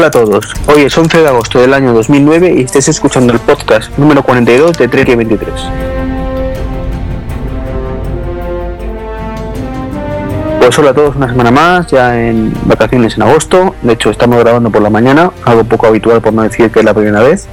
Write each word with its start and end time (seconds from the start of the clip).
Hola 0.00 0.06
a 0.06 0.10
todos, 0.12 0.54
hoy 0.66 0.84
es 0.84 0.96
11 0.96 1.18
de 1.18 1.28
agosto 1.28 1.60
del 1.60 1.74
año 1.74 1.92
2009 1.92 2.54
y 2.56 2.62
estés 2.62 2.88
escuchando 2.88 3.34
el 3.34 3.38
podcast 3.38 3.94
número 3.98 4.22
42 4.22 4.78
de 4.78 4.88
Trek 4.88 5.14
23. 5.14 5.52
Pues 10.58 10.78
hola 10.78 10.92
a 10.92 10.94
todos, 10.94 11.16
una 11.16 11.28
semana 11.28 11.50
más, 11.50 11.88
ya 11.88 12.18
en 12.18 12.50
vacaciones 12.64 13.16
en 13.16 13.24
agosto. 13.24 13.74
De 13.82 13.92
hecho, 13.92 14.08
estamos 14.08 14.38
grabando 14.38 14.70
por 14.70 14.80
la 14.80 14.88
mañana, 14.88 15.32
algo 15.44 15.64
poco 15.64 15.88
habitual 15.88 16.22
por 16.22 16.32
no 16.32 16.44
decir 16.44 16.70
que 16.70 16.78
es 16.78 16.84
la 16.86 16.94
primera 16.94 17.20
vez. 17.20 17.46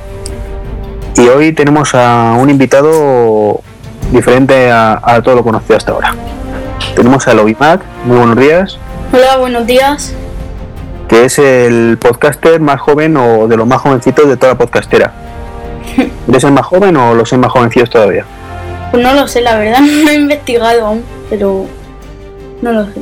Y 1.18 1.28
hoy 1.28 1.52
tenemos 1.52 1.94
a 1.96 2.38
un 2.40 2.50
invitado 2.50 3.60
diferente 4.14 4.72
a, 4.72 5.02
a 5.04 5.22
todo 5.22 5.36
lo 5.36 5.44
conocido 5.44 5.76
hasta 5.76 5.92
ahora. 5.92 6.16
Tenemos 6.96 7.28
a 7.28 7.34
Mac, 7.60 7.82
muy 8.06 8.16
buenos 8.16 8.38
días. 8.38 8.80
Hola, 9.12 9.36
buenos 9.36 9.68
días. 9.68 10.16
Que 11.08 11.26
es 11.26 11.40
el 11.40 11.98
podcaster 12.00 12.60
más 12.60 12.82
joven 12.82 13.16
o 13.18 13.48
de 13.48 13.56
los 13.58 13.66
más 13.66 13.82
jovencitos 13.82 14.28
de 14.28 14.38
toda 14.38 14.54
la 14.54 14.58
podcastera. 14.58 15.14
¿Eres 16.28 16.44
el 16.44 16.52
más 16.52 16.66
joven 16.66 16.98
o 16.98 17.14
los 17.14 17.32
más 17.34 17.52
jovencitos 17.52 17.90
todavía? 17.90 18.26
Pues 18.92 19.04
no 19.04 19.14
lo 19.14 19.28
sé, 19.28 19.42
la 19.42 19.58
verdad, 19.58 19.80
no 20.04 20.10
he 20.10 20.16
investigado 20.16 20.88
aún, 20.88 21.04
pero 21.30 21.66
no 22.62 22.72
lo 22.72 22.86
sé. 22.86 23.02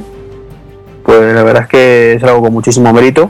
Pues 1.03 1.33
la 1.33 1.43
verdad 1.43 1.63
es 1.63 1.69
que 1.69 2.13
es 2.13 2.23
algo 2.23 2.41
con 2.41 2.53
muchísimo 2.53 2.91
mérito. 2.91 3.29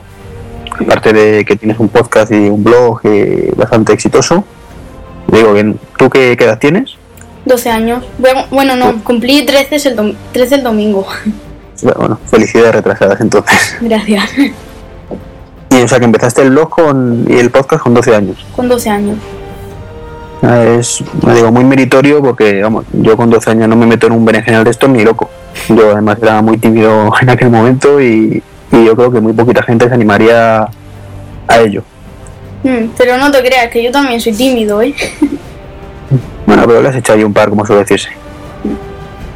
Aparte 0.80 1.14
de 1.14 1.46
que 1.46 1.56
tienes 1.56 1.80
un 1.80 1.90
podcast 1.90 2.32
y 2.32 2.50
un 2.50 2.64
blog 2.64 3.00
eh, 3.04 3.52
bastante 3.56 3.94
exitoso. 3.94 4.44
Digo 5.28 5.54
¿tú 5.98 6.10
qué, 6.10 6.34
edad 6.34 6.60
tienes? 6.60 6.96
12 7.46 7.70
años. 7.70 8.04
Bueno, 8.52 8.76
no, 8.76 9.04
cumplí 9.04 9.46
13 9.46 9.90
el, 9.90 10.18
13 10.32 10.56
el 10.56 10.64
domingo. 10.64 11.06
Bueno, 11.84 12.18
felicidades 12.32 12.74
retrasadas 12.74 13.20
entonces. 13.20 13.76
Gracias. 13.82 14.30
Y 15.72 15.82
o 15.82 15.88
sea 15.88 16.00
que 16.00 16.06
empezaste 16.06 16.42
el 16.42 16.52
blog 16.52 16.70
con, 16.70 17.26
y 17.28 17.38
el 17.38 17.50
podcast 17.50 17.84
con 17.84 17.94
12 17.94 18.16
años. 18.16 18.46
Con 18.56 18.68
12 18.68 18.90
años. 18.90 19.18
Ah, 20.42 20.64
es, 20.64 21.04
me 21.26 21.34
digo, 21.34 21.52
muy 21.52 21.64
meritorio 21.64 22.22
porque, 22.22 22.62
vamos, 22.62 22.86
yo 22.94 23.18
con 23.18 23.30
12 23.30 23.52
años 23.52 23.68
no 23.68 23.76
me 23.76 23.86
meto 23.86 24.08
en 24.08 24.14
un 24.14 24.26
berenjenal 24.26 24.64
de 24.64 24.72
esto 24.72 24.88
ni 24.88 25.04
loco. 25.04 25.30
Yo 25.70 25.92
además 25.92 26.18
era 26.22 26.42
muy 26.42 26.58
tímido 26.58 27.12
en 27.22 27.30
aquel 27.30 27.50
momento 27.50 28.02
y, 28.02 28.44
y 28.72 28.86
yo 28.86 28.96
creo 28.96 29.12
que 29.12 29.22
muy 29.22 29.34
poquita 29.34 29.64
gente 29.64 29.88
se 29.88 29.94
animaría 29.94 30.68
a 31.48 31.60
ello. 31.60 31.84
Mm, 32.64 32.90
pero 32.98 33.18
no 33.18 33.32
te 33.32 33.44
creas, 33.44 33.70
que 33.72 33.84
yo 33.84 33.92
también 33.92 34.20
soy 34.20 34.34
tímido, 34.34 34.82
¿eh? 34.82 34.94
Bueno, 36.46 36.64
pero 36.68 36.82
le 36.82 36.90
has 36.90 36.96
echado 36.96 37.18
ahí 37.18 37.26
un 37.26 37.34
par, 37.34 37.50
como 37.50 37.66
suele 37.66 37.82
decirse. 37.82 38.10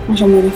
Más 0.08 0.22
o 0.22 0.28
menos. 0.28 0.54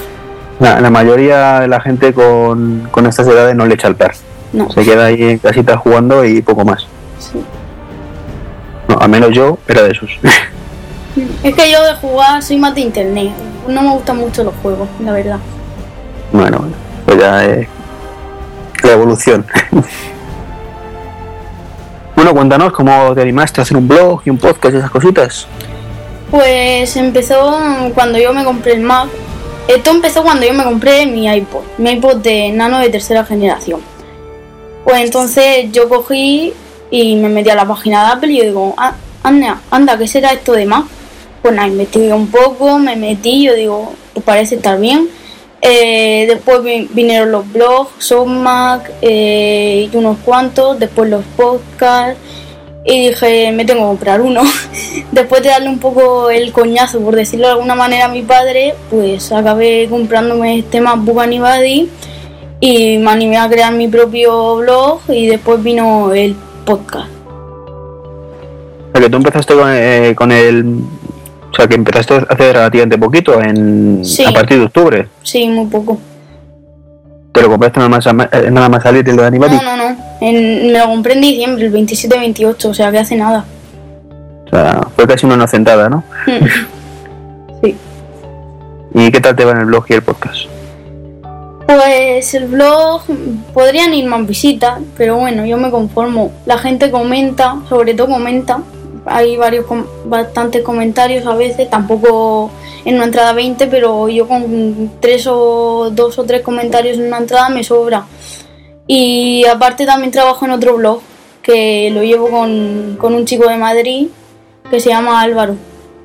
La, 0.60 0.90
mayoría 0.92 1.62
de 1.62 1.68
la 1.68 1.82
gente 1.82 2.14
con, 2.14 2.88
con, 2.92 3.08
estas 3.08 3.28
edades 3.28 3.56
no 3.56 3.66
le 3.66 3.74
echa 3.74 3.88
el 3.88 3.96
par. 3.96 4.14
No. 4.54 4.72
Se 4.72 4.84
queda 4.84 5.08
ahí 5.08 5.22
en 5.22 5.40
casita 5.40 5.78
jugando 5.78 6.24
y 6.24 6.42
poco 6.42 6.64
más. 6.64 6.84
Sí. 7.20 7.44
No, 8.88 8.98
al 8.98 9.10
menos 9.10 9.32
yo 9.32 9.58
era 9.68 9.84
de 9.84 9.92
esos. 9.92 10.10
Es 11.44 11.54
que 11.54 11.72
yo 11.72 11.84
de 11.84 11.94
jugar 11.96 12.42
soy 12.42 12.58
más 12.58 12.74
de 12.74 12.82
internet. 12.82 13.32
No 13.68 13.84
me 13.84 13.92
gustan 13.92 14.18
mucho 14.18 14.44
los 14.44 14.54
juegos, 14.64 14.90
la 15.00 15.12
verdad. 15.12 15.38
Bueno, 16.32 16.66
pues 17.06 17.20
ya 17.20 17.46
es 17.46 17.68
la 18.82 18.94
evolución. 18.94 19.46
bueno, 22.16 22.34
cuéntanos 22.34 22.74
cómo 22.74 23.14
te 23.14 23.22
animaste 23.22 23.62
a 23.62 23.64
hacer 23.64 23.78
un 23.78 23.88
blog 23.88 24.22
y 24.26 24.32
un 24.32 24.40
podcast 24.40 24.74
y 24.74 24.78
esas 24.78 24.90
cositas. 24.90 25.48
Pues 26.32 26.96
empezó 26.98 27.60
cuando 27.94 28.18
yo 28.18 28.34
me 28.34 28.44
compré 28.44 28.74
el 28.74 28.82
Mac. 28.82 29.08
Esto 29.68 29.92
empezó 29.92 30.24
cuando 30.24 30.46
yo 30.46 30.54
me 30.54 30.64
compré 30.64 31.06
mi 31.06 31.28
iPod, 31.28 31.62
mi 31.78 31.92
iPod 31.92 32.18
de 32.18 32.52
nano 32.52 32.80
de 32.80 32.90
tercera 32.90 33.24
generación. 33.24 33.80
Pues 34.84 35.02
entonces 35.02 35.72
yo 35.72 35.88
cogí 35.88 36.54
y 36.92 37.16
me 37.16 37.30
metí 37.30 37.50
a 37.50 37.56
la 37.56 37.68
página 37.68 38.06
de 38.06 38.12
Apple 38.14 38.32
y 38.34 38.38
yo 38.38 38.44
digo, 38.44 38.74
ah, 38.78 38.96
anda, 39.24 39.62
anda, 39.72 39.98
¿qué 39.98 40.08
será 40.08 40.34
esto 40.34 40.54
de 40.54 40.66
Mac? 40.66 40.86
Pues 41.42 41.56
nada, 41.56 41.68
investigué 41.68 42.14
un 42.14 42.28
poco, 42.28 42.78
me 42.80 42.96
metí, 42.96 43.44
yo 43.44 43.56
digo, 43.56 43.94
pues 44.14 44.26
parece 44.26 44.56
estar 44.56 44.80
bien. 44.80 45.10
Eh, 45.62 46.26
después 46.28 46.62
vinieron 46.94 47.32
los 47.32 47.50
blogs, 47.52 47.92
Softmac 48.00 48.92
eh, 49.02 49.90
y 49.92 49.96
unos 49.96 50.18
cuantos, 50.20 50.78
después 50.78 51.10
los 51.10 51.24
podcasts 51.38 52.20
y 52.86 53.08
dije, 53.08 53.52
me 53.54 53.64
tengo 53.64 53.82
que 53.82 53.88
comprar 53.88 54.22
uno. 54.22 54.42
después 55.12 55.42
de 55.42 55.50
darle 55.50 55.70
un 55.70 55.80
poco 55.80 56.30
el 56.30 56.52
coñazo, 56.52 57.00
por 57.00 57.16
decirlo 57.16 57.48
de 57.48 57.54
alguna 57.54 57.76
manera, 57.76 58.06
a 58.06 58.10
mi 58.10 58.24
padre, 58.24 58.76
pues 58.90 59.32
acabé 59.32 59.88
comprándome 59.90 60.60
este 60.60 60.82
MacBook 60.82 61.22
Anibody 61.22 61.90
y 62.66 62.98
me 62.98 63.12
animé 63.12 63.38
a 63.38 63.50
crear 63.50 63.74
mi 63.74 63.90
propio 63.90 64.56
blog 64.56 65.02
y 65.10 65.28
después 65.28 65.62
vino 65.62 66.14
el 66.14 66.34
podcast. 66.66 67.10
O 67.68 68.92
sea, 68.94 69.02
que 69.02 69.10
tú 69.10 69.18
empezaste 69.18 69.54
con, 69.54 69.70
eh, 69.70 70.14
con 70.16 70.32
el 70.32 70.78
o 71.52 71.56
sea, 71.56 71.68
que 71.68 71.76
empezaste 71.76 72.26
hace 72.30 72.54
relativamente 72.54 72.98
poquito, 72.98 73.42
en, 73.42 74.02
a 74.26 74.32
partir 74.32 74.60
de 74.60 74.66
octubre. 74.66 75.08
Sí, 75.24 75.46
muy 75.50 75.66
poco. 75.66 76.00
¿Te 77.34 77.42
lo 77.42 77.50
compraste 77.50 77.80
nada 77.80 77.90
más, 77.90 78.08
eh, 78.08 78.50
nada 78.50 78.70
más 78.70 78.82
salir 78.82 79.04
de 79.04 79.26
Animali? 79.26 79.58
No, 79.58 79.62
no, 79.62 79.76
no. 79.76 79.98
me 80.22 80.72
lo 80.72 80.86
compré 80.86 81.16
en 81.16 81.22
diciembre, 81.22 81.66
el 81.66 81.74
27-28, 81.74 82.66
o 82.66 82.74
sea 82.74 82.92
que 82.92 83.00
hace 83.00 83.18
nada. 83.18 83.44
O 84.46 84.50
sea, 84.50 84.88
fue 84.96 85.06
casi 85.06 85.26
una 85.26 85.36
inocentada, 85.36 85.90
¿no? 85.90 86.06
sí. 87.62 87.76
¿Y 88.94 89.12
qué 89.12 89.20
tal 89.20 89.36
te 89.36 89.44
va 89.44 89.52
en 89.52 89.58
el 89.58 89.66
blog 89.66 89.84
y 89.90 89.94
el 89.96 90.02
podcast? 90.02 90.53
Pues 91.66 92.34
el 92.34 92.48
blog 92.48 93.02
podrían 93.54 93.94
ir 93.94 94.06
más 94.06 94.28
visitas, 94.28 94.80
pero 94.98 95.18
bueno, 95.18 95.46
yo 95.46 95.58
me 95.58 95.72
conformo. 95.72 96.32
La 96.46 96.58
gente 96.58 96.92
comenta, 96.92 97.62
sobre 97.70 97.94
todo 97.94 98.08
comenta, 98.08 98.62
hay 99.06 99.38
varios 99.38 99.66
bastantes 100.06 100.62
comentarios 100.62 101.26
a 101.26 101.36
veces, 101.36 101.70
tampoco 101.70 102.52
en 102.86 102.96
una 102.96 103.06
entrada 103.06 103.34
20, 103.34 103.68
pero 103.68 104.10
yo 104.10 104.28
con 104.28 104.92
tres 105.00 105.28
o 105.28 105.90
dos 105.92 106.20
o 106.20 106.24
tres 106.26 106.42
comentarios 106.42 106.98
en 106.98 107.08
una 107.08 107.18
entrada 107.20 107.50
me 107.50 107.64
sobra. 107.64 108.06
Y 108.88 109.46
aparte 109.46 109.86
también 109.86 110.12
trabajo 110.12 110.46
en 110.46 110.52
otro 110.52 110.76
blog 110.76 111.02
que 111.42 111.90
lo 111.92 112.04
llevo 112.04 112.30
con, 112.30 112.98
un 113.02 113.26
chico 113.26 113.48
de 113.48 113.58
Madrid 113.58 114.08
que 114.70 114.80
se 114.80 114.90
llama 114.90 115.22
Álvaro. 115.22 115.56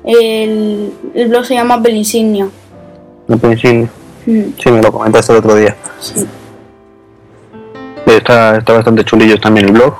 El, 0.05 0.93
blog 1.27 1.45
se 1.45 1.55
llama. 1.55 1.77
Belinsignia. 1.77 2.49
Mm. 3.27 3.98
Sí, 4.29 4.71
me 4.71 4.81
lo 4.81 4.91
comentaste 4.91 5.31
el 5.31 5.39
otro 5.39 5.55
día. 5.55 5.75
Sí. 5.99 6.27
Está, 8.05 8.57
está 8.57 8.73
bastante 8.73 9.03
chulillo 9.03 9.39
también 9.39 9.67
el 9.67 9.73
blog. 9.73 9.95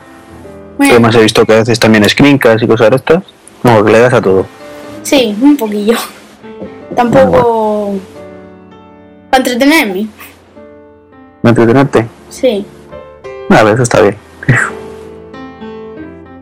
Además 0.80 1.16
he 1.16 1.22
visto 1.22 1.46
que 1.46 1.54
haces 1.54 1.80
también 1.80 2.08
screencasts 2.08 2.62
y 2.62 2.68
cosas 2.68 2.92
de 2.92 2.96
estas. 2.98 3.24
No, 3.64 3.84
que 3.84 3.92
le 3.92 4.00
das 4.00 4.14
a 4.14 4.22
todo. 4.22 4.46
Sí, 5.02 5.36
un 5.42 5.58
poquillo. 5.58 5.98
Tampoco... 6.96 7.96
Para 9.30 9.44
entretenerme. 9.44 10.08
¿Para 11.42 11.50
entretenerte? 11.50 12.08
Sí. 12.30 12.66
A 13.50 13.64
ver, 13.64 13.74
eso 13.74 13.84
está 13.84 14.02
bien. 14.02 14.16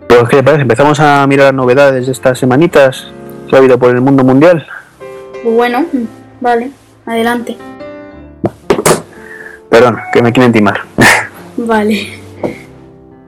Pues, 0.07 0.29
¿qué 0.29 0.37
te 0.37 0.43
parece? 0.43 0.61
Empezamos 0.63 0.99
a 0.99 1.25
mirar 1.27 1.47
las 1.47 1.53
novedades 1.53 2.05
de 2.05 2.11
estas 2.11 2.39
semanitas 2.39 3.07
que 3.49 3.55
ha 3.55 3.59
habido 3.59 3.77
por 3.77 3.93
el 3.93 4.01
mundo 4.01 4.23
mundial. 4.23 4.65
Pues 5.43 5.55
bueno, 5.55 5.85
vale, 6.41 6.71
adelante. 7.05 7.55
Perdón, 9.77 9.99
que 10.11 10.23
me 10.23 10.33
quieren 10.33 10.51
timar. 10.51 10.81
Vale. 11.55 12.07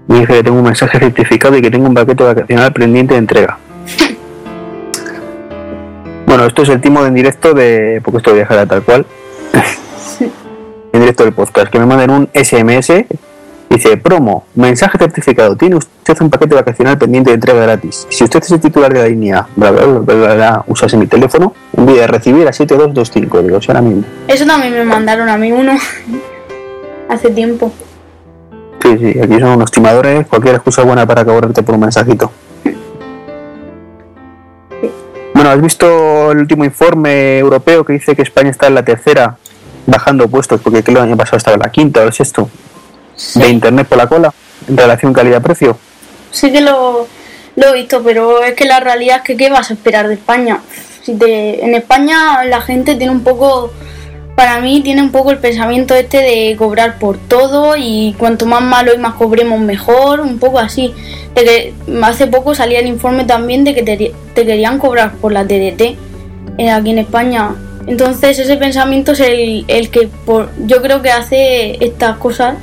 Me 0.08 0.22
dije 0.22 0.34
que 0.34 0.44
tengo 0.44 0.58
un 0.58 0.64
mensaje 0.64 0.98
certificado 0.98 1.56
y 1.56 1.62
que 1.62 1.70
tengo 1.70 1.88
un 1.88 1.94
paquete 1.94 2.24
vacacional 2.24 2.74
pendiente 2.74 3.14
de 3.14 3.20
entrega. 3.20 3.60
bueno, 6.26 6.46
esto 6.46 6.64
es 6.64 6.70
el 6.70 6.82
timo 6.82 7.06
en 7.06 7.14
directo 7.14 7.54
de. 7.54 8.02
porque 8.04 8.18
esto 8.18 8.34
viajará 8.34 8.66
tal 8.66 8.82
cual. 8.82 9.06
en 10.92 11.00
directo 11.00 11.24
del 11.24 11.34
podcast. 11.34 11.72
Que 11.72 11.78
me 11.78 11.86
manden 11.86 12.10
un 12.10 12.30
SMS. 12.34 13.06
Dice, 13.70 13.98
promo, 13.98 14.46
mensaje 14.56 14.98
certificado. 14.98 15.56
Tiene 15.56 15.76
usted 15.76 16.20
un 16.20 16.32
paquete 16.32 16.56
vacacional 16.56 16.98
pendiente 16.98 17.30
de 17.30 17.36
entrega 17.36 17.62
gratis. 17.62 18.08
Si 18.10 18.24
usted 18.24 18.42
es 18.42 18.50
el 18.50 18.60
titular 18.60 18.92
de 18.92 19.02
la 19.02 19.08
línea, 19.08 19.48
bla 19.56 19.70
bla 19.70 19.86
bla, 19.86 20.00
bla, 20.00 20.34
bla, 20.34 20.64
usase 20.66 20.98
mi 20.98 21.06
teléfono, 21.06 21.54
envíe 21.78 22.00
a 22.00 22.08
recibir 22.08 22.48
a 22.48 22.54
7225. 22.54 23.44
Digo, 23.44 23.60
ahora 23.68 23.82
mismo. 23.84 24.04
Eso 24.28 24.48
también 24.48 24.74
me 24.74 24.84
mandaron 24.84 25.30
a 25.30 25.38
mí 25.38 25.52
uno 25.52 25.78
hace 27.10 27.30
tiempo. 27.32 27.74
Sí, 28.82 28.98
sí, 28.98 29.20
aquí 29.20 29.40
son 29.40 29.50
unos 29.50 29.72
timadores, 29.72 30.26
cualquier 30.28 30.56
excusa 30.56 30.84
buena 30.84 31.06
para 31.06 31.26
cobrarte 31.26 31.62
por 31.64 31.76
un 31.76 31.82
mensajito. 31.82 32.32
Bueno, 35.34 35.50
¿has 35.52 35.62
visto 35.62 36.32
el 36.32 36.40
último 36.40 36.66
informe 36.66 37.40
europeo 37.40 37.84
que 37.84 37.94
dice 37.94 38.16
que 38.16 38.22
España 38.22 38.50
está 38.50 38.68
en 38.68 38.76
la 38.76 38.84
tercera, 38.84 39.38
bajando 39.86 40.28
puestos, 40.28 40.62
porque 40.62 40.84
el 40.86 40.98
año 40.98 41.18
pasado 41.18 41.38
estaba 41.38 41.56
en 41.56 41.62
la 41.62 41.72
quinta 41.72 42.02
o 42.02 42.04
el 42.04 42.14
sexto, 42.14 42.50
de 43.36 43.50
Internet 43.50 43.88
por 43.88 43.98
la 43.98 44.08
cola, 44.08 44.34
en 44.68 44.78
relación 44.78 45.14
calidad-precio? 45.14 45.78
Sí 46.32 46.52
que 46.52 46.62
lo, 46.62 47.08
he 47.56 47.74
visto, 47.74 48.02
pero 48.04 48.44
es 48.44 48.54
que 48.54 48.66
la 48.66 48.80
realidad 48.80 49.18
es 49.18 49.24
que 49.24 49.38
¿qué 49.38 49.50
vas 49.50 49.72
a 49.72 49.74
esperar 49.74 50.08
de 50.08 50.16
España? 50.16 50.60
Si 51.04 51.18
en 51.22 51.74
España 51.74 52.44
la 52.46 52.62
gente 52.62 52.96
tiene 52.96 53.12
un 53.12 53.24
poco 53.24 53.72
para 54.40 54.62
mí 54.62 54.80
tiene 54.80 55.02
un 55.02 55.12
poco 55.12 55.32
el 55.32 55.40
pensamiento 55.40 55.94
este 55.96 56.20
de 56.20 56.56
cobrar 56.58 56.98
por 56.98 57.18
todo 57.18 57.76
y 57.76 58.16
cuanto 58.18 58.46
más 58.46 58.62
malo 58.62 58.94
y 58.96 58.98
más 58.98 59.16
cobremos 59.16 59.60
mejor, 59.60 60.22
un 60.22 60.40
poco 60.40 60.60
así. 60.60 60.94
Hace 62.02 62.28
poco 62.28 62.56
salía 62.56 62.80
el 62.80 62.88
informe 62.88 63.26
también 63.26 63.66
de 63.66 63.76
que 63.76 63.84
te, 63.84 64.14
querían 64.34 64.80
cobrar 64.80 65.12
por 65.16 65.34
la 65.34 65.44
TDT 65.44 65.98
eh, 66.58 66.70
aquí 66.72 66.92
en 66.92 67.00
España. 67.00 67.54
Entonces 67.86 68.40
ese 68.40 68.56
pensamiento 68.56 69.12
es 69.12 69.20
el, 69.20 69.90
que 69.90 70.08
por, 70.26 70.50
yo 70.66 70.82
creo 70.82 71.02
que 71.02 71.12
hace 71.12 71.76
estas 71.84 72.16
cosas 72.16 72.56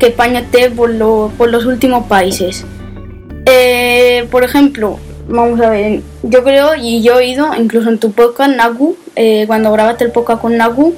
que 0.00 0.08
España 0.08 0.40
esté 0.40 0.72
por, 0.72 0.90
por 1.34 1.50
los 1.50 1.66
últimos 1.66 2.06
países. 2.06 2.64
Eh, 3.46 4.26
por 4.28 4.42
ejemplo, 4.42 4.98
vamos 5.28 5.60
a 5.60 5.70
ver, 5.70 6.02
yo 6.22 6.42
creo, 6.42 6.74
y 6.74 7.02
yo 7.02 7.14
he 7.14 7.16
oído, 7.16 7.54
incluso 7.58 7.88
en 7.88 7.98
tu 7.98 8.12
podcast, 8.12 8.54
Naku, 8.54 8.96
eh, 9.16 9.44
cuando 9.46 9.72
grabaste 9.72 10.04
el 10.04 10.10
podcast 10.10 10.40
con 10.40 10.56
Naku, 10.56 10.94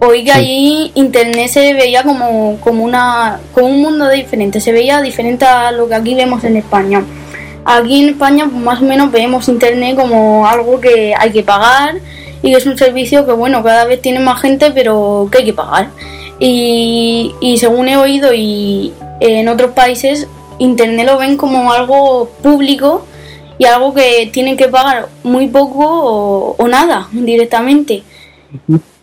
oí 0.00 0.24
que 0.24 0.32
allí 0.32 0.92
internet 0.94 1.48
se 1.48 1.74
veía 1.74 2.02
como, 2.02 2.58
como, 2.60 2.84
una, 2.84 3.40
como 3.52 3.68
un 3.68 3.80
mundo 3.80 4.08
diferente, 4.08 4.60
se 4.60 4.72
veía 4.72 5.00
diferente 5.00 5.44
a 5.44 5.72
lo 5.72 5.88
que 5.88 5.94
aquí 5.94 6.14
vemos 6.14 6.44
en 6.44 6.56
España. 6.56 7.02
Aquí 7.64 8.02
en 8.02 8.10
España 8.10 8.48
pues, 8.50 8.62
más 8.62 8.80
o 8.80 8.84
menos 8.84 9.10
vemos 9.10 9.48
internet 9.48 9.96
como 9.96 10.46
algo 10.46 10.80
que 10.80 11.14
hay 11.18 11.32
que 11.32 11.42
pagar 11.42 11.96
y 12.42 12.52
que 12.52 12.56
es 12.58 12.66
un 12.66 12.78
servicio 12.78 13.26
que 13.26 13.32
bueno, 13.32 13.62
cada 13.64 13.84
vez 13.86 14.00
tiene 14.00 14.20
más 14.20 14.40
gente 14.40 14.70
pero 14.70 15.28
que 15.32 15.38
hay 15.38 15.44
que 15.44 15.52
pagar. 15.52 15.88
Y, 16.38 17.34
y 17.40 17.58
según 17.58 17.88
he 17.88 17.96
oído 17.96 18.32
y 18.32 18.92
en 19.20 19.48
otros 19.48 19.72
países 19.72 20.28
internet 20.58 21.06
lo 21.06 21.18
ven 21.18 21.36
como 21.36 21.72
algo 21.72 22.30
público 22.42 23.04
y 23.58 23.64
algo 23.64 23.94
que 23.94 24.28
tienen 24.32 24.56
que 24.56 24.68
pagar 24.68 25.08
muy 25.22 25.48
poco 25.48 26.56
o, 26.58 26.68
nada 26.68 27.08
directamente. 27.12 28.02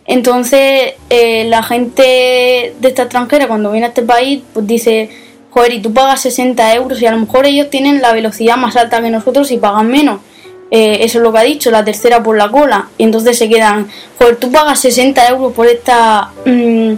Entonces 0.06 0.94
eh, 1.10 1.44
la 1.48 1.62
gente 1.62 2.74
de 2.78 2.88
esta 2.88 3.02
extranjera 3.02 3.48
cuando 3.48 3.70
viene 3.70 3.86
a 3.86 3.88
este 3.88 4.02
país 4.02 4.42
pues 4.52 4.66
dice, 4.66 5.10
joder, 5.50 5.72
y 5.72 5.80
tú 5.80 5.92
pagas 5.92 6.20
60 6.22 6.74
euros 6.74 7.00
y 7.00 7.06
a 7.06 7.12
lo 7.12 7.18
mejor 7.18 7.46
ellos 7.46 7.70
tienen 7.70 8.02
la 8.02 8.12
velocidad 8.12 8.56
más 8.56 8.76
alta 8.76 9.00
que 9.02 9.10
nosotros 9.10 9.50
y 9.50 9.56
pagan 9.56 9.88
menos. 9.88 10.20
Eh, 10.70 11.04
eso 11.04 11.18
es 11.18 11.22
lo 11.22 11.32
que 11.32 11.38
ha 11.38 11.42
dicho, 11.42 11.70
la 11.70 11.84
tercera 11.84 12.22
por 12.22 12.36
la 12.36 12.50
cola. 12.50 12.88
Y 12.98 13.04
entonces 13.04 13.38
se 13.38 13.48
quedan, 13.48 13.88
joder, 14.18 14.36
tú 14.36 14.50
pagas 14.50 14.80
60 14.80 15.28
euros 15.28 15.52
por 15.52 15.66
esta... 15.66 16.30
Mm, 16.44 16.94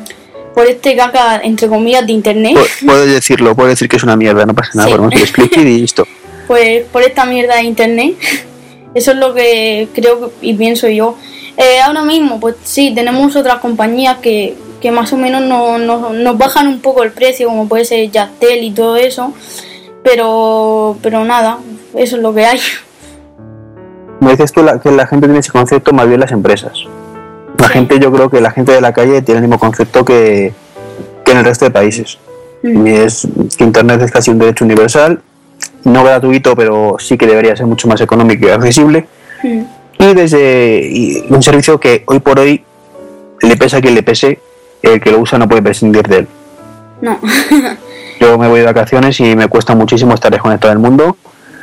por 0.55 0.67
este 0.67 0.97
caca, 0.97 1.43
entre 1.43 1.69
comillas, 1.69 2.07
de 2.07 2.15
internet. 2.15 2.57
Puedes 2.87 3.13
decirlo, 3.13 3.55
puedes 3.55 3.73
decir 3.73 3.91
que 3.91 3.97
es 3.97 4.03
una 4.03 4.17
mierda, 4.17 4.47
no 4.47 4.55
pasa 4.55 4.71
nada, 4.73 4.89
sí. 4.89 4.95
ponemos 4.95 5.15
el 5.37 5.67
y 5.69 5.81
listo. 5.81 6.09
pues 6.47 6.85
por 6.87 7.03
esta 7.03 7.25
mierda 7.25 7.57
de 7.57 7.63
internet. 7.63 8.17
Eso 8.95 9.11
es 9.11 9.19
lo 9.19 9.35
que 9.35 9.89
creo 9.95 10.33
y 10.41 10.55
pienso 10.55 10.89
yo. 10.89 11.17
Eh, 11.57 11.81
ahora 11.85 12.03
mismo, 12.03 12.41
pues 12.41 12.57
sí, 12.63 12.93
tenemos 12.95 13.35
otras 13.37 13.59
compañías 13.59 14.19
que, 14.19 14.57
más 14.93 15.13
o 15.13 15.17
menos 15.17 15.43
nos 15.43 16.39
bajan 16.39 16.69
un 16.69 16.81
poco 16.81 17.03
el 17.03 17.11
precio, 17.11 17.49
como 17.49 17.67
puede 17.67 17.85
ser 17.85 18.09
Yastel 18.11 18.63
y 18.63 18.71
todo 18.71 18.97
eso. 18.97 19.35
Pero, 20.05 20.97
pero 21.03 21.25
nada, 21.25 21.59
eso 21.95 22.17
es 22.17 22.23
lo 22.23 22.33
que 22.33 22.47
hay. 22.47 22.61
Me 24.21 24.31
dices 24.31 24.53
tú 24.53 24.65
que 24.83 24.91
la 24.93 25.07
gente 25.07 25.27
tiene 25.27 25.41
ese 25.41 25.51
concepto, 25.51 25.93
más 25.93 26.07
bien 26.07 26.21
las 26.21 26.33
empresas. 26.33 26.73
La 27.59 27.69
gente, 27.69 27.99
yo 27.99 28.13
creo 28.13 28.31
que 28.31 28.41
la 28.41 28.51
gente 28.51 28.73
de 28.73 28.81
la 28.81 28.93
calle 28.93 29.23
tiene 29.23 29.41
el 29.41 29.43
mismo 29.43 29.59
concepto 29.59 30.05
que, 30.05 30.53
en 31.27 31.37
el 31.37 31.45
resto 31.45 31.65
de 31.65 31.71
países. 31.71 32.19
Mm. 32.63 32.87
Y 32.87 32.91
es 32.91 33.27
que 33.57 33.65
Internet 33.65 34.01
es 34.03 34.11
casi 34.11 34.31
un 34.31 34.39
derecho 34.39 34.65
universal 34.65 35.21
no 35.87 36.05
gratuito, 36.05 36.55
pero 36.57 36.97
sí 36.99 37.17
que 37.17 37.27
debería 37.27 37.57
ser 37.57 37.67
mucho 37.67 37.89
más 37.89 38.01
económico 38.01 38.47
y 38.47 38.51
accesible. 38.51 39.07
Mm. 39.43 39.61
Y 39.99 40.15
desde 40.15 41.25
un 41.31 41.43
servicio 41.43 41.81
que 41.81 42.03
hoy 42.07 42.19
por 42.19 42.39
hoy 42.39 42.63
le 43.41 43.57
pesa 43.57 43.79
a 43.79 43.81
quien 43.81 43.95
le 43.95 44.03
pese, 44.03 44.41
el 44.83 45.01
que 45.01 45.11
lo 45.11 45.21
usa 45.21 45.39
no 45.39 45.49
puede 45.49 45.63
prescindir 45.63 46.07
de 46.07 46.19
él. 46.19 46.29
No. 47.01 47.19
Yo 48.21 48.37
me 48.37 48.49
voy 48.49 48.61
de 48.61 48.67
vacaciones 48.67 49.19
y 49.21 49.37
me 49.37 49.49
cuesta 49.49 49.75
muchísimo 49.75 50.15
estar 50.15 50.33
desconectado 50.33 50.73
del 50.73 50.81
mundo. 50.81 51.17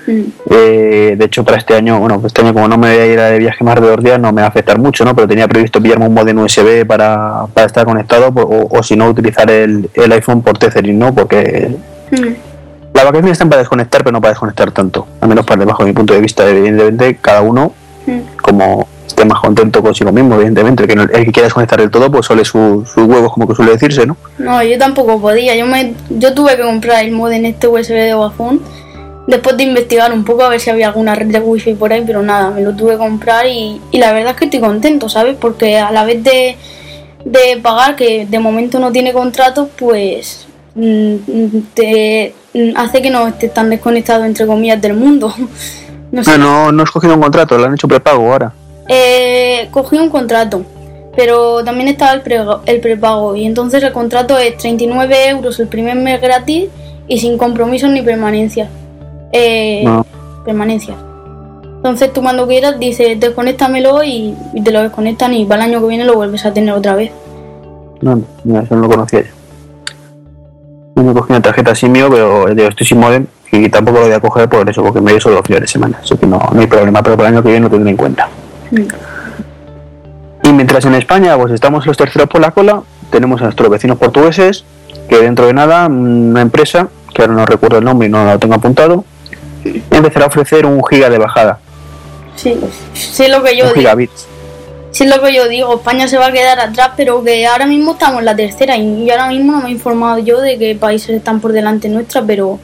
Mm. 0.07 0.21
Eh, 0.49 1.15
de 1.17 1.25
hecho, 1.25 1.43
para 1.43 1.57
este 1.57 1.75
año, 1.75 1.99
bueno, 1.99 2.21
este 2.25 2.41
año 2.41 2.53
como 2.53 2.67
no 2.67 2.77
me 2.77 2.93
voy 2.93 2.99
a 2.99 3.05
ir 3.05 3.19
de 3.19 3.39
viaje 3.39 3.63
más 3.63 3.75
de 3.75 3.87
dos 3.87 4.03
días, 4.03 4.19
no 4.19 4.31
me 4.31 4.41
va 4.41 4.47
a 4.47 4.49
afectar 4.49 4.79
mucho, 4.79 5.03
¿no? 5.03 5.15
Pero 5.15 5.27
tenía 5.27 5.47
previsto 5.47 5.81
pillarme 5.81 6.07
un 6.07 6.13
modem 6.13 6.39
USB 6.39 6.85
para, 6.85 7.45
para 7.53 7.67
estar 7.67 7.85
conectado 7.85 8.31
o, 8.33 8.83
si 8.83 8.95
no, 8.95 9.09
utilizar 9.09 9.49
el, 9.51 9.89
el 9.93 10.11
iPhone 10.13 10.41
por 10.41 10.57
Tethering, 10.57 10.97
¿no? 10.97 11.13
Porque 11.13 11.75
mm. 12.11 12.52
Las 12.93 13.05
vacaciones 13.05 13.31
están 13.33 13.49
para 13.49 13.61
desconectar, 13.61 14.03
pero 14.03 14.11
no 14.11 14.21
para 14.21 14.31
desconectar 14.31 14.71
tanto. 14.71 15.07
Al 15.21 15.29
menos 15.29 15.45
para 15.45 15.65
bajo 15.65 15.83
mi 15.83 15.93
punto 15.93 16.13
de 16.13 16.21
vista. 16.21 16.47
Evidentemente, 16.47 17.17
cada 17.21 17.41
uno, 17.41 17.73
mm. 18.05 18.37
como 18.41 18.87
esté 19.07 19.25
más 19.25 19.39
contento 19.39 19.81
consigo 19.81 20.11
mismo, 20.11 20.35
evidentemente. 20.35 20.83
El 20.83 20.89
que, 20.89 20.93
el 20.93 21.25
que 21.25 21.31
quiera 21.31 21.47
desconectar 21.47 21.79
del 21.79 21.89
todo, 21.89 22.11
pues 22.11 22.25
suele 22.25 22.45
sus 22.45 22.95
huevos, 22.95 23.33
como 23.33 23.47
que 23.47 23.55
suele 23.55 23.71
decirse, 23.71 24.05
¿no? 24.05 24.15
No, 24.37 24.63
yo 24.63 24.77
tampoco 24.77 25.19
podía. 25.19 25.55
Yo 25.55 25.65
me 25.65 25.95
yo 26.09 26.33
tuve 26.33 26.55
que 26.55 26.63
comprar 26.63 27.03
el 27.03 27.11
modem 27.11 27.45
este 27.45 27.67
USB 27.67 27.93
de 27.93 28.13
Vodafone 28.13 28.59
después 29.27 29.55
de 29.57 29.63
investigar 29.63 30.11
un 30.11 30.23
poco 30.23 30.43
a 30.43 30.49
ver 30.49 30.59
si 30.59 30.69
había 30.69 30.87
alguna 30.87 31.15
red 31.15 31.27
de 31.27 31.39
wifi 31.39 31.73
por 31.75 31.93
ahí, 31.93 32.03
pero 32.05 32.21
nada, 32.21 32.51
me 32.51 32.61
lo 32.61 32.75
tuve 32.75 32.91
que 32.91 32.97
comprar 32.97 33.47
y, 33.47 33.81
y 33.91 33.97
la 33.97 34.11
verdad 34.11 34.31
es 34.31 34.37
que 34.37 34.45
estoy 34.45 34.59
contento, 34.59 35.09
¿sabes? 35.09 35.35
Porque 35.39 35.77
a 35.77 35.91
la 35.91 36.03
vez 36.03 36.23
de, 36.23 36.57
de 37.25 37.57
pagar, 37.61 37.95
que 37.95 38.25
de 38.25 38.39
momento 38.39 38.79
no 38.79 38.91
tiene 38.91 39.13
contrato, 39.13 39.69
pues 39.77 40.45
mm, 40.75 41.15
te, 41.73 42.35
hace 42.75 43.01
que 43.01 43.09
no 43.09 43.27
estés 43.27 43.53
tan 43.53 43.69
desconectado, 43.69 44.25
entre 44.25 44.45
comillas, 44.45 44.81
del 44.81 44.93
mundo. 44.95 45.33
No, 46.13 46.23
sé. 46.23 46.37
no, 46.37 46.71
no 46.71 46.83
has 46.83 46.91
cogido 46.91 47.15
un 47.15 47.21
contrato, 47.21 47.57
lo 47.57 47.65
han 47.65 47.73
hecho 47.73 47.87
prepago 47.87 48.31
ahora. 48.31 48.53
Eh, 48.87 49.67
cogí 49.71 49.97
un 49.97 50.11
contrato, 50.11 50.63
pero 51.15 51.63
también 51.63 51.87
estaba 51.87 52.13
el, 52.13 52.21
el 52.67 52.81
prepago. 52.81 53.35
Y 53.35 53.45
entonces 53.45 53.81
el 53.81 53.91
contrato 53.91 54.37
es 54.37 54.55
39 54.57 55.29
euros 55.29 55.59
el 55.59 55.67
primer 55.67 55.95
mes 55.95 56.21
gratis 56.21 56.65
y 57.07 57.17
sin 57.17 57.39
compromisos 57.39 57.89
ni 57.89 58.03
permanencia. 58.03 58.69
Eh, 59.31 59.83
Permanencia. 60.45 60.95
Entonces 61.77 62.13
tú 62.13 62.21
cuando 62.21 62.47
quieras 62.47 62.79
dices 62.79 63.19
desconéctamelo 63.19 64.03
y, 64.03 64.35
y, 64.53 64.61
te 64.61 64.71
lo 64.71 64.83
desconectan 64.83 65.33
y 65.33 65.45
para 65.45 65.65
el 65.65 65.71
año 65.71 65.81
que 65.81 65.87
viene 65.87 66.05
lo 66.05 66.13
vuelves 66.13 66.45
a 66.45 66.53
tener 66.53 66.75
otra 66.75 66.93
vez. 66.93 67.11
No, 68.01 68.21
no, 68.43 68.59
eso 68.59 68.75
no 68.75 68.83
lo 68.83 68.89
conocía 68.89 69.21
yo 69.21 69.42
me 71.03 71.13
cogí 71.13 71.31
una 71.31 71.41
tarjeta 71.41 71.75
simio, 71.75 72.09
pero 72.09 72.53
yo 72.53 72.67
estoy 72.67 72.85
sin 72.85 72.99
modem 72.99 73.25
y 73.51 73.69
tampoco 73.69 73.99
lo 73.99 74.05
voy 74.05 74.13
a 74.13 74.19
coger 74.19 74.49
por 74.49 74.67
eso, 74.69 74.83
porque 74.83 75.01
me 75.01 75.11
dio 75.11 75.21
solo 75.21 75.43
fines 75.43 75.61
de 75.61 75.67
semana, 75.67 75.99
así 76.01 76.17
que 76.17 76.25
no, 76.25 76.41
no 76.51 76.59
hay 76.59 76.67
problema, 76.67 77.03
pero 77.03 77.15
para 77.15 77.29
el 77.29 77.35
año 77.35 77.43
que 77.43 77.49
viene 77.49 77.65
lo 77.65 77.69
tendré 77.69 77.91
en 77.91 77.97
cuenta. 77.97 78.29
Mm. 78.71 78.87
Y 80.43 80.53
mientras 80.53 80.85
en 80.85 80.95
España 80.95 81.37
pues 81.37 81.53
estamos 81.53 81.85
los 81.85 81.95
terceros 81.95 82.27
por 82.27 82.41
la 82.41 82.51
cola, 82.51 82.81
tenemos 83.11 83.41
a 83.41 83.45
nuestros 83.45 83.69
vecinos 83.69 83.97
portugueses, 83.97 84.65
que 85.07 85.19
dentro 85.19 85.45
de 85.45 85.53
nada, 85.53 85.87
una 85.87 86.41
empresa, 86.41 86.87
que 87.13 87.21
ahora 87.21 87.33
no 87.35 87.45
recuerdo 87.45 87.77
el 87.77 87.85
nombre 87.85 88.07
y 88.07 88.11
no 88.11 88.25
lo 88.25 88.39
tengo 88.39 88.55
apuntado, 88.55 89.05
empezará 89.63 90.25
a 90.25 90.27
ofrecer 90.27 90.65
un 90.65 90.83
giga 90.83 91.09
de 91.09 91.17
bajada. 91.19 91.59
Sí, 92.35 92.59
sí 92.93 93.27
lo 93.27 93.43
que 93.43 93.55
yo 93.57 93.65
un 93.65 93.73
Gigabits. 93.73 94.27
Sí 94.93 95.05
es 95.05 95.09
lo 95.09 95.23
que 95.23 95.33
yo 95.33 95.47
digo, 95.47 95.73
España 95.73 96.07
se 96.07 96.19
va 96.19 96.27
a 96.27 96.31
quedar 96.31 96.59
atrás, 96.59 96.91
pero 96.95 97.23
que 97.23 97.47
ahora 97.47 97.65
mismo 97.65 97.93
estamos 97.93 98.19
en 98.19 98.25
la 98.25 98.35
tercera 98.35 98.77
y 98.77 99.09
ahora 99.09 99.27
mismo 99.27 99.53
no 99.53 99.61
me 99.61 99.69
he 99.69 99.71
informado 99.71 100.19
yo 100.19 100.39
de 100.39 100.59
qué 100.59 100.75
países 100.75 101.15
están 101.15 101.41
por 101.41 101.51
delante 101.51 101.89
nuestra, 101.89 102.21
pero, 102.21 102.59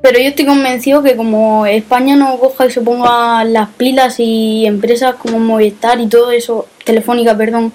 pero 0.00 0.18
yo 0.18 0.28
estoy 0.28 0.46
convencido 0.46 1.02
que 1.02 1.16
como 1.16 1.66
España 1.66 2.16
no 2.16 2.38
coja 2.38 2.64
y 2.64 2.70
se 2.70 2.80
ponga 2.80 3.44
las 3.44 3.68
pilas 3.76 4.14
y 4.20 4.64
empresas 4.64 5.16
como 5.16 5.38
Movistar 5.38 6.00
y 6.00 6.06
todo 6.06 6.30
eso, 6.30 6.66
Telefónica, 6.82 7.36
perdón, 7.36 7.74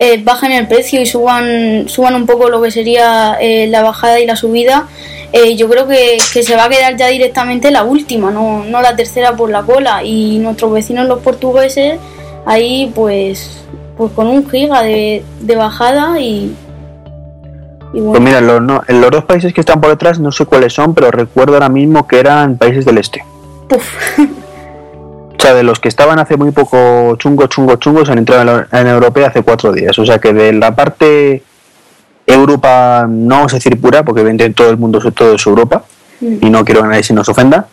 eh, 0.00 0.20
bajen 0.24 0.50
el 0.50 0.66
precio 0.66 1.00
y 1.00 1.06
suban, 1.06 1.88
suban 1.88 2.16
un 2.16 2.26
poco 2.26 2.50
lo 2.50 2.60
que 2.60 2.72
sería 2.72 3.38
eh, 3.40 3.68
la 3.68 3.82
bajada 3.82 4.18
y 4.18 4.26
la 4.26 4.34
subida, 4.34 4.88
eh, 5.32 5.54
yo 5.54 5.68
creo 5.68 5.86
que, 5.86 6.18
que, 6.32 6.42
se 6.42 6.56
va 6.56 6.64
a 6.64 6.68
quedar 6.68 6.96
ya 6.96 7.06
directamente 7.06 7.70
la 7.70 7.84
última, 7.84 8.32
no, 8.32 8.64
no 8.64 8.82
la 8.82 8.96
tercera 8.96 9.36
por 9.36 9.50
la 9.50 9.62
cola. 9.62 10.02
Y 10.02 10.38
nuestros 10.38 10.72
vecinos 10.72 11.06
los 11.06 11.20
portugueses 11.20 11.98
ahí 12.46 12.90
pues, 12.94 13.62
pues 13.98 14.12
con 14.12 14.28
un 14.28 14.48
giga 14.48 14.82
de, 14.82 15.22
bajada 15.56 16.18
y, 16.18 16.56
Pues 17.92 18.20
mira, 18.20 18.40
los, 18.40 18.62
en 18.88 19.00
los 19.00 19.10
dos 19.10 19.24
países 19.24 19.52
que 19.52 19.60
están 19.60 19.80
por 19.80 19.90
detrás 19.90 20.18
no 20.18 20.32
sé 20.32 20.46
cuáles 20.46 20.72
son, 20.72 20.94
pero 20.94 21.10
recuerdo 21.10 21.54
ahora 21.54 21.68
mismo 21.68 22.06
que 22.06 22.18
eran 22.18 22.56
países 22.56 22.86
del 22.86 22.98
este. 22.98 23.22
O 25.38 25.42
sea, 25.42 25.52
de 25.52 25.62
los 25.62 25.80
que 25.80 25.88
estaban 25.88 26.18
hace 26.18 26.38
muy 26.38 26.50
poco 26.50 27.14
chungo, 27.16 27.46
chungo, 27.46 27.76
chungos 27.76 28.08
han 28.08 28.16
entrado 28.16 28.66
en, 28.72 28.78
en 28.78 28.86
Europea 28.86 29.28
hace 29.28 29.42
cuatro 29.42 29.70
días. 29.70 29.98
O 29.98 30.06
sea 30.06 30.18
que 30.18 30.32
de 30.32 30.54
la 30.54 30.74
parte 30.74 31.42
Europa, 32.26 33.06
no 33.08 33.36
vamos 33.36 33.52
a 33.52 33.56
decir 33.56 33.80
pura, 33.80 34.02
porque 34.02 34.22
evidentemente 34.22 34.56
todo 34.56 34.70
el 34.70 34.76
mundo 34.76 34.98
todo 35.12 35.34
es 35.34 35.46
Europa, 35.46 35.84
mm. 36.20 36.38
y 36.40 36.50
no 36.50 36.64
quiero 36.64 36.82
que 36.82 36.88
nadie 36.88 37.02
se 37.02 37.14
nos 37.14 37.28
ofenda, 37.28 37.66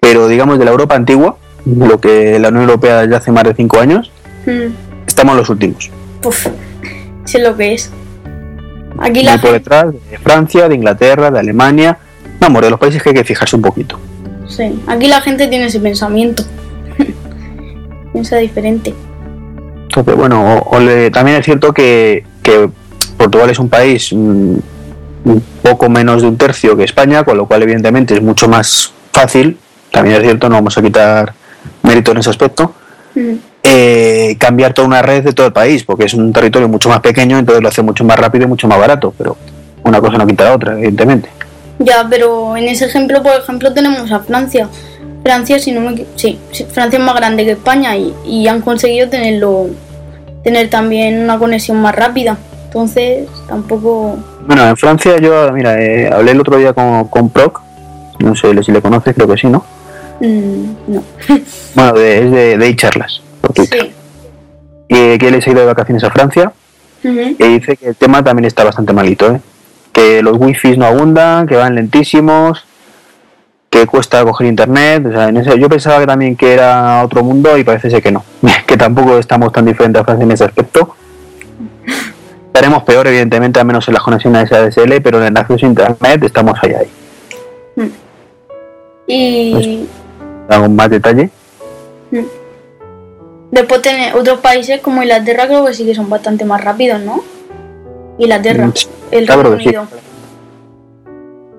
pero 0.00 0.26
digamos 0.28 0.58
de 0.58 0.64
la 0.64 0.72
Europa 0.72 0.94
antigua, 0.96 1.36
lo 1.64 2.00
que 2.00 2.38
la 2.38 2.48
Unión 2.48 2.64
Europea 2.64 3.04
ya 3.04 3.18
hace 3.18 3.32
más 3.32 3.44
de 3.44 3.54
cinco 3.54 3.78
años, 3.80 4.10
hmm. 4.46 5.06
estamos 5.06 5.36
los 5.36 5.48
últimos. 5.48 5.90
Uf, 6.24 6.46
sé 7.24 7.38
lo 7.38 7.56
que 7.56 7.74
es. 7.74 7.90
Aquí 8.98 9.22
la 9.22 9.38
por 9.38 9.52
detrás 9.52 9.86
de 9.92 10.18
Francia, 10.18 10.68
de 10.68 10.74
Inglaterra, 10.74 11.30
de 11.30 11.38
Alemania, 11.38 11.98
vamos, 12.38 12.62
de 12.62 12.70
los 12.70 12.78
países 12.78 13.02
que 13.02 13.10
hay 13.10 13.14
que 13.14 13.24
fijarse 13.24 13.56
un 13.56 13.62
poquito. 13.62 13.98
Sí, 14.48 14.80
aquí 14.86 15.08
la 15.08 15.20
gente 15.20 15.48
tiene 15.48 15.66
ese 15.66 15.80
pensamiento. 15.80 16.42
Piensa 18.12 18.36
diferente. 18.36 18.94
Entonces, 19.82 20.16
bueno, 20.16 20.66
también 21.12 21.38
es 21.38 21.44
cierto 21.44 21.72
que, 21.72 22.24
Portugal 23.16 23.50
es 23.50 23.58
un 23.58 23.68
país 23.68 24.12
mm, 24.12 24.56
un 25.24 25.42
poco 25.62 25.88
menos 25.88 26.22
de 26.22 26.28
un 26.28 26.36
tercio 26.36 26.76
que 26.76 26.84
España, 26.84 27.24
con 27.24 27.36
lo 27.36 27.46
cual 27.46 27.62
evidentemente 27.62 28.14
es 28.14 28.22
mucho 28.22 28.48
más 28.48 28.92
fácil, 29.12 29.58
también 29.90 30.16
es 30.16 30.22
cierto, 30.22 30.48
no 30.48 30.56
vamos 30.56 30.76
a 30.76 30.82
quitar 30.82 31.34
mérito 31.82 32.12
en 32.12 32.18
ese 32.18 32.30
aspecto, 32.30 32.74
mm. 33.14 33.34
eh, 33.62 34.36
cambiar 34.38 34.72
toda 34.72 34.88
una 34.88 35.02
red 35.02 35.24
de 35.24 35.32
todo 35.32 35.46
el 35.46 35.52
país, 35.52 35.84
porque 35.84 36.04
es 36.04 36.14
un 36.14 36.32
territorio 36.32 36.68
mucho 36.68 36.88
más 36.88 37.00
pequeño, 37.00 37.38
entonces 37.38 37.62
lo 37.62 37.68
hace 37.68 37.82
mucho 37.82 38.04
más 38.04 38.18
rápido 38.18 38.44
y 38.44 38.48
mucho 38.48 38.68
más 38.68 38.78
barato, 38.78 39.14
pero 39.16 39.36
una 39.84 40.00
cosa 40.00 40.18
no 40.18 40.26
quita 40.26 40.44
la 40.44 40.54
otra, 40.54 40.72
evidentemente. 40.74 41.28
Ya, 41.78 42.06
pero 42.08 42.56
en 42.56 42.64
ese 42.64 42.86
ejemplo, 42.86 43.22
por 43.22 43.32
ejemplo, 43.32 43.72
tenemos 43.72 44.10
a 44.12 44.20
Francia. 44.20 44.68
Francia, 45.22 45.58
si 45.58 45.72
no 45.72 45.80
me 45.80 46.04
sí, 46.16 46.38
Francia 46.72 46.98
es 46.98 47.04
más 47.04 47.14
grande 47.14 47.44
que 47.44 47.52
España 47.52 47.96
y, 47.96 48.12
y 48.24 48.48
han 48.48 48.60
conseguido 48.60 49.08
tenerlo, 49.08 49.68
tener 50.42 50.68
también 50.68 51.22
una 51.22 51.38
conexión 51.38 51.80
más 51.80 51.94
rápida. 51.94 52.36
Entonces, 52.66 53.28
tampoco. 53.48 54.16
Bueno, 54.46 54.66
en 54.68 54.76
Francia 54.76 55.18
yo, 55.18 55.52
mira, 55.52 55.80
eh, 55.80 56.10
hablé 56.12 56.32
el 56.32 56.40
otro 56.40 56.56
día 56.56 56.72
con, 56.72 57.06
con 57.08 57.28
Proc, 57.28 57.60
no 58.18 58.34
sé 58.34 58.62
si 58.62 58.72
le 58.72 58.80
conoces, 58.80 59.14
creo 59.14 59.28
que 59.28 59.36
sí, 59.36 59.46
¿no? 59.48 59.64
Mm, 60.22 60.64
no. 60.86 61.04
bueno, 61.74 61.92
de, 61.94 62.18
es 62.24 62.30
de, 62.30 62.58
de 62.58 62.76
charlas, 62.76 63.20
por 63.40 63.52
Twitter. 63.52 63.82
Sí. 63.82 63.92
Y 64.88 65.18
que 65.18 65.28
él 65.28 65.42
se 65.42 65.50
ha 65.50 65.52
ido 65.52 65.62
de 65.62 65.66
vacaciones 65.66 66.04
a 66.04 66.10
Francia 66.10 66.52
y 67.02 67.34
dice 67.34 67.76
que 67.76 67.88
el 67.88 67.96
tema 67.96 68.22
también 68.22 68.46
está 68.46 68.62
bastante 68.62 68.92
malito, 68.92 69.34
¿eh? 69.34 69.40
que 69.92 70.22
los 70.22 70.36
wifi 70.38 70.76
no 70.76 70.86
abundan, 70.86 71.46
que 71.46 71.56
van 71.56 71.74
lentísimos, 71.74 72.64
que 73.68 73.86
cuesta 73.86 74.22
coger 74.24 74.46
internet. 74.46 75.04
O 75.06 75.10
sea, 75.10 75.28
en 75.28 75.42
yo 75.42 75.68
pensaba 75.68 75.98
que 75.98 76.06
también 76.06 76.36
que 76.36 76.54
era 76.54 77.02
otro 77.02 77.24
mundo 77.24 77.58
y 77.58 77.64
parece 77.64 77.90
ser 77.90 78.02
que 78.02 78.12
no, 78.12 78.24
que 78.66 78.76
tampoco 78.76 79.18
estamos 79.18 79.52
tan 79.52 79.64
diferentes 79.64 80.00
a 80.00 80.04
Francia 80.04 80.24
en 80.24 80.30
ese 80.30 80.44
aspecto. 80.44 80.94
Estaremos 82.46 82.84
peor, 82.84 83.06
evidentemente, 83.06 83.58
al 83.58 83.66
menos 83.66 83.88
en 83.88 83.94
las 83.94 84.02
conexiones 84.02 84.52
ADSL, 84.52 85.00
pero 85.02 85.18
en 85.18 85.24
el 85.24 85.36
acceso 85.36 85.66
a 85.66 85.68
internet 85.68 86.22
estamos 86.22 86.58
ahí. 86.62 86.72
ahí. 86.74 86.90
Hmm. 87.76 87.90
Y. 89.08 89.88
¿Algún 90.52 90.76
pues, 90.76 90.76
más 90.76 90.90
detalle? 90.90 91.30
Después 93.50 93.82
tiene 93.82 94.12
otros 94.14 94.40
países 94.40 94.80
como 94.80 95.02
Inglaterra, 95.02 95.46
creo 95.46 95.64
que 95.64 95.74
sí 95.74 95.86
que 95.86 95.94
son 95.94 96.08
bastante 96.10 96.44
más 96.44 96.62
rápidos, 96.62 97.00
¿no? 97.00 97.22
Inglaterra, 98.18 98.66
mm, 98.66 98.72
el 99.10 99.26
Reino 99.26 99.50
Unido. 99.50 99.86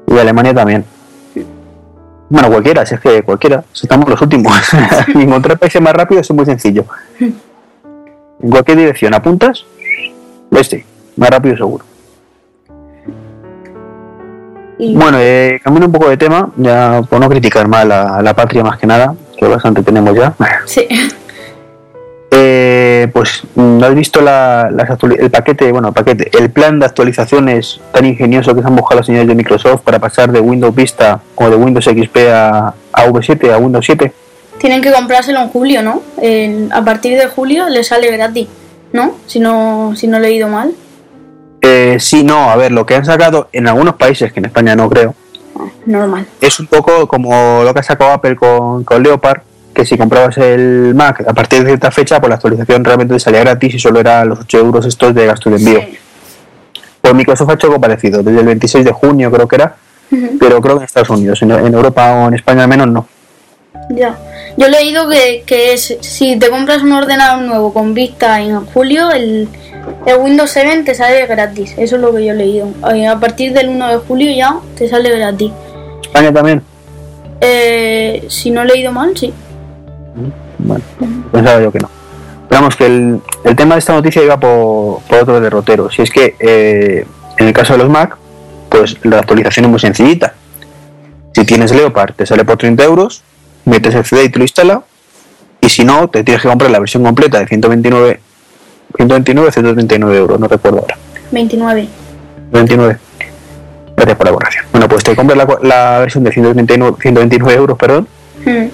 Y 0.08 0.18
Alemania 0.18 0.54
también. 0.54 0.86
Bueno, 2.30 2.50
cualquiera, 2.50 2.86
si 2.86 2.96
es 2.96 3.02
que 3.02 3.24
cualquiera, 3.24 3.64
si 3.72 3.86
estamos 3.86 4.10
los 4.10 4.22
últimos. 4.22 4.54
Encontrar 5.16 5.58
países 5.58 5.82
más 5.82 5.94
rápidos 5.94 6.30
es 6.30 6.36
muy 6.36 6.46
sencillo. 6.46 6.86
En 7.20 8.50
cualquier 8.50 8.78
dirección 8.78 9.14
apuntas, 9.14 9.66
este, 10.52 10.86
más 11.16 11.30
rápido 11.30 11.58
seguro. 11.58 11.86
Bueno, 14.78 15.18
eh, 15.20 15.60
cambiando 15.64 15.88
un 15.88 15.94
poco 15.94 16.10
de 16.10 16.18
tema, 16.18 16.50
ya 16.58 17.02
por 17.10 17.20
no 17.20 17.30
criticar 17.30 17.68
más 17.68 17.86
a 17.86 18.22
la 18.22 18.34
patria 18.36 18.64
más 18.64 18.80
que 18.80 18.88
nada, 18.88 19.16
que 19.38 19.46
bastante 19.48 19.84
tenemos 19.84 20.16
ya. 20.16 20.34
Sí. 20.66 20.88
Eh, 22.36 23.10
pues 23.14 23.44
no 23.54 23.86
has 23.86 23.94
visto 23.94 24.20
el 24.20 25.30
paquete, 25.30 25.72
bueno, 25.72 25.90
el 25.90 25.94
paquete, 25.94 26.32
el 26.36 26.50
plan 26.50 26.80
de 26.80 26.88
actualizaciones 26.88 27.80
tan 27.92 28.06
ingenioso 28.06 28.56
que 28.56 28.62
se 28.62 28.68
han 28.68 28.76
buscado 28.76 29.02
los 29.02 29.06
señores 29.06 29.28
de 29.28 29.36
Microsoft 29.36 29.82
para 29.82 30.00
pasar 30.00 30.32
de 30.32 30.40
Windows 30.40 30.74
Vista 30.74 31.22
o 31.36 31.48
de 31.48 31.56
Windows 31.56 31.86
XP 31.86 32.18
a, 32.32 32.74
V7, 32.96 33.52
a 33.52 33.58
Windows 33.60 33.86
7. 33.86 34.12
Tienen 34.58 34.82
que 34.82 34.92
comprárselo 34.92 35.42
en 35.42 35.50
julio, 35.50 35.84
¿no? 35.84 36.02
a 36.72 36.84
partir 36.84 37.20
de 37.20 37.28
julio 37.28 37.70
le 37.70 37.84
sale 37.84 38.10
gratis, 38.10 38.48
¿no? 38.94 39.16
Si 39.28 39.40
no, 39.40 39.94
si 39.96 40.08
no 40.08 40.18
he 40.18 40.22
leído 40.22 40.48
mal. 40.48 40.74
Eh, 41.66 41.96
sí, 41.98 42.26
no, 42.26 42.52
a 42.52 42.58
ver, 42.58 42.74
lo 42.74 42.86
que 42.86 42.94
han 42.94 43.06
sacado 43.06 43.48
en 43.54 43.70
algunos 43.70 43.96
países, 43.96 44.34
que 44.34 44.42
en 44.42 44.46
España 44.46 44.76
no 44.76 44.90
creo. 44.90 45.16
Ah, 45.58 45.70
normal. 45.86 46.28
Es 46.42 46.60
un 46.60 46.68
poco 46.68 47.08
como 47.08 47.64
lo 47.64 47.74
que 47.74 47.80
ha 47.80 47.84
sacado 47.84 48.12
Apple 48.12 48.36
con, 48.36 48.84
con 48.84 49.02
Leopard, 49.02 49.42
que 49.74 49.86
si 49.86 49.98
comprabas 49.98 50.38
el 50.40 50.94
Mac 50.94 51.24
a 51.26 51.34
partir 51.34 51.60
de 51.60 51.68
cierta 51.68 51.90
fecha, 51.90 52.20
pues 52.20 52.30
la 52.30 52.36
actualización 52.36 52.84
realmente 52.84 53.14
te 53.14 53.20
salía 53.22 53.40
gratis 53.40 53.76
y 53.76 53.80
solo 53.80 54.02
eran 54.02 54.28
los 54.28 54.42
8 54.42 54.58
euros 54.58 54.86
estos 54.86 55.16
de 55.16 55.26
gasto 55.26 55.50
de 55.50 55.56
envío. 55.56 55.80
Pues 57.00 57.14
Microsoft 57.14 57.50
ha 57.50 57.54
hecho 57.54 57.68
algo 57.68 57.80
parecido, 57.80 58.22
desde 58.22 58.42
el 58.42 58.46
26 58.46 58.84
de 58.84 58.92
junio 58.92 59.32
creo 59.32 59.48
que 59.48 59.56
era, 59.56 59.76
pero 60.40 60.60
creo 60.60 60.76
que 60.76 60.80
en 60.80 60.86
Estados 60.86 61.10
Unidos, 61.12 61.42
en, 61.44 61.52
Europa 61.52 62.14
o 62.14 62.28
en 62.28 62.34
España 62.34 62.64
al 62.64 62.70
menos 62.70 62.90
no. 62.90 63.08
Ya, 63.90 64.18
yo 64.58 64.68
he 64.68 64.70
leído 64.70 65.08
que, 65.08 65.44
que 65.46 65.78
si 65.78 66.38
te 66.38 66.50
compras 66.50 66.84
un 66.84 66.92
ordenador 66.92 67.42
nuevo 67.42 67.74
con 67.74 67.94
vista 67.94 68.42
en 68.42 68.66
julio, 68.66 69.12
el, 69.12 69.48
el 70.06 70.18
Windows 70.18 70.52
7 70.52 70.84
te 70.84 70.96
sale 70.96 71.26
gratis, 71.26 71.74
eso 71.78 71.96
es 71.96 72.02
lo 72.02 72.14
que 72.14 72.26
yo 72.26 72.34
he 72.34 72.36
leído. 72.36 72.68
A 72.84 73.20
partir 73.20 73.54
del 73.54 73.70
1 73.70 73.88
de 73.88 73.98
julio 73.98 74.32
ya 74.36 74.60
te 74.78 74.88
sale 74.90 75.10
gratis. 75.10 75.52
¿España 76.02 76.34
también? 76.34 76.62
Eh, 77.42 78.26
si 78.30 78.52
no 78.52 78.62
he 78.62 78.66
leído 78.66 78.92
mal, 78.92 79.16
sí. 79.18 79.34
Bueno, 80.60 80.84
pensaba 81.32 81.62
yo 81.62 81.72
que 81.72 81.80
no. 81.80 81.90
Veamos 82.50 82.76
que 82.76 82.86
el, 82.86 83.22
tema 83.56 83.76
de 83.76 83.80
esta 83.80 83.94
noticia 83.94 84.24
iba 84.24 84.40
por, 84.40 85.02
otro 85.10 85.42
derrotero. 85.42 85.90
Si 85.90 86.02
es 86.02 86.12
que 86.12 86.36
eh, 86.40 87.06
en 87.38 87.48
el 87.48 87.54
caso 87.54 87.74
de 87.74 87.80
los 87.80 87.90
Mac, 87.90 88.18
pues 88.70 88.98
la 89.04 89.20
actualización 89.20 89.66
es 89.66 89.72
muy 89.72 89.80
sencillita. 89.80 90.34
Si 91.34 91.46
tienes 91.46 91.74
Leopard, 91.74 92.14
te 92.14 92.26
sale 92.26 92.46
por 92.46 92.58
30 92.58 92.84
euros, 92.84 93.24
metes 93.66 93.96
el 93.96 94.06
CD 94.06 94.26
y 94.26 94.30
te 94.30 94.40
lo 94.40 94.46
instala. 94.46 94.84
Y 95.62 95.70
si 95.70 95.84
no, 95.84 96.10
te 96.10 96.24
tienes 96.24 96.42
que 96.42 96.50
comprar 96.50 96.70
la 96.70 96.80
versión 96.80 97.04
completa 97.04 97.40
de 97.40 97.48
129, 97.48 98.20
129 98.96 99.52
139 99.52 100.18
euros, 100.18 100.40
no 100.40 100.48
recuerdo 100.48 100.80
ahora. 100.80 100.98
29. 101.32 101.88
29. 102.52 102.98
Gracias 103.96 104.18
por 104.18 104.26
la 104.26 104.32
borración. 104.32 104.66
Bueno, 104.72 104.88
pues 104.88 105.04
te 105.04 105.16
compras 105.16 105.48
la, 105.62 106.00
versión 106.00 106.24
de 106.24 106.32
129, 106.32 106.98
129 107.02 107.58
euros, 107.58 107.78
perdón. 107.78 108.08
Hmm 108.46 108.68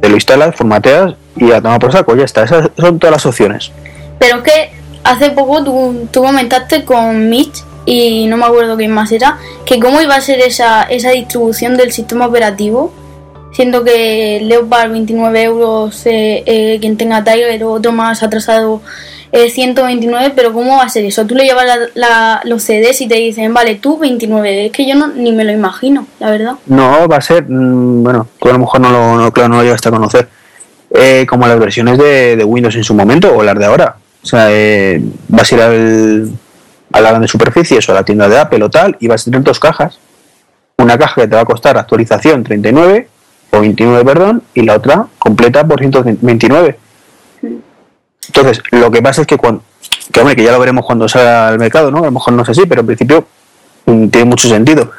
te 0.00 0.08
lo 0.08 0.14
instalas, 0.14 0.54
formateas 0.54 1.14
y 1.36 1.48
ya 1.48 1.60
toma 1.60 1.78
por 1.78 1.92
saco, 1.92 2.14
ya 2.16 2.24
está. 2.24 2.44
Esas 2.44 2.70
son 2.78 2.98
todas 2.98 3.12
las 3.12 3.26
opciones. 3.26 3.70
Pero 4.18 4.42
que 4.42 4.70
hace 5.04 5.30
poco 5.30 5.64
tú, 5.64 6.08
tú 6.10 6.22
comentaste 6.22 6.84
con 6.84 7.28
Mitch 7.28 7.64
y 7.84 8.26
no 8.26 8.36
me 8.36 8.44
acuerdo 8.44 8.76
quién 8.76 8.92
más 8.92 9.12
era, 9.12 9.38
que 9.64 9.78
cómo 9.78 10.00
iba 10.00 10.16
a 10.16 10.20
ser 10.20 10.40
esa, 10.40 10.84
esa 10.84 11.10
distribución 11.10 11.76
del 11.76 11.92
sistema 11.92 12.26
operativo, 12.26 12.92
siendo 13.52 13.84
que 13.84 14.40
Leopard 14.42 14.90
29 14.90 15.42
euros, 15.42 16.04
eh, 16.06 16.42
eh, 16.46 16.78
quien 16.80 16.96
tenga 16.96 17.22
Tiger, 17.22 17.62
otro 17.64 17.92
más 17.92 18.22
atrasado 18.22 18.82
129, 19.50 20.32
pero 20.34 20.52
¿cómo 20.52 20.76
va 20.76 20.84
a 20.84 20.88
ser 20.88 21.04
eso? 21.04 21.26
Tú 21.26 21.34
le 21.34 21.44
llevas 21.44 21.66
los 22.44 22.62
CDs 22.62 23.00
y 23.00 23.08
te 23.08 23.16
dicen, 23.16 23.52
vale, 23.52 23.76
tú 23.76 23.98
29, 23.98 24.66
es 24.66 24.72
que 24.72 24.86
yo 24.86 24.94
no, 24.94 25.08
ni 25.08 25.32
me 25.32 25.44
lo 25.44 25.52
imagino, 25.52 26.06
la 26.18 26.30
verdad. 26.30 26.54
No, 26.66 27.06
va 27.08 27.16
a 27.16 27.20
ser, 27.20 27.44
mm, 27.48 28.02
bueno, 28.02 28.28
tú 28.40 28.48
a 28.48 28.52
lo 28.52 28.58
mejor 28.58 28.80
no 28.80 28.90
lo, 28.90 29.16
no, 29.16 29.32
claro, 29.32 29.50
no 29.50 29.56
lo 29.56 29.62
llegaste 29.62 29.88
a 29.88 29.92
conocer, 29.92 30.28
eh, 30.90 31.26
como 31.28 31.46
las 31.46 31.58
versiones 31.58 31.98
de, 31.98 32.42
Windows 32.44 32.76
en 32.76 32.84
su 32.84 32.94
momento 32.94 33.34
o 33.34 33.42
las 33.42 33.58
de 33.58 33.64
ahora. 33.64 33.96
O 34.22 34.26
sea, 34.26 34.48
eh, 34.50 35.00
vas 35.28 35.52
a 35.52 35.54
ir 35.54 35.62
al, 35.62 36.30
a 36.92 37.00
la 37.00 37.10
grande 37.10 37.28
superficie 37.28 37.78
o 37.78 37.92
a 37.92 37.94
la 37.94 38.04
tienda 38.04 38.28
de 38.28 38.38
Apple 38.38 38.64
o 38.64 38.70
tal 38.70 38.96
y 39.00 39.06
vas 39.06 39.22
a 39.22 39.24
tener 39.26 39.42
dos 39.42 39.60
cajas. 39.60 39.98
Una 40.78 40.98
caja 40.98 41.22
que 41.22 41.28
te 41.28 41.36
va 41.36 41.42
a 41.42 41.44
costar 41.46 41.78
actualización 41.78 42.44
39 42.44 43.08
o 43.50 43.60
29, 43.60 44.04
perdón, 44.04 44.42
y 44.54 44.62
la 44.62 44.76
otra 44.76 45.06
completa 45.18 45.66
por 45.66 45.80
129. 45.80 46.78
Entonces, 48.28 48.62
lo 48.70 48.90
que 48.90 49.02
pasa 49.02 49.22
es 49.22 49.26
que 49.26 49.36
cuando, 49.36 49.62
que 50.12 50.20
hombre, 50.20 50.36
que 50.36 50.44
ya 50.44 50.52
lo 50.52 50.58
veremos 50.58 50.84
cuando 50.84 51.08
salga 51.08 51.48
al 51.48 51.58
mercado, 51.58 51.90
¿no? 51.90 51.98
A 51.98 52.06
lo 52.06 52.10
mejor 52.10 52.32
no 52.34 52.42
es 52.42 52.48
así, 52.48 52.62
pero 52.66 52.80
en 52.80 52.86
principio 52.86 53.26
mm, 53.86 54.08
tiene 54.08 54.24
mucho 54.24 54.48
sentido. 54.48 54.90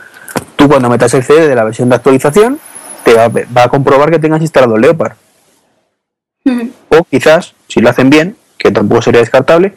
Tú 0.56 0.68
cuando 0.68 0.90
metas 0.90 1.14
el 1.14 1.24
CD 1.24 1.48
de 1.48 1.56
la 1.56 1.64
versión 1.64 1.90
de 1.90 1.96
actualización, 1.96 2.60
te 3.04 3.14
va, 3.14 3.64
a 3.64 3.70
comprobar 3.70 4.12
que 4.12 4.20
tengas 4.20 4.42
instalado 4.42 4.78
Leopard. 4.78 5.14
O 6.90 7.04
quizás, 7.10 7.54
si 7.68 7.82
lo 7.82 7.90
hacen 7.90 8.10
bien, 8.10 8.38
que 8.58 8.72
tampoco 8.72 9.02
sería 9.02 9.20
descartable, 9.20 9.74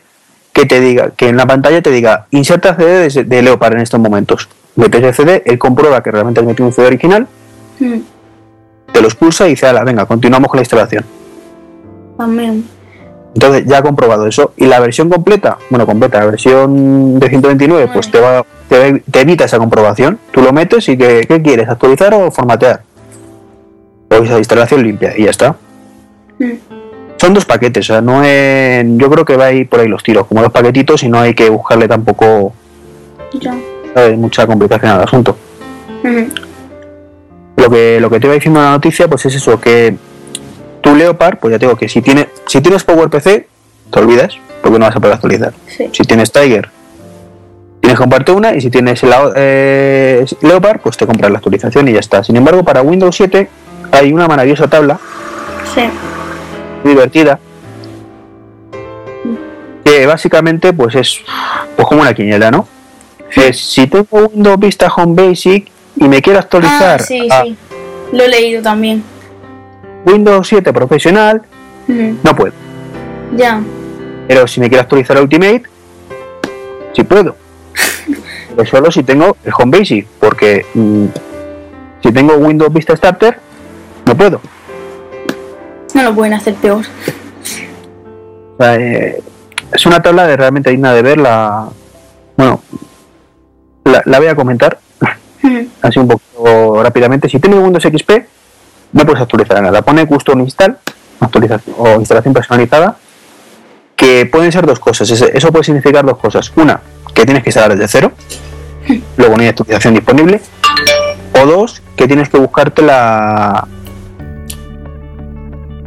que 0.53 0.67
te 0.67 0.81
diga, 0.81 1.11
que 1.11 1.29
en 1.29 1.37
la 1.37 1.47
pantalla 1.47 1.83
te 1.83 1.91
diga, 1.91 2.27
inserta 2.31 2.77
CD 2.77 3.25
de, 3.25 3.43
Leopard 3.43 3.75
en 3.75 3.81
estos 3.81 4.01
momentos. 4.01 4.49
Metes 4.77 5.03
el 5.03 5.15
CD, 5.15 5.43
él 5.47 5.59
comprueba 5.59 6.03
que 6.03 6.11
realmente 6.11 6.41
has 6.41 6.47
metido 6.47 6.67
un 6.67 6.73
CD 6.73 6.87
original, 6.87 7.27
te 8.93 9.01
lo 9.01 9.07
expulsa 9.07 9.47
y 9.47 9.51
dice, 9.51 9.67
ala, 9.67 9.85
venga, 9.85 10.07
continuamos 10.07 10.49
con 10.49 10.59
la 10.59 10.63
instalación. 10.63 11.05
Amén. 12.19 12.80
Entonces 13.35 13.65
ya 13.67 13.79
ha 13.79 13.83
comprobado 13.83 14.27
eso. 14.27 14.53
Y 14.57 14.67
la 14.67 14.81
versión 14.81 15.09
completa, 15.09 15.59
bueno, 15.71 15.87
completa, 15.87 16.19
la 16.21 16.27
versión 16.27 17.19
de 17.19 17.29
129, 17.29 17.91
pues 17.93 18.11
te 18.11 18.21
va 18.21 18.45
te, 18.69 19.21
evita 19.21 19.45
esa 19.45 19.59
comprobación. 19.59 20.19
Tú 20.31 20.43
lo 20.43 20.53
metes 20.53 20.89
y 20.89 20.97
que, 20.97 21.27
¿qué 21.29 21.43
quieres? 21.43 21.69
¿Actualizar 21.69 22.15
o 22.15 22.31
formatear? 22.31 22.83
O 24.09 24.15
esa 24.15 24.39
instalación 24.39 24.83
limpia 24.83 25.13
y 25.17 25.25
ya 25.25 25.31
está. 25.31 25.57
Mm. 26.39 26.53
Son 27.17 27.35
dos 27.35 27.45
paquetes, 27.45 27.85
o 27.91 27.93
sea, 27.93 28.01
no 28.01 28.25
es, 28.25 28.83
yo 28.97 29.11
creo 29.11 29.27
que 29.27 29.37
va 29.37 29.47
a 29.47 29.53
ir 29.53 29.69
por 29.69 29.81
ahí 29.81 29.89
los 29.89 30.03
tiros, 30.03 30.27
como 30.27 30.41
dos 30.41 30.51
paquetitos 30.51 31.03
y 31.03 31.09
no 31.11 31.21
hay 31.21 31.35
que 31.35 31.51
buscarle 31.51 31.87
tampoco 31.87 32.55
mucha 34.17 34.47
complicación 34.47 34.93
al 34.93 35.03
asunto. 35.03 35.37
Lo 37.57 37.69
que, 37.69 38.01
lo 38.01 38.09
que 38.09 38.21
te 38.21 38.27
iba 38.27 38.35
diciendo 38.35 38.61
en 38.61 38.65
la 38.65 38.73
noticia, 38.73 39.07
pues 39.07 39.27
es 39.27 39.35
eso, 39.35 39.61
que 39.61 39.95
tu 40.81 40.95
Leopard, 40.95 41.39
pues 41.39 41.53
ya 41.53 41.59
te 41.59 41.67
digo 41.67 41.77
que 41.77 41.89
si, 41.89 42.03
tiene, 42.03 42.29
si 42.47 42.61
tienes 42.61 42.85
PowerPC, 42.85 43.47
te 43.91 43.99
olvidas, 43.99 44.37
porque 44.63 44.79
no 44.79 44.87
vas 44.87 44.97
a 44.97 45.01
poder 45.01 45.15
actualizar. 45.15 45.53
Si 45.67 46.05
tienes 46.05 46.33
Tiger, 46.33 46.71
tienes 47.81 47.99
que 47.99 48.03
comprarte 48.03 48.33
una, 48.33 48.55
y 48.55 48.61
si 48.61 48.71
tienes 48.71 49.01
eh, 49.37 50.27
Leopard, 50.43 50.81
pues 50.81 50.97
te 50.97 51.07
compras 51.07 51.31
la 51.31 51.39
actualización 51.39 51.89
y 51.89 51.93
ya 51.93 52.01
está. 52.01 52.23
Sin 52.23 52.37
embargo, 52.37 52.65
para 52.65 52.83
Windows 52.83 53.17
7 53.17 53.49
hay 53.93 54.13
una 54.13 54.29
maravillosa 54.29 54.69
tabla. 54.69 54.99
Sí. 55.75 55.83
Divertida. 56.85 57.39
Que 59.85 60.07
básicamente 60.07 60.73
pues 60.73 60.95
es 60.95 61.21
pues 61.77 61.89
como 61.89 62.03
una 62.03 62.15
quiniela, 62.15 62.51
¿no? 62.51 62.69
Es, 63.35 63.61
si 63.61 63.87
tengo 63.87 64.07
Windows 64.11 64.59
Vista 64.59 64.93
Home 64.97 65.15
Basic 65.15 65.69
y 65.97 66.09
me 66.09 66.21
quiero 66.21 66.39
actualizar. 66.39 67.01
Ah, 67.01 67.05
sí, 67.05 67.29
sí. 67.43 67.57
Lo 68.13 68.25
he 68.25 68.29
leído 68.29 68.63
también. 68.63 69.03
Windows 70.05 70.49
7 70.49 70.73
profesional, 70.73 71.43
no 71.89 72.37
puedo. 72.37 72.53
Ya. 73.37 73.61
Pero 74.29 74.47
si 74.47 74.61
me 74.61 74.69
quiero 74.69 74.83
actualizar 74.83 75.17
a 75.17 75.23
Ultimate, 75.23 75.63
sí 76.93 77.03
puedo. 77.05 77.37
Pero 78.57 78.69
solo 78.69 78.91
si 78.91 79.03
tengo 79.03 79.37
el 79.45 79.53
Home 79.59 79.79
Basic, 79.79 80.07
porque 80.19 80.65
mm, 80.75 81.07
si 82.03 82.13
tengo 82.13 82.35
Windows 82.37 82.73
Vista 82.73 82.97
Starter, 82.97 83.39
no 84.07 84.17
puedo. 84.17 84.41
No 85.95 86.03
lo 86.03 86.15
pueden 86.15 86.35
hacer 86.35 86.55
peor. 86.55 86.85
Eh, 88.61 89.23
es 89.73 89.87
una 89.87 90.03
tabla 90.03 90.27
de 90.27 90.37
realmente 90.37 90.71
digna 90.71 90.93
de 90.93 91.03
ver. 91.03 91.19
La, 91.19 91.69
bueno, 92.37 92.63
la, 93.85 94.19
voy 94.19 94.29
a 94.29 94.35
comentar 94.35 94.79
así 95.83 95.99
un 95.99 96.09
poco 96.09 96.83
rápidamente. 96.83 97.29
Si 97.29 97.39
tienes 97.39 97.61
Windows 97.61 97.85
XP, 97.85 98.11
no 98.93 99.05
puedes 99.05 99.23
actualizar 99.23 99.63
nada. 99.63 99.83
Pone 99.83 100.07
custom 100.07 100.41
install 100.41 100.77
actualización 101.21 101.77
o 101.79 101.89
instalación 102.01 102.35
personalizada 102.35 102.97
que 103.95 104.27
pueden 104.27 104.51
ser 104.51 104.67
dos 104.67 104.81
cosas. 104.81 105.11
Eso 105.11 105.53
puede 105.53 105.65
significar 105.65 106.05
dos 106.05 106.19
cosas. 106.19 106.51
Una, 106.57 106.81
que 107.15 107.25
tienes 107.25 107.43
que 107.43 107.51
instalar 107.51 107.77
desde 107.77 107.89
cero, 107.89 108.13
luego 109.17 109.37
no 109.37 109.43
hay 109.43 109.49
actualización 109.49 109.95
disponible. 109.95 110.41
O 111.41 111.47
dos, 111.47 111.83
que 111.97 112.07
tienes 112.07 112.29
que 112.29 112.39
buscarte 112.39 112.83
la. 112.83 113.67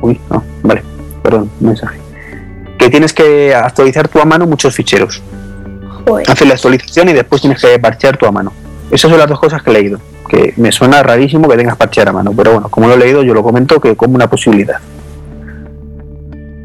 Uy, 0.01 0.19
no, 0.29 0.43
vale, 0.61 0.83
perdón, 1.21 1.49
mensaje. 1.59 1.99
Que 2.77 2.89
tienes 2.89 3.13
que 3.13 3.53
actualizar 3.53 4.07
tu 4.07 4.19
a 4.19 4.25
mano 4.25 4.45
muchos 4.45 4.75
ficheros. 4.75 5.21
Hacer 6.27 6.47
la 6.47 6.53
actualización 6.53 7.09
y 7.09 7.13
después 7.13 7.41
tienes 7.41 7.61
que 7.61 7.79
parchear 7.79 8.17
tu 8.17 8.25
a 8.25 8.31
mano. 8.31 8.53
Esas 8.93 9.09
son 9.09 9.17
las 9.17 9.27
dos 9.27 9.39
cosas 9.39 9.63
que 9.63 9.71
he 9.71 9.73
leído. 9.73 9.99
Que 10.29 10.53
me 10.57 10.71
suena 10.71 11.01
rarísimo 11.01 11.49
que 11.49 11.57
tengas 11.57 11.75
parchear 11.75 12.09
a 12.09 12.13
mano, 12.13 12.31
pero 12.37 12.51
bueno, 12.53 12.69
como 12.69 12.87
lo 12.87 12.93
he 12.93 12.97
leído, 12.97 13.23
yo 13.23 13.33
lo 13.33 13.41
comento 13.41 13.81
que 13.81 13.95
como 13.95 14.13
una 14.13 14.29
posibilidad. 14.29 14.79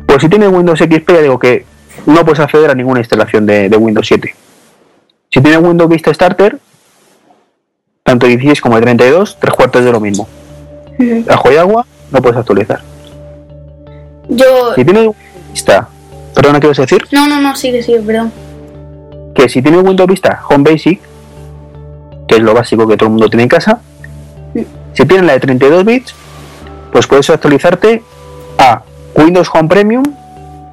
Pues 0.06 0.20
si 0.20 0.28
tienes 0.28 0.50
Windows 0.50 0.78
XP, 0.78 1.10
ya 1.10 1.22
digo 1.22 1.38
que 1.38 1.64
no 2.04 2.22
puedes 2.26 2.40
acceder 2.40 2.70
a 2.70 2.74
ninguna 2.74 3.00
instalación 3.00 3.46
de, 3.46 3.68
Windows 3.68 4.06
7. 4.06 4.34
Si 5.30 5.40
tienes 5.40 5.58
Windows 5.58 5.88
Vista 5.88 6.12
Starter, 6.12 6.58
tanto 8.02 8.26
16 8.26 8.60
como 8.60 8.78
32, 8.78 9.38
tres 9.40 9.54
cuartos 9.54 9.82
de 9.82 9.90
lo 9.92 10.00
mismo. 10.00 10.28
Ajo 11.30 11.50
y 11.50 11.56
agua, 11.56 11.86
no 12.10 12.20
puedes 12.20 12.36
actualizar. 12.36 12.82
Yo. 14.28 14.74
Si 14.74 14.84
tienes 14.84 15.08
Vista, 15.50 15.88
perdona, 16.34 16.60
¿qué 16.60 16.66
vas 16.66 16.78
a 16.78 16.82
decir? 16.82 17.06
No, 17.10 17.26
no, 17.26 17.40
no, 17.40 17.56
sigue, 17.56 17.82
sigue, 17.82 18.00
perdón. 18.00 18.30
Que 19.34 19.48
si 19.48 19.62
tienes 19.62 19.82
Windows 19.82 20.08
Vista 20.10 20.42
Home 20.50 20.70
Basic, 20.70 21.07
que 22.28 22.36
es 22.36 22.42
lo 22.42 22.54
básico 22.54 22.86
que 22.86 22.96
todo 22.96 23.06
el 23.06 23.12
mundo 23.12 23.28
tiene 23.28 23.44
en 23.44 23.48
casa, 23.48 23.80
si 24.92 25.06
tienes 25.06 25.26
la 25.26 25.32
de 25.32 25.40
32 25.40 25.84
bits, 25.84 26.14
pues 26.92 27.06
puedes 27.06 27.28
actualizarte 27.30 28.02
a 28.58 28.82
Windows 29.14 29.48
Home 29.52 29.68
Premium 29.68 30.02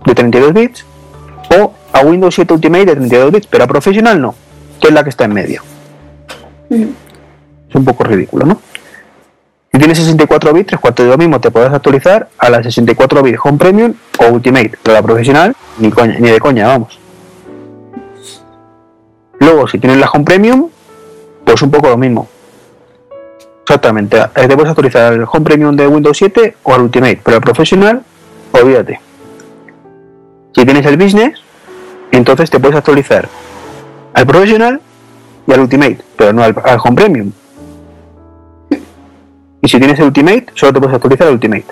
de 0.06 0.15
32 0.15 0.53
bits 0.53 0.86
o 1.58 1.73
a 1.93 2.01
Windows 2.01 2.36
7 2.36 2.53
Ultimate 2.53 2.86
de 2.86 2.95
32 2.95 3.32
bits, 3.32 3.47
pero 3.47 3.63
a 3.63 3.67
profesional 3.67 4.21
no, 4.21 4.36
que 4.82 4.88
es 4.88 4.93
la 4.93 5.03
que 5.03 5.10
está 5.10 5.25
en 5.25 5.34
medio. 5.34 5.62
Es 6.69 7.75
un 7.75 7.86
poco 7.86 8.03
ridículo, 8.03 8.45
¿no? 8.45 8.60
Si 9.71 9.80
tienes 9.80 9.97
64 9.97 10.53
bits, 10.53 10.67
tres 10.67 10.80
cuartos 10.80 11.06
de 11.06 11.12
lo 11.12 11.17
mismo, 11.17 11.39
te 11.39 11.51
puedes 11.51 11.71
actualizar 11.71 12.30
a 12.38 12.49
la 12.49 12.63
64 12.63 13.21
bits 13.21 13.39
Home 13.43 13.58
Premium 13.58 13.93
o 14.19 14.27
Ultimate, 14.27 14.77
pero 14.82 14.95
la 14.95 15.03
profesional 15.03 15.56
ni, 15.77 15.91
ni 16.19 16.30
de 16.30 16.39
coña, 16.39 16.67
vamos. 16.67 16.97
Luego, 19.39 19.67
si 19.67 19.77
tienes 19.77 19.99
la 19.99 20.10
Home 20.10 20.23
Premium, 20.23 20.69
pues 21.45 21.62
un 21.62 21.71
poco 21.71 21.89
lo 21.89 21.97
mismo. 21.97 22.27
Exactamente, 23.62 24.19
te 24.34 24.55
puedes 24.55 24.69
actualizar 24.69 25.13
al 25.13 25.23
Home 25.23 25.45
Premium 25.45 25.75
de 25.75 25.88
Windows 25.88 26.17
7 26.17 26.58
o 26.63 26.73
al 26.73 26.81
Ultimate, 26.81 27.19
pero 27.23 27.38
al 27.38 27.41
profesional 27.41 28.03
olvídate. 28.51 28.99
Si 30.55 30.65
tienes 30.65 30.86
el 30.86 30.97
business, 30.97 31.39
entonces 32.12 32.49
te 32.49 32.60
puedes 32.60 32.77
actualizar 32.77 33.27
al 34.13 34.25
profesional 34.25 34.81
y 35.47 35.53
al 35.53 35.60
ultimate, 35.60 35.99
pero 36.15 36.34
no 36.34 36.43
al, 36.43 36.55
home 36.84 36.95
premium. 36.95 37.31
Y 39.62 39.67
si 39.67 39.77
tienes 39.79 39.99
el 39.99 40.05
ultimate, 40.05 40.47
solo 40.53 40.73
te 40.73 40.79
puedes 40.79 40.95
actualizar 40.95 41.27
al 41.27 41.34
ultimate. 41.34 41.65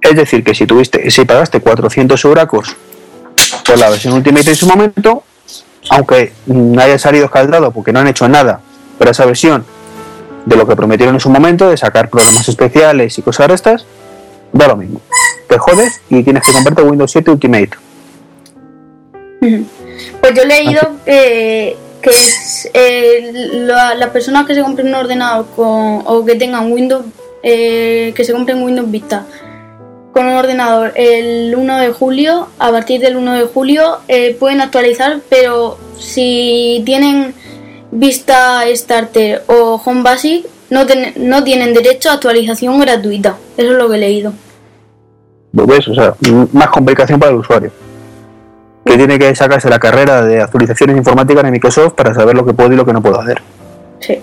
Es 0.00 0.16
decir, 0.16 0.44
que 0.44 0.54
si 0.54 0.66
tuviste, 0.66 1.10
si 1.10 1.24
pagaste 1.24 1.60
400 1.60 2.24
euracos 2.24 2.76
por 3.66 3.78
la 3.78 3.90
versión 3.90 4.14
ultimate 4.14 4.50
en 4.50 4.56
su 4.56 4.66
momento, 4.66 5.24
aunque 5.88 6.32
no 6.46 6.80
haya 6.80 6.98
salido 6.98 7.24
escaldado 7.24 7.70
porque 7.70 7.92
no 7.92 8.00
han 8.00 8.08
hecho 8.08 8.28
nada 8.28 8.60
para 8.98 9.12
esa 9.12 9.24
versión 9.24 9.64
de 10.44 10.56
lo 10.56 10.66
que 10.66 10.76
prometieron 10.76 11.14
en 11.14 11.20
su 11.20 11.30
momento, 11.30 11.70
de 11.70 11.76
sacar 11.76 12.10
programas 12.10 12.48
especiales 12.48 13.18
y 13.18 13.22
cosas 13.22 13.48
de 13.48 13.54
estas, 13.54 13.86
da 14.52 14.68
lo 14.68 14.76
mismo 14.76 15.00
te 15.50 15.58
jodes 15.58 16.00
y 16.08 16.22
tienes 16.22 16.44
que 16.46 16.52
comprarte 16.52 16.82
Windows 16.82 17.10
7 17.10 17.30
Ultimate. 17.30 17.70
Pues 20.22 20.34
yo 20.34 20.42
he 20.42 20.46
leído 20.46 20.80
que, 21.04 21.76
que 22.00 23.60
las 23.66 24.08
personas 24.10 24.46
que 24.46 24.54
se 24.54 24.62
compren 24.62 24.88
un 24.88 24.94
ordenador 24.94 25.46
con, 25.54 26.02
o 26.06 26.24
que 26.24 26.36
tengan 26.36 26.72
Windows, 26.72 27.04
eh, 27.42 28.12
que 28.14 28.24
se 28.24 28.32
compren 28.32 28.62
Windows 28.62 28.90
Vista 28.90 29.26
con 30.12 30.26
un 30.26 30.34
ordenador 30.34 30.92
el 30.96 31.54
1 31.56 31.78
de 31.78 31.92
julio, 31.92 32.48
a 32.58 32.70
partir 32.70 33.00
del 33.00 33.16
1 33.16 33.34
de 33.34 33.44
julio 33.44 33.98
eh, 34.08 34.36
pueden 34.38 34.60
actualizar, 34.60 35.20
pero 35.28 35.78
si 35.98 36.82
tienen 36.84 37.34
Vista 37.92 38.62
Starter 38.74 39.42
o 39.46 39.80
Home 39.84 40.02
Basic, 40.02 40.46
no, 40.70 40.84
no 41.16 41.44
tienen 41.44 41.74
derecho 41.74 42.10
a 42.10 42.14
actualización 42.14 42.78
gratuita. 42.80 43.36
Eso 43.56 43.72
es 43.72 43.76
lo 43.76 43.88
que 43.88 43.96
he 43.96 43.98
leído. 43.98 44.32
¿Ves? 45.52 45.88
O 45.88 45.94
sea, 45.94 46.14
más 46.52 46.68
complicación 46.68 47.18
para 47.18 47.32
el 47.32 47.38
usuario. 47.38 47.70
Que 48.84 48.96
tiene 48.96 49.18
que 49.18 49.34
sacarse 49.34 49.68
la 49.68 49.78
carrera 49.78 50.22
de 50.22 50.40
actualizaciones 50.40 50.96
informáticas 50.96 51.44
en 51.44 51.50
Microsoft 51.50 51.94
para 51.94 52.14
saber 52.14 52.36
lo 52.36 52.44
que 52.44 52.52
puedo 52.52 52.72
y 52.72 52.76
lo 52.76 52.86
que 52.86 52.92
no 52.92 53.02
puedo 53.02 53.20
hacer. 53.20 53.42
Sí. 53.98 54.20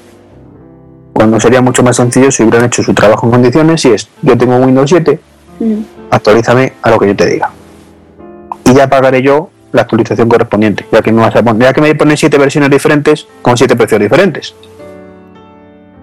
Cuando 1.13 1.39
sería 1.39 1.62
mucho 1.62 1.84
más 1.84 1.97
sencillo 1.97 2.32
si 2.32 2.43
hubieran 2.43 2.65
hecho 2.65 2.82
su 2.84 2.93
trabajo 2.93 3.26
en 3.28 3.32
condiciones, 3.32 3.82
si 3.82 3.89
es, 3.89 4.08
yo 4.21 4.38
tengo 4.38 4.58
Windows 4.58 4.89
7, 4.89 5.19
mm. 5.60 5.84
actualízame 6.12 6.74
a 6.82 6.91
lo 6.91 7.00
que 7.00 7.08
yo 7.08 7.15
te 7.15 7.26
diga. 7.26 7.52
Y 8.65 8.74
ya 8.74 8.89
pagaré 8.89 9.22
yo 9.22 9.50
la 9.72 9.84
actualización 9.84 10.30
correspondiente, 10.30 10.86
ya 10.91 11.02
que, 11.02 11.12
me 11.12 11.22
vas 11.22 11.36
a 11.36 11.43
poner, 11.43 11.67
ya 11.67 11.74
que 11.74 11.82
me 11.82 11.96
ponen 11.96 12.17
siete 12.17 12.38
versiones 12.38 12.70
diferentes 12.70 13.28
con 13.41 13.58
siete 13.58 13.76
precios 13.76 14.02
diferentes. 14.02 14.56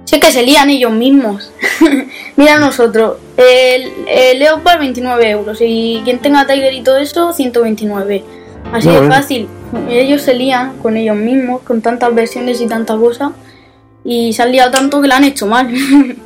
Sí 0.05 0.21
que 0.21 0.31
se 0.31 0.43
lían 0.43 0.71
ellos 0.71 0.93
mismos. 0.93 1.51
Mira 2.37 2.59
nosotros, 2.59 3.17
el, 3.37 3.93
el, 4.07 4.39
Leopard 4.39 4.79
29 4.79 5.31
euros 5.31 5.59
y 5.61 6.03
quien 6.05 6.19
tenga 6.19 6.47
Tiger 6.47 6.73
y 6.75 6.83
todo 6.83 6.99
eso 6.99 7.33
129. 7.33 8.25
Así 8.73 8.89
de 8.89 9.09
fácil. 9.09 9.49
Ellos 9.89 10.23
se 10.23 10.35
lían 10.35 10.77
con 10.79 10.97
ellos 10.97 11.17
mismos, 11.17 11.63
con 11.63 11.81
tantas 11.81 12.15
versiones 12.15 12.61
y 12.61 12.67
tanta 12.67 12.97
cosa. 12.97 13.33
Y 14.05 14.33
se 14.33 14.43
han 14.43 14.53
liado 14.53 14.71
tanto 14.71 15.01
que 15.01 15.09
la 15.09 15.17
han 15.17 15.25
hecho 15.25 15.47
mal. 15.47 15.73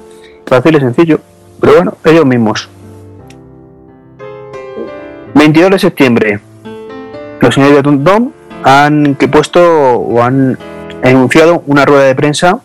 Fácil 0.47 0.77
y 0.77 0.81
sencillo. 0.81 1.21
Pero 1.61 1.75
bueno, 1.75 1.97
ellos 2.05 2.27
mismos. 2.27 2.69
22 5.35 5.71
de 5.71 5.79
septiembre. 5.79 6.41
Los 7.41 7.55
señores 7.55 7.77
de 7.77 7.83
Tuntum 7.83 8.33
han 8.65 9.15
que 9.15 9.29
puesto 9.29 9.61
o 9.61 10.23
han 10.23 10.59
anunciado 11.03 11.63
una 11.67 11.85
rueda 11.85 12.05
de 12.05 12.15
prensa 12.15 12.61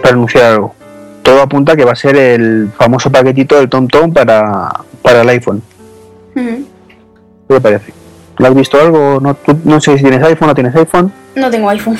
para 0.00 0.14
anunciar 0.14 0.44
algo. 0.52 0.74
Todo 1.22 1.42
apunta 1.42 1.76
que 1.76 1.84
va 1.84 1.92
a 1.92 1.96
ser 1.96 2.16
el 2.16 2.70
famoso 2.76 3.10
paquetito 3.10 3.56
del 3.56 3.68
TomTom 3.68 4.12
para, 4.12 4.70
para 5.02 5.22
el 5.22 5.28
iPhone. 5.28 5.62
¿Qué 6.34 6.64
te 7.48 7.60
parece? 7.60 7.92
¿Lo 8.38 8.46
has 8.46 8.54
visto 8.54 8.80
algo? 8.80 9.20
No, 9.20 9.36
no 9.64 9.80
sé 9.80 9.96
si 9.96 10.02
tienes 10.02 10.22
iPhone 10.22 10.50
o 10.50 10.54
tienes 10.54 10.74
iPhone. 10.74 11.12
No 11.34 11.50
tengo 11.50 11.68
iPhone. 11.68 11.98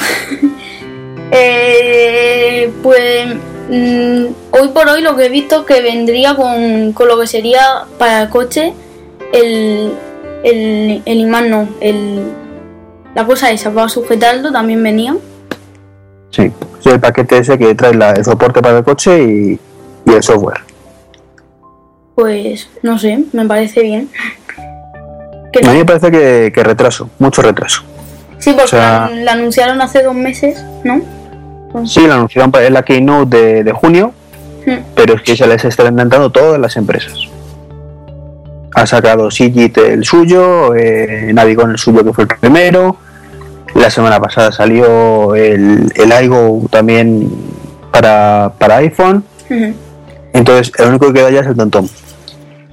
eh, 1.31 2.71
pues 2.83 3.27
mm, 3.71 4.25
hoy 4.51 4.69
por 4.75 4.89
hoy 4.89 5.03
lo 5.03 5.17
que 5.17 5.27
he 5.27 5.29
visto 5.29 5.61
es 5.61 5.67
que 5.67 5.83
vendría 5.83 6.35
con, 6.35 6.93
con 6.93 7.09
lo 7.09 7.19
que 7.21 7.27
sería 7.27 7.85
para 7.99 8.23
el 8.23 8.29
coche 8.29 8.73
el, 9.33 9.93
el, 10.45 11.03
el 11.05 11.19
imán, 11.19 11.51
no, 11.51 11.69
el, 11.81 12.23
la 13.15 13.27
cosa 13.27 13.51
esa 13.51 13.71
para 13.71 13.89
sujetarlo 13.89 14.53
también 14.53 14.83
venía. 14.83 15.17
Sí, 16.31 16.51
es 16.81 16.87
el 16.87 17.01
paquete 17.01 17.39
ese 17.39 17.59
que 17.59 17.75
trae 17.75 17.93
el 17.93 18.25
soporte 18.25 18.63
para 18.63 18.79
el 18.79 18.85
coche 18.85 19.23
y, 19.23 19.61
el 20.11 20.23
software. 20.23 20.61
Pues 22.15 22.69
no 22.83 22.99
sé, 22.99 23.25
me 23.33 23.47
parece 23.47 23.83
bien. 23.83 24.11
A 25.65 25.71
mí 25.71 25.79
me 25.79 25.85
parece 25.85 26.11
que, 26.11 26.63
retraso, 26.63 27.11
mucho 27.19 27.43
retraso. 27.43 27.83
Sí, 28.39 28.55
porque 28.59 28.77
la, 28.77 29.33
anunciaron 29.33 29.81
hace 29.81 30.03
dos 30.03 30.15
meses, 30.15 30.65
¿no? 30.85 31.01
Sí, 31.87 32.07
la 32.07 32.15
anunciaron 32.15 32.53
en 32.55 32.75
la 32.75 32.83
Keynote 32.83 33.37
de, 33.37 33.65
de 33.65 33.73
junio, 33.73 34.13
hmm. 34.67 34.95
pero 34.95 35.15
es 35.15 35.23
que 35.23 35.37
se 35.37 35.47
les 35.47 35.65
está 35.65 35.87
intentando 35.87 36.31
todas 36.31 36.59
las 36.59 36.77
empresas. 36.77 37.32
Ha 38.75 38.87
sacado 38.87 39.31
Sigit 39.31 39.77
el 39.79 40.05
suyo, 40.05 40.75
eh, 40.75 41.31
Navigón 41.33 41.73
el 41.73 41.79
suyo 41.79 42.05
que 42.05 42.13
fue 42.13 42.25
el 42.25 42.29
primero, 42.29 42.97
la 43.75 43.91
semana 43.91 44.21
pasada 44.21 44.53
salió 44.53 45.35
el, 45.35 45.93
el 45.95 46.25
iGo 46.25 46.67
también 46.71 47.31
para, 47.91 48.53
para 48.59 48.77
iPhone. 48.77 49.25
Entonces, 50.33 50.73
el 50.79 50.89
único 50.89 51.07
que 51.09 51.15
queda 51.15 51.31
ya 51.31 51.41
es 51.41 51.47
el 51.47 51.57
Tontón. 51.57 51.89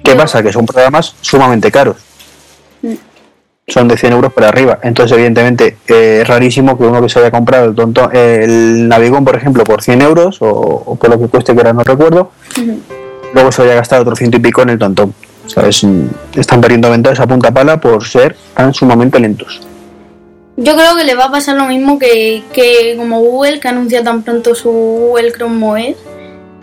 ¿Qué 0.04 0.16
pasa? 0.16 0.42
Que 0.42 0.52
son 0.52 0.66
programas 0.66 1.16
sumamente 1.22 1.72
caros. 1.72 1.98
Mm. 2.82 2.94
Son 3.68 3.88
de 3.88 3.98
100 3.98 4.14
euros 4.14 4.34
para 4.34 4.50
arriba. 4.50 4.80
Entonces, 4.82 5.16
evidentemente, 5.16 5.78
eh, 5.88 6.20
es 6.22 6.28
rarísimo 6.28 6.78
que 6.78 6.86
uno 6.86 7.02
que 7.02 7.10
se 7.10 7.20
haya 7.20 7.32
comprado 7.32 7.66
el, 7.66 7.76
tontón, 7.76 8.16
el 8.16 8.88
Navigón, 8.88 9.24
por 9.24 9.36
ejemplo, 9.36 9.64
por 9.64 9.82
100 9.82 10.02
euros 10.02 10.38
o, 10.40 10.96
por 10.96 11.10
lo 11.10 11.20
que 11.20 11.28
cueste, 11.28 11.54
que 11.54 11.60
ahora 11.60 11.74
no 11.74 11.84
recuerdo, 11.84 12.32
luego 13.34 13.52
se 13.52 13.62
haya 13.64 13.76
gastado 13.76 14.02
otro 14.02 14.16
ciento 14.16 14.38
y 14.38 14.40
pico 14.40 14.64
en 14.64 14.70
el 14.70 14.80
Tontón. 14.80 15.14
Están 16.36 16.62
perdiendo 16.62 16.90
ventas 16.90 17.20
a 17.20 17.28
punta 17.28 17.52
pala 17.52 17.80
por 17.80 18.06
ser 18.06 18.36
tan 18.56 18.74
sumamente 18.74 19.20
lentos. 19.20 19.62
Yo 20.58 20.76
creo 20.76 20.96
que 20.96 21.06
le 21.06 21.16
va 21.16 21.26
a 21.26 21.32
pasar 21.32 21.56
lo 21.56 21.66
mismo 21.66 21.98
que, 21.98 22.44
que 22.54 22.96
como 22.98 23.22
Google, 23.22 23.60
que 23.60 23.68
anuncia 23.70 24.04
tan 24.04 24.24
pronto 24.24 24.54
su 24.56 24.70
Google 24.70 25.32
Chrome 25.32 25.66
OS 25.66 25.96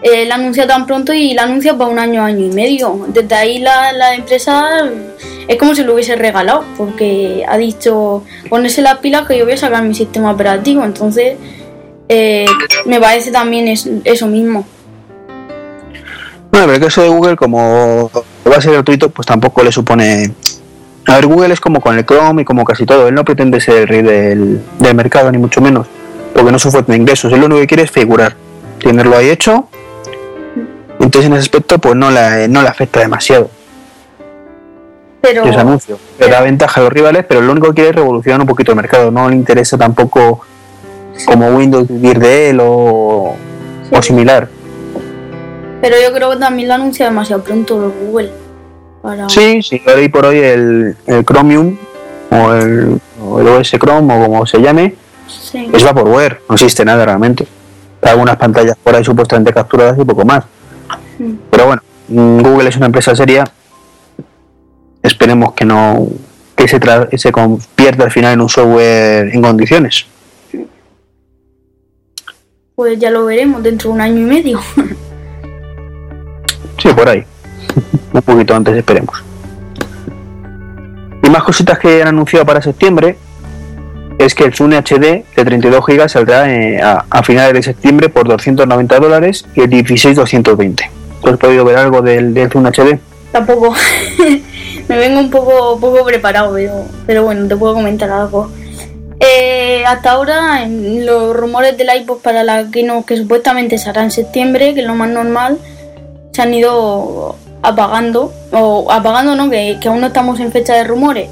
eh, 0.02 0.26
la 0.26 0.34
anuncia 0.34 0.66
tan 0.66 0.86
pronto 0.86 1.12
y 1.12 1.32
la 1.32 1.44
anuncia 1.44 1.76
para 1.76 1.90
un 1.90 1.98
año, 1.98 2.22
año 2.22 2.46
y 2.46 2.50
medio. 2.50 3.06
Desde 3.08 3.34
ahí 3.34 3.58
la, 3.58 3.92
la 3.92 4.14
empresa 4.14 4.90
es 5.48 5.56
como 5.56 5.74
si 5.74 5.82
lo 5.82 5.94
hubiese 5.94 6.16
regalado, 6.16 6.64
porque 6.76 7.44
ha 7.48 7.56
dicho, 7.56 8.22
ponerse 8.48 8.82
las 8.82 8.98
pilas 8.98 9.26
que 9.26 9.38
yo 9.38 9.44
voy 9.44 9.54
a 9.54 9.56
sacar 9.56 9.82
mi 9.82 9.94
sistema 9.94 10.30
operativo. 10.30 10.84
Entonces, 10.84 11.36
eh, 12.08 12.46
me 12.84 13.00
parece 13.00 13.30
también 13.30 13.68
es, 13.68 13.88
eso 14.04 14.26
mismo. 14.26 14.66
Bueno, 16.56 16.68
pero 16.68 16.76
el 16.76 16.80
caso 16.84 17.02
de 17.02 17.08
Google, 17.08 17.36
como 17.36 18.10
va 18.50 18.56
a 18.56 18.60
ser 18.62 18.72
gratuito, 18.72 19.10
pues 19.10 19.26
tampoco 19.26 19.62
le 19.62 19.70
supone... 19.70 20.32
A 21.06 21.16
ver, 21.16 21.26
Google 21.26 21.52
es 21.52 21.60
como 21.60 21.80
con 21.80 21.98
el 21.98 22.06
Chrome 22.06 22.42
y 22.42 22.44
como 22.46 22.64
casi 22.64 22.86
todo. 22.86 23.08
Él 23.08 23.14
no 23.14 23.24
pretende 23.24 23.60
ser 23.60 23.76
el 23.76 23.88
rey 23.88 24.02
del, 24.02 24.62
del 24.78 24.94
mercado, 24.94 25.30
ni 25.30 25.36
mucho 25.36 25.60
menos, 25.60 25.86
porque 26.34 26.50
no 26.50 26.58
su 26.58 26.70
fuente 26.70 26.92
de 26.92 26.98
ingresos. 26.98 27.30
Él 27.32 27.40
lo 27.40 27.46
único 27.46 27.60
que 27.60 27.66
quiere 27.66 27.82
es 27.82 27.90
figurar, 27.90 28.36
tenerlo 28.80 29.16
ahí 29.16 29.28
hecho 29.28 29.68
entonces 30.98 31.26
en 31.26 31.34
ese 31.34 31.42
aspecto 31.42 31.78
pues 31.78 31.94
no 31.94 32.10
la, 32.10 32.48
no 32.48 32.62
le 32.62 32.68
afecta 32.68 33.00
demasiado. 33.00 33.50
Pero, 35.20 35.44
ese 35.44 35.58
anuncio. 35.58 35.98
Le 36.18 36.28
da 36.28 36.40
ventaja 36.40 36.80
a 36.80 36.84
los 36.84 36.92
rivales, 36.92 37.24
pero 37.28 37.40
lo 37.40 37.52
único 37.52 37.68
que 37.68 37.74
quiere 37.74 37.90
es 37.90 37.96
revolucionar 37.96 38.40
un 38.40 38.46
poquito 38.46 38.72
el 38.72 38.76
mercado. 38.76 39.10
No 39.10 39.28
le 39.28 39.36
interesa 39.36 39.76
tampoco 39.76 40.40
como 41.26 41.48
Windows 41.48 41.88
vivir 41.88 42.18
de 42.18 42.50
él 42.50 42.60
o, 42.60 43.34
o 43.90 44.02
similar. 44.02 44.48
Pero 45.80 45.96
yo 46.02 46.12
creo 46.12 46.30
que 46.30 46.36
también 46.36 46.68
lo 46.68 46.74
anuncia 46.74 47.06
demasiado 47.06 47.42
pronto 47.42 47.92
Google. 48.00 48.32
Sí, 49.28 49.62
sí, 49.62 49.80
hoy 49.86 50.08
por 50.08 50.26
hoy 50.26 50.38
el, 50.38 50.96
el 51.06 51.24
Chromium 51.24 51.76
o 52.30 52.52
el, 52.52 53.00
OS 53.20 53.70
Chrome 53.70 54.12
o 54.12 54.26
como 54.26 54.46
se 54.46 54.58
llame, 54.58 54.94
sí. 55.28 55.70
es 55.72 55.84
Vaporware, 55.84 56.40
no 56.48 56.54
existe 56.54 56.84
nada 56.84 57.04
realmente. 57.04 57.46
Hay 58.02 58.10
algunas 58.10 58.36
pantallas 58.36 58.76
por 58.82 58.94
ahí 58.94 59.04
supuestamente 59.04 59.52
capturadas 59.52 59.96
y 59.98 60.04
poco 60.04 60.24
más. 60.24 60.44
Pero 61.50 61.66
bueno, 61.66 61.82
mm, 62.08 62.40
Google 62.40 62.68
es 62.68 62.76
una 62.76 62.86
empresa 62.86 63.14
seria. 63.14 63.44
Esperemos 65.02 65.52
que 65.52 65.64
no 65.64 66.08
que 66.56 66.66
se, 66.66 66.80
se 67.18 67.32
convierta 67.32 68.04
al 68.04 68.10
final 68.10 68.32
en 68.34 68.40
un 68.40 68.48
software 68.48 69.28
en 69.32 69.42
condiciones. 69.42 70.06
Pues 72.74 72.98
ya 72.98 73.10
lo 73.10 73.24
veremos 73.24 73.62
dentro 73.62 73.90
de 73.90 73.94
un 73.94 74.00
año 74.00 74.18
y 74.18 74.24
medio. 74.24 74.60
sí, 76.78 76.88
por 76.94 77.08
ahí. 77.08 77.24
un 78.12 78.22
poquito 78.22 78.54
antes 78.54 78.76
esperemos. 78.76 79.22
Y 81.22 81.30
más 81.30 81.42
cositas 81.42 81.78
que 81.78 82.02
han 82.02 82.08
anunciado 82.08 82.46
para 82.46 82.62
septiembre 82.62 83.16
es 84.18 84.34
que 84.34 84.44
el 84.44 84.54
Zoom 84.54 84.70
HD 84.70 85.24
de 85.36 85.44
32 85.44 85.84
GB 85.84 86.08
saldrá 86.08 86.50
eh, 86.52 86.80
a, 86.80 87.22
finales 87.22 87.52
de 87.52 87.62
septiembre 87.62 88.08
por 88.08 88.26
290 88.28 88.98
dólares 88.98 89.44
y 89.54 89.60
el 89.60 89.70
16 89.70 90.16
220 90.16 90.90
has 91.32 91.38
podido 91.38 91.64
ver 91.64 91.76
algo 91.76 92.02
del, 92.02 92.32
del 92.34 92.48
HD? 92.48 92.98
Tampoco. 93.32 93.74
Me 94.88 94.96
vengo 94.98 95.18
un 95.18 95.30
poco, 95.30 95.78
poco 95.80 96.04
preparado, 96.04 96.54
pero, 96.54 96.84
pero 97.06 97.24
bueno, 97.24 97.48
te 97.48 97.56
puedo 97.56 97.74
comentar 97.74 98.10
algo. 98.10 98.50
Eh, 99.18 99.82
hasta 99.84 100.12
ahora, 100.12 100.62
en 100.62 101.04
los 101.04 101.34
rumores 101.34 101.76
del 101.76 101.88
iPod 102.02 102.18
para 102.18 102.44
la 102.44 102.62
no, 102.84 103.04
que 103.04 103.16
supuestamente 103.16 103.78
se 103.78 103.90
hará 103.90 104.04
en 104.04 104.10
septiembre, 104.10 104.74
que 104.74 104.80
es 104.80 104.86
lo 104.86 104.94
más 104.94 105.08
normal, 105.08 105.58
se 106.36 106.42
han 106.42 106.54
ido 106.54 107.36
apagando, 107.62 108.32
o 108.52 108.90
apagando 108.92 109.34
no, 109.34 109.50
que, 109.50 109.78
aún 109.86 110.00
no 110.00 110.08
estamos 110.08 110.38
en 110.40 110.52
fecha 110.52 110.74
de 110.74 110.84
rumores. 110.84 111.28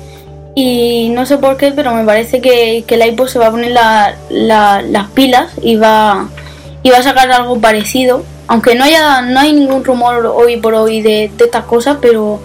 Y 0.56 1.10
no 1.10 1.26
sé 1.26 1.38
por 1.38 1.56
qué, 1.56 1.72
pero 1.72 1.92
me 1.92 2.04
parece 2.04 2.40
que, 2.40 2.84
que 2.86 2.94
el 2.94 3.06
iPod 3.06 3.28
se 3.28 3.38
va 3.38 3.48
a 3.48 3.50
poner 3.50 3.70
las 3.70 5.10
pilas 5.14 5.52
y 5.62 5.76
va, 5.76 6.28
y 6.82 6.90
va 6.90 6.98
a 6.98 7.02
sacar 7.02 7.30
algo 7.30 7.60
parecido 7.60 8.22
aunque 8.46 8.74
no 8.74 8.84
haya 8.84 9.22
no 9.22 9.40
hay 9.40 9.52
ningún 9.52 9.84
rumor 9.84 10.26
hoy 10.26 10.58
por 10.58 10.74
hoy 10.74 11.02
de, 11.02 11.30
estas 11.38 11.64
cosas, 11.64 11.98
pero 12.00 12.40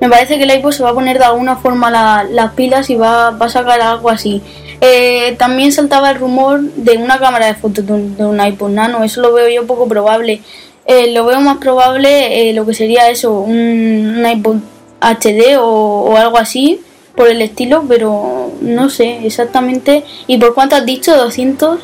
me 0.00 0.08
parece 0.08 0.36
que 0.36 0.44
el 0.44 0.54
iPod 0.58 0.72
se 0.72 0.82
va 0.82 0.90
a 0.90 0.94
poner 0.94 1.18
de 1.18 1.24
alguna 1.24 1.56
forma 1.56 1.90
las 1.90 2.52
pilas 2.52 2.90
y 2.90 2.96
va, 2.96 3.28
a 3.28 3.48
sacar 3.48 3.80
algo 3.80 4.10
así. 4.10 4.42
Eh, 4.80 5.34
también 5.38 5.72
saltaba 5.72 6.10
el 6.10 6.18
rumor 6.18 6.60
de 6.60 6.98
una 6.98 7.18
cámara 7.18 7.46
de 7.46 7.54
fotos 7.54 7.84
de 7.86 7.92
un, 7.92 8.40
iPod 8.40 8.70
Nano, 8.70 9.02
eso 9.02 9.20
lo 9.20 9.32
veo 9.32 9.48
yo 9.48 9.66
poco 9.66 9.88
probable. 9.88 10.42
Eh, 10.90 11.12
lo 11.12 11.26
veo 11.26 11.38
más 11.42 11.58
probable 11.58 12.48
eh, 12.48 12.54
lo 12.54 12.64
que 12.64 12.72
sería 12.72 13.10
eso, 13.10 13.40
un, 13.40 14.24
iPod 14.26 14.56
HD 15.00 15.58
o, 15.60 16.16
algo 16.16 16.38
así, 16.38 16.80
por 17.14 17.28
el 17.28 17.42
estilo, 17.42 17.84
pero 17.86 18.52
no 18.62 18.88
sé 18.88 19.26
exactamente. 19.26 20.04
¿Y 20.26 20.38
por 20.38 20.54
cuánto 20.54 20.76
has 20.76 20.86
dicho? 20.86 21.12
¿200? 21.12 21.78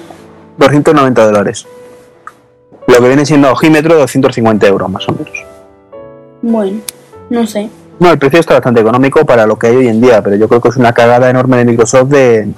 290 0.57 1.27
dólares. 1.27 1.67
Lo 2.87 2.95
que 2.95 3.07
viene 3.07 3.27
siendo 3.27 3.53
ojímetro, 3.53 3.99
250 3.99 4.67
euros 4.67 4.89
más 4.89 5.07
o 5.07 5.13
menos. 5.13 5.45
Bueno, 6.41 6.81
no 7.29 7.47
sé. 7.47 7.69
No, 7.99 8.11
el 8.11 8.19
precio 8.19 8.41
está 8.41 8.55
bastante 8.55 8.81
económico 8.81 9.27
para 9.27 9.47
lo 9.47 9.59
que 9.59 9.67
hay 9.67 9.77
hoy 9.77 9.89
en 9.89 10.01
día, 10.01 10.23
pero 10.23 10.37
yo 10.37 10.49
creo 10.49 10.63
que 10.63 10.71
es 10.71 10.77
una 10.77 10.95
cagada 10.95 11.29
enorme 11.29 11.59
de 11.59 11.67
Microsoft 11.67 12.09
de, 12.09 12.49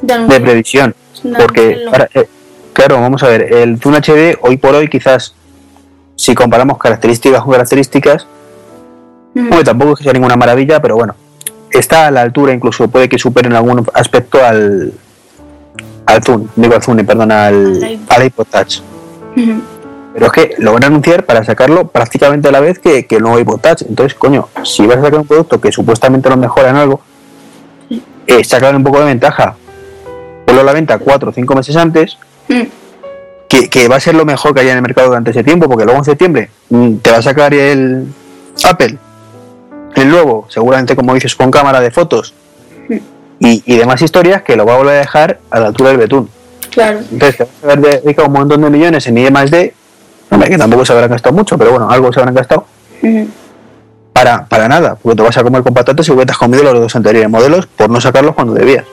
de, 0.00 0.40
previsión. 0.40 0.94
porque, 1.36 1.84
eh, 2.14 2.28
claro, 2.72 3.00
vamos 3.00 3.22
a 3.24 3.28
ver, 3.28 3.52
el 3.52 3.80
Zoom 3.80 3.96
HD 3.96 4.38
hoy 4.42 4.56
por 4.56 4.76
hoy 4.76 4.88
quizás, 4.88 5.34
si 6.22 6.36
comparamos 6.36 6.78
características 6.78 7.42
con 7.42 7.50
características, 7.50 8.28
mm. 9.34 9.50
tampoco 9.64 9.94
es 9.94 9.98
que 9.98 10.04
sea 10.04 10.12
ninguna 10.12 10.36
maravilla, 10.36 10.80
pero 10.80 10.94
bueno, 10.94 11.16
está 11.68 12.06
a 12.06 12.10
la 12.12 12.22
altura, 12.22 12.52
incluso 12.52 12.86
puede 12.86 13.08
que 13.08 13.18
supere 13.18 13.48
en 13.48 13.56
algún 13.56 13.84
aspecto 13.92 14.38
al, 14.38 14.92
al 16.06 16.22
Zoom, 16.22 16.46
digo 16.54 16.76
al 16.76 16.82
Zoom, 16.84 16.98
perdón, 17.04 17.32
al, 17.32 17.98
al 18.08 18.24
iPod 18.24 18.46
Touch. 18.46 18.82
Pero 20.14 20.26
es 20.26 20.32
que 20.32 20.54
lo 20.58 20.72
van 20.72 20.84
a 20.84 20.86
anunciar 20.86 21.26
para 21.26 21.42
sacarlo 21.42 21.88
prácticamente 21.88 22.46
a 22.46 22.52
la 22.52 22.60
vez 22.60 22.78
que, 22.78 23.04
que 23.04 23.16
el 23.16 23.22
nuevo 23.22 23.40
iPod 23.40 23.58
Touch. 23.58 23.82
Entonces, 23.82 24.16
coño, 24.16 24.48
si 24.62 24.86
vas 24.86 24.98
a 24.98 25.02
sacar 25.02 25.18
un 25.18 25.26
producto 25.26 25.60
que 25.60 25.72
supuestamente 25.72 26.28
lo 26.28 26.36
mejora 26.36 26.70
en 26.70 26.76
algo, 26.76 27.00
eh, 28.28 28.44
sacar 28.44 28.76
un 28.76 28.84
poco 28.84 29.00
de 29.00 29.06
ventaja. 29.06 29.56
Ponlo 30.46 30.60
a 30.60 30.64
la 30.64 30.72
venta 30.72 30.98
cuatro 30.98 31.30
o 31.30 31.32
cinco 31.32 31.56
meses 31.56 31.74
antes, 31.74 32.16
mm. 32.48 32.62
Que, 33.70 33.88
va 33.88 33.96
a 33.96 34.00
ser 34.00 34.14
lo 34.14 34.24
mejor 34.24 34.54
que 34.54 34.60
haya 34.60 34.70
en 34.70 34.78
el 34.78 34.82
mercado 34.82 35.08
durante 35.08 35.30
ese 35.30 35.44
tiempo, 35.44 35.68
porque 35.68 35.84
luego 35.84 35.98
en 35.98 36.04
septiembre 36.04 36.50
mm, 36.70 36.96
te 36.96 37.10
va 37.10 37.18
a 37.18 37.22
sacar 37.22 37.52
el 37.52 38.06
Apple, 38.64 38.98
el 39.94 40.08
nuevo, 40.08 40.46
seguramente 40.48 40.96
como 40.96 41.14
dices, 41.14 41.34
con 41.34 41.50
cámara 41.50 41.80
de 41.80 41.90
fotos 41.90 42.32
y, 43.38 43.62
y 43.66 43.76
demás 43.76 44.00
historias, 44.00 44.42
que 44.42 44.56
lo 44.56 44.64
va 44.64 44.74
a 44.74 44.78
volver 44.78 44.96
a 44.96 44.98
dejar 45.00 45.40
a 45.50 45.60
la 45.60 45.66
altura 45.66 45.90
del 45.90 45.98
betún. 45.98 46.30
Claro. 46.70 47.00
Entonces, 47.10 47.36
te 47.36 47.44
vas 47.44 47.52
a 47.62 47.72
haber 47.72 48.00
dedicado 48.00 48.28
un 48.28 48.34
montón 48.34 48.62
de 48.62 48.70
millones 48.70 49.06
en 49.06 49.18
I 49.18 49.30
más 49.30 49.50
D, 49.50 49.74
que 50.30 50.58
tampoco 50.58 50.84
se 50.84 50.92
habrán 50.92 51.10
gastado 51.10 51.34
mucho, 51.34 51.58
pero 51.58 51.72
bueno, 51.72 51.90
algo 51.90 52.12
se 52.12 52.20
habrán 52.20 52.34
gastado. 52.34 52.64
para, 54.12 54.46
para 54.46 54.68
nada, 54.68 54.94
porque 54.94 55.16
te 55.16 55.22
vas 55.22 55.36
a 55.36 55.42
comer 55.42 55.62
con 55.62 55.74
patatas 55.74 56.08
y 56.08 56.16
te 56.16 56.32
has 56.32 56.38
comido 56.38 56.62
los 56.62 56.80
dos 56.80 56.96
anteriores 56.96 57.28
modelos 57.28 57.66
por 57.66 57.90
no 57.90 58.00
sacarlos 58.00 58.34
cuando 58.34 58.54
debías. 58.54 58.84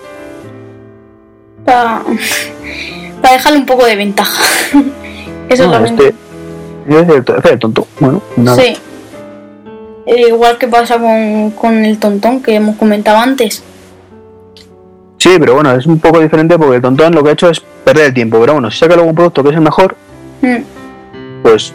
Para 3.22 3.34
dejarle 3.36 3.60
un 3.60 3.66
poco 3.66 3.86
de 3.86 3.96
ventaja. 3.96 4.44
Eso 5.50 5.64
es 5.64 5.70
lo 5.70 5.86
este, 5.86 7.52
el, 7.52 7.60
tonto. 7.60 7.88
Bueno, 8.00 8.22
nada. 8.36 8.62
Sí. 8.62 8.78
Eh, 10.06 10.26
igual 10.28 10.58
que 10.58 10.68
pasa 10.68 10.98
con, 10.98 11.52
con 11.52 11.86
el 11.86 12.00
tontón 12.00 12.42
que 12.42 12.56
hemos 12.56 12.76
comentado 12.78 13.18
antes. 13.18 13.64
Sí, 15.18 15.32
pero 15.40 15.56
bueno, 15.56 15.72
es 15.74 15.86
un 15.86 16.00
poco 16.00 16.20
diferente 16.20 16.58
porque 16.58 16.78
el 16.78 16.82
tontón 16.82 17.14
lo 17.14 17.24
que 17.24 17.30
ha 17.30 17.34
hecho 17.34 17.50
es 17.50 17.60
perder 17.60 18.08
el 18.08 18.14
tiempo. 18.14 18.40
Pero 18.40 18.54
bueno, 18.54 18.72
si 18.72 18.80
saca 18.80 18.96
luego 18.96 19.10
un 19.10 19.16
producto 19.16 19.44
que 19.44 19.50
es 19.50 19.56
el 19.56 19.62
mejor, 19.62 19.96
mm. 20.42 20.58
pues 21.44 21.74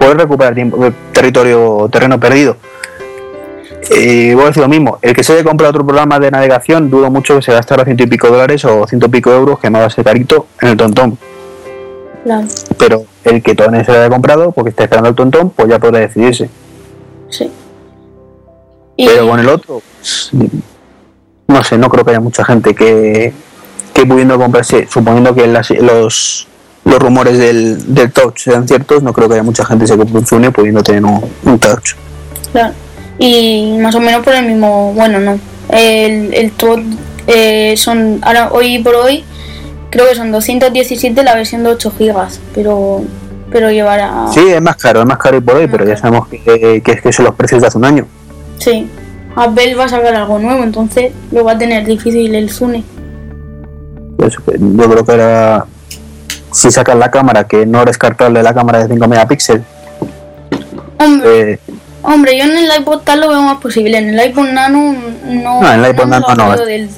puedes 0.00 0.16
recuperar 0.16 0.54
tiempo, 0.54 0.84
eh, 0.86 0.92
territorio, 1.12 1.88
terreno 1.92 2.18
perdido. 2.18 2.56
Eh, 3.90 4.32
voy 4.34 4.44
a 4.44 4.46
decir 4.48 4.62
lo 4.62 4.68
mismo. 4.68 4.98
El 5.02 5.14
que 5.14 5.22
se 5.24 5.32
haya 5.32 5.44
comprado 5.44 5.70
otro 5.70 5.86
programa 5.86 6.18
de 6.18 6.30
navegación, 6.30 6.90
dudo 6.90 7.10
mucho 7.10 7.36
que 7.36 7.42
se 7.42 7.52
gastara 7.52 7.84
ciento 7.84 8.02
y 8.02 8.06
pico 8.06 8.28
dólares 8.28 8.64
o 8.64 8.86
ciento 8.86 9.06
y 9.06 9.10
pico 9.10 9.30
euros, 9.32 9.58
que 9.58 9.70
no 9.70 9.78
va 9.80 9.86
a 9.86 9.90
ser 9.90 10.04
carito, 10.04 10.46
en 10.60 10.68
el 10.68 10.76
tontón. 10.76 11.18
Pero 12.76 13.04
el 13.24 13.42
que 13.42 13.54
todavía 13.54 13.78
no 13.80 13.84
se 13.84 13.92
lo 13.92 13.98
haya 13.98 14.10
comprado, 14.10 14.52
porque 14.52 14.70
está 14.70 14.84
esperando 14.84 15.08
el 15.10 15.14
tontón, 15.14 15.50
pues 15.50 15.68
ya 15.68 15.78
podrá 15.78 16.00
decidirse. 16.00 16.50
Sí. 17.30 17.50
Pero 18.96 19.28
con 19.28 19.38
el 19.40 19.48
otro, 19.48 19.80
no 21.46 21.64
sé, 21.64 21.78
no 21.78 21.88
creo 21.88 22.04
que 22.04 22.10
haya 22.10 22.20
mucha 22.20 22.44
gente 22.44 22.74
que, 22.74 23.32
que 23.94 24.06
pudiendo 24.06 24.36
comprarse, 24.38 24.86
suponiendo 24.90 25.34
que 25.34 25.46
las- 25.46 25.70
los, 25.70 26.48
los 26.84 26.98
rumores 26.98 27.38
del, 27.38 27.94
del 27.94 28.12
touch 28.12 28.38
sean 28.38 28.66
ciertos, 28.66 29.02
no 29.02 29.12
creo 29.12 29.28
que 29.28 29.34
haya 29.34 29.42
mucha 29.44 29.64
gente 29.64 29.84
que 29.84 29.88
se 29.92 29.96
compre 29.96 30.18
un 30.18 30.26
Zune 30.26 30.50
pudiendo 30.50 30.82
tener 30.82 31.04
un, 31.04 31.20
un 31.44 31.58
touch. 31.58 31.92
Claro. 32.52 32.74
Y 33.18 33.76
más 33.80 33.94
o 33.94 34.00
menos 34.00 34.22
por 34.24 34.34
el 34.34 34.46
mismo, 34.46 34.92
bueno, 34.94 35.18
no. 35.18 35.38
El, 35.70 36.32
el 36.32 36.52
eh, 37.26 37.74
son, 37.76 38.20
ahora 38.22 38.50
hoy 38.52 38.78
por 38.78 38.94
hoy, 38.94 39.24
creo 39.90 40.08
que 40.08 40.14
son 40.14 40.30
217 40.32 41.22
la 41.22 41.34
versión 41.34 41.62
de 41.62 41.70
8 41.70 41.92
gigas, 41.98 42.40
pero 42.54 43.02
pero 43.50 43.70
llevará... 43.70 44.26
Sí, 44.32 44.40
es 44.40 44.60
más 44.60 44.76
caro, 44.76 45.00
es 45.00 45.06
más 45.06 45.18
caro 45.18 45.38
y 45.38 45.40
por 45.40 45.56
hoy, 45.56 45.66
pero 45.68 45.86
ya 45.86 45.96
sabemos 45.96 46.28
que, 46.28 46.82
que, 46.82 46.92
es 46.92 47.00
que 47.00 47.12
son 47.12 47.24
los 47.24 47.34
precios 47.34 47.60
de 47.60 47.68
hace 47.68 47.78
un 47.78 47.84
año. 47.84 48.06
Sí. 48.58 48.88
Apple 49.34 49.74
va 49.74 49.84
a 49.84 49.88
sacar 49.88 50.14
algo 50.14 50.38
nuevo, 50.38 50.62
entonces 50.62 51.12
lo 51.32 51.44
va 51.44 51.52
a 51.52 51.58
tener 51.58 51.86
difícil 51.86 52.34
el 52.34 52.50
Zune. 52.50 52.84
Pues, 54.16 54.36
yo 54.58 54.90
creo 54.90 55.04
que 55.04 55.12
era 55.12 55.66
si 56.50 56.70
sacan 56.70 56.98
la 56.98 57.10
cámara, 57.10 57.44
que 57.44 57.66
no 57.66 57.84
descartable 57.84 58.42
la 58.42 58.54
cámara 58.54 58.80
de 58.80 58.88
5 58.94 59.08
megapíxeles. 59.08 59.62
Hombre, 60.98 61.52
eh, 61.52 61.58
hombre, 62.12 62.36
yo 62.38 62.44
en 62.44 62.56
el 62.56 62.70
iPod 62.80 63.00
tal 63.00 63.20
lo 63.20 63.28
veo 63.28 63.42
más 63.42 63.58
posible. 63.58 63.98
En 63.98 64.18
el 64.18 64.28
iPod 64.30 64.48
Nano 64.48 64.94
no. 65.24 65.62
No, 65.62 65.72
en 65.72 65.84
el 65.84 65.90
iPod 65.92 66.06
Nano 66.06 66.26
no. 66.36 66.52
creo 66.52 66.66
del 66.66 66.88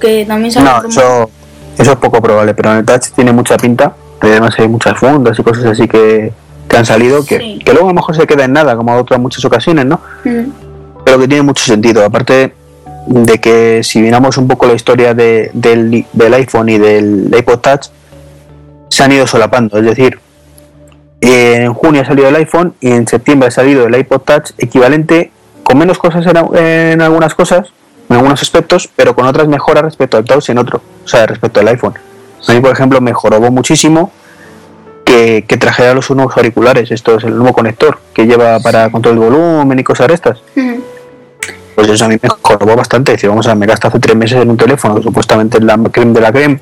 que 0.00 0.24
también 0.26 0.52
sale 0.52 0.70
no, 0.82 0.88
eso, 0.88 1.30
eso 1.78 1.92
es 1.92 1.98
poco 1.98 2.20
probable, 2.22 2.54
pero 2.54 2.72
en 2.72 2.78
el 2.78 2.84
touch 2.84 3.08
tiene 3.14 3.32
mucha 3.32 3.56
pinta. 3.56 3.94
Además 4.20 4.54
hay 4.58 4.68
muchas 4.68 4.98
fundas 4.98 5.38
y 5.38 5.42
cosas 5.42 5.64
así 5.66 5.86
que, 5.88 6.32
que 6.68 6.76
han 6.76 6.84
salido, 6.86 7.24
que, 7.24 7.38
Sí. 7.38 7.58
que 7.64 7.72
luego 7.72 7.88
a 7.88 7.90
lo 7.92 7.94
mejor 7.94 8.14
se 8.16 8.26
queda 8.26 8.44
en 8.44 8.52
nada, 8.52 8.76
como 8.76 8.94
otras 8.96 9.18
muchas 9.20 9.44
ocasiones, 9.44 9.86
¿no? 9.86 10.00
Mm, 10.24 10.50
pero 11.04 11.18
que 11.18 11.28
tiene 11.28 11.42
mucho 11.42 11.64
sentido. 11.64 12.04
Aparte 12.04 12.54
de 13.06 13.38
que 13.40 13.80
si 13.82 13.98
miramos 14.00 14.36
un 14.36 14.46
poco 14.46 14.66
la 14.66 14.74
historia 14.74 15.14
de- 15.14 15.50
del, 15.54 16.04
del 16.12 16.34
iPhone 16.34 16.68
y 16.68 16.78
del 16.78 17.34
iPod 17.36 17.58
Touch, 17.60 17.86
se 18.90 19.02
han 19.04 19.12
ido 19.12 19.26
solapando. 19.26 19.78
Es 19.78 19.84
decir, 19.84 20.18
en 21.20 21.72
junio 21.74 22.02
ha 22.02 22.04
salido 22.04 22.28
el 22.28 22.36
iPhone 22.36 22.74
y 22.80 22.90
en 22.90 23.06
septiembre 23.06 23.48
ha 23.48 23.50
salido 23.50 23.86
el 23.86 23.94
iPod 23.94 24.20
Touch 24.22 24.52
equivalente, 24.58 25.30
con 25.62 25.78
menos 25.78 25.98
cosas 25.98 26.26
en, 26.26 26.56
en 26.56 27.02
algunas 27.02 27.34
cosas, 27.34 27.72
en 28.08 28.16
algunos 28.16 28.42
aspectos, 28.42 28.88
pero 28.96 29.14
con 29.14 29.26
otras 29.26 29.46
mejoras 29.48 29.84
respecto 29.84 30.16
al 30.16 30.24
Touch 30.24 30.48
en 30.50 30.58
otro, 30.58 30.80
o 31.04 31.08
sea, 31.08 31.26
respecto 31.26 31.60
al 31.60 31.68
iPhone. 31.68 31.94
A 32.48 32.52
mí, 32.52 32.60
por 32.60 32.72
ejemplo, 32.72 33.00
me 33.00 33.12
jorobó 33.12 33.50
muchísimo 33.50 34.10
que, 35.04 35.44
que 35.46 35.56
trajera 35.58 35.92
los 35.92 36.10
nuevos 36.10 36.36
auriculares. 36.36 36.90
Esto 36.90 37.16
es 37.16 37.24
el 37.24 37.36
nuevo 37.36 37.52
conector 37.52 37.98
que 38.14 38.26
lleva 38.26 38.58
para 38.60 38.90
control 38.90 39.16
de 39.16 39.26
volumen 39.26 39.78
y 39.78 39.84
cosas 39.84 40.08
de 40.08 40.14
estas. 40.14 40.42
Pues 41.74 41.88
eso 41.88 42.04
a 42.04 42.08
mí 42.08 42.16
me 42.20 42.28
jorobó 42.40 42.76
bastante. 42.76 43.12
Decir, 43.12 43.28
vamos 43.28 43.46
a 43.46 43.54
me 43.54 43.66
gasto 43.66 43.88
hace 43.88 44.00
tres 44.00 44.16
meses 44.16 44.40
en 44.40 44.50
un 44.50 44.56
teléfono 44.56 44.96
que 44.96 45.02
supuestamente 45.02 45.58
es 45.58 45.64
la 45.64 45.78
creme 45.92 46.12
de 46.12 46.20
la 46.20 46.32
creme 46.32 46.60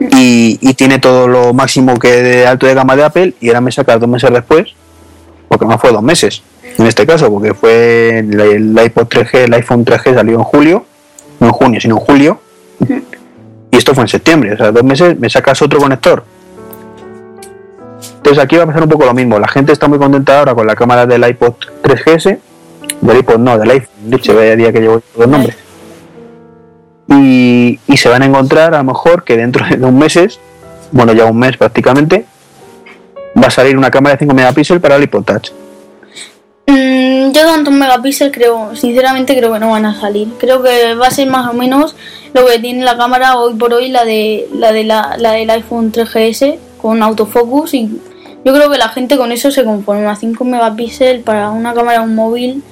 y, 0.00 0.74
tiene 0.74 0.98
todo 0.98 1.28
lo 1.28 1.54
máximo 1.54 1.96
que 1.98 2.22
de 2.22 2.46
alto 2.46 2.66
de 2.66 2.74
gama 2.74 2.96
de 2.96 3.04
Apple 3.04 3.34
y 3.40 3.48
ahora 3.48 3.60
me 3.60 3.70
saca 3.70 3.96
dos 3.98 4.08
meses 4.08 4.30
después, 4.32 4.74
porque 5.48 5.66
más 5.66 5.80
fue 5.80 5.92
dos 5.92 6.02
meses 6.02 6.42
en 6.78 6.86
este 6.86 7.06
caso, 7.06 7.30
porque 7.30 7.54
fue 7.54 8.18
el, 8.18 8.40
el 8.40 8.84
iPod 8.84 9.06
3G, 9.06 9.34
el 9.44 9.54
iPhone 9.54 9.84
3G 9.84 10.14
salió 10.14 10.36
en 10.36 10.44
julio, 10.44 10.84
no 11.40 11.46
en 11.46 11.52
junio, 11.52 11.80
sino 11.80 11.96
en 11.96 12.00
julio, 12.00 12.40
y 13.70 13.76
esto 13.76 13.94
fue 13.94 14.02
en 14.02 14.08
septiembre, 14.08 14.54
o 14.54 14.56
sea, 14.56 14.72
dos 14.72 14.82
meses 14.82 15.18
me 15.18 15.30
sacas 15.30 15.60
otro 15.62 15.78
conector. 15.78 16.24
Entonces 18.16 18.42
aquí 18.42 18.56
va 18.56 18.64
a 18.64 18.66
pasar 18.66 18.82
un 18.82 18.88
poco 18.88 19.04
lo 19.04 19.14
mismo, 19.14 19.38
la 19.38 19.48
gente 19.48 19.72
está 19.72 19.86
muy 19.86 19.98
contenta 19.98 20.38
ahora 20.38 20.54
con 20.54 20.66
la 20.66 20.74
cámara 20.74 21.06
del 21.06 21.26
iPod 21.28 21.54
3GS, 21.82 22.38
del 23.00 23.18
iPod 23.18 23.38
no, 23.38 23.58
del 23.58 23.70
iPhone, 23.70 23.90
dicho, 24.06 24.34
vaya 24.34 24.56
día 24.56 24.72
que 24.72 24.80
llevo 24.80 25.02
los 25.16 25.28
nombres. 25.28 25.56
Y, 27.08 27.78
se 27.96 28.08
van 28.08 28.22
a 28.22 28.26
encontrar 28.26 28.74
a 28.74 28.78
lo 28.78 28.84
mejor 28.84 29.24
que 29.24 29.36
dentro 29.36 29.64
de 29.66 29.84
un 29.84 29.98
meses, 29.98 30.40
bueno 30.90 31.12
ya 31.12 31.26
un 31.26 31.38
mes 31.38 31.56
prácticamente, 31.56 32.26
va 33.40 33.48
a 33.48 33.50
salir 33.50 33.76
una 33.76 33.90
cámara 33.90 34.16
de 34.16 34.20
5 34.20 34.34
megapíxeles 34.34 34.82
para 34.82 34.96
el 34.96 35.04
iPod 35.04 35.24
Touch. 35.24 35.50
Mm, 36.66 37.32
yo 37.32 37.42
tantos 37.44 37.72
megapíxeles 37.72 38.32
creo, 38.32 38.74
sinceramente 38.74 39.36
creo 39.36 39.52
que 39.52 39.58
no 39.58 39.70
van 39.70 39.86
a 39.86 40.00
salir. 40.00 40.28
Creo 40.38 40.62
que 40.62 40.94
va 40.94 41.08
a 41.08 41.10
ser 41.10 41.28
más 41.28 41.48
o 41.48 41.52
menos 41.52 41.94
lo 42.32 42.46
que 42.46 42.58
tiene 42.58 42.84
la 42.84 42.96
cámara 42.96 43.36
hoy 43.36 43.54
por 43.54 43.72
hoy, 43.72 43.88
la 43.88 44.04
de 44.04 44.48
la 44.52 44.72
de 44.72 44.84
la, 44.84 45.16
la 45.18 45.32
del 45.32 45.50
iPhone 45.50 45.92
3GS 45.92 46.58
con 46.80 47.02
autofocus 47.02 47.74
y 47.74 48.00
yo 48.44 48.52
creo 48.52 48.70
que 48.70 48.76
la 48.76 48.88
gente 48.88 49.16
con 49.16 49.32
eso 49.32 49.50
se 49.50 49.64
conforma. 49.64 50.16
5 50.16 50.44
megapíxeles 50.44 51.22
para 51.22 51.50
una 51.50 51.74
cámara 51.74 52.02
un 52.02 52.14
móvil. 52.14 52.62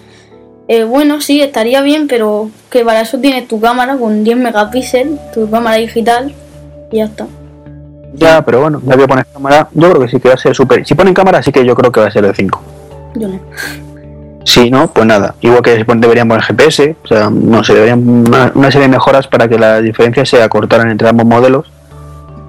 Eh, 0.69 0.85
bueno, 0.85 1.21
sí, 1.21 1.41
estaría 1.43 1.83
bien, 1.83 2.07
pero 2.09 2.51
que 2.71 2.85
para 2.85 3.01
eso 3.01 3.19
tienes 3.19 3.49
tu 3.49 3.61
cámara 3.61 3.97
con 3.97 4.25
10 4.25 4.37
megapíxeles, 4.39 5.19
tu 5.33 5.51
cámara 5.51 5.77
digital 5.77 6.33
y 6.91 6.97
ya 6.99 7.05
está. 7.07 7.27
Ya, 8.15 8.45
pero 8.45 8.61
bueno, 8.61 8.81
ya 8.85 8.95
voy 8.95 9.05
a 9.05 9.09
poner 9.09 9.27
cámara, 9.33 9.69
yo 9.73 9.91
creo 9.91 10.03
que 10.03 10.09
sí 10.09 10.21
que 10.21 10.29
va 10.29 10.35
a 10.35 10.39
ser 10.39 10.55
súper. 10.55 10.87
Si 10.87 10.95
ponen 10.95 11.15
cámara, 11.15 11.43
sí 11.43 11.51
que 11.51 11.65
yo 11.65 11.75
creo 11.75 11.91
que 11.91 12.01
va 12.01 12.07
a 12.07 12.11
ser 12.11 12.27
de 12.27 12.35
5. 12.35 12.61
Yo 13.15 13.29
no. 13.29 13.41
Si 14.45 14.71
no, 14.71 14.93
pues 14.93 15.07
nada. 15.07 15.35
Igual 15.41 15.63
que 15.63 15.85
pon- 15.85 16.01
deberían 16.01 16.29
poner 16.29 16.43
GPS, 16.45 16.97
o 17.05 17.07
sea, 17.09 17.31
no 17.31 17.63
sé, 17.65 17.75
deberían 17.75 18.07
una, 18.07 18.51
una 18.55 18.71
serie 18.71 18.89
de 18.89 18.93
mejoras 18.95 19.27
para 19.29 19.49
que 19.49 19.59
la 19.59 19.81
diferencia 19.81 20.25
se 20.27 20.43
acortaran 20.43 20.91
entre 20.91 21.09
ambos 21.09 21.27
modelos 21.27 21.71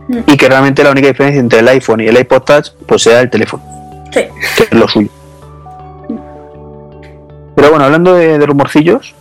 Mm. 0.06 0.18
y 0.28 0.36
que 0.36 0.50
realmente 0.50 0.84
la 0.84 0.92
única 0.92 1.08
diferencia 1.08 1.40
entre 1.40 1.60
el 1.60 1.68
iPhone 1.70 2.02
y 2.02 2.08
el 2.08 2.18
iPod 2.20 2.42
Touch 2.42 2.72
pues 2.86 3.04
sea 3.04 3.22
el 3.22 3.30
teléfono, 3.30 3.64
Sí. 4.12 4.20
que 4.58 4.64
es 4.64 4.74
lo 4.74 4.86
suyo. 4.86 5.08
Pero 7.56 7.70
bueno, 7.70 7.86
hablando 7.86 8.14
de, 8.16 8.38
de 8.38 8.46
rumorcillos, 8.46 9.14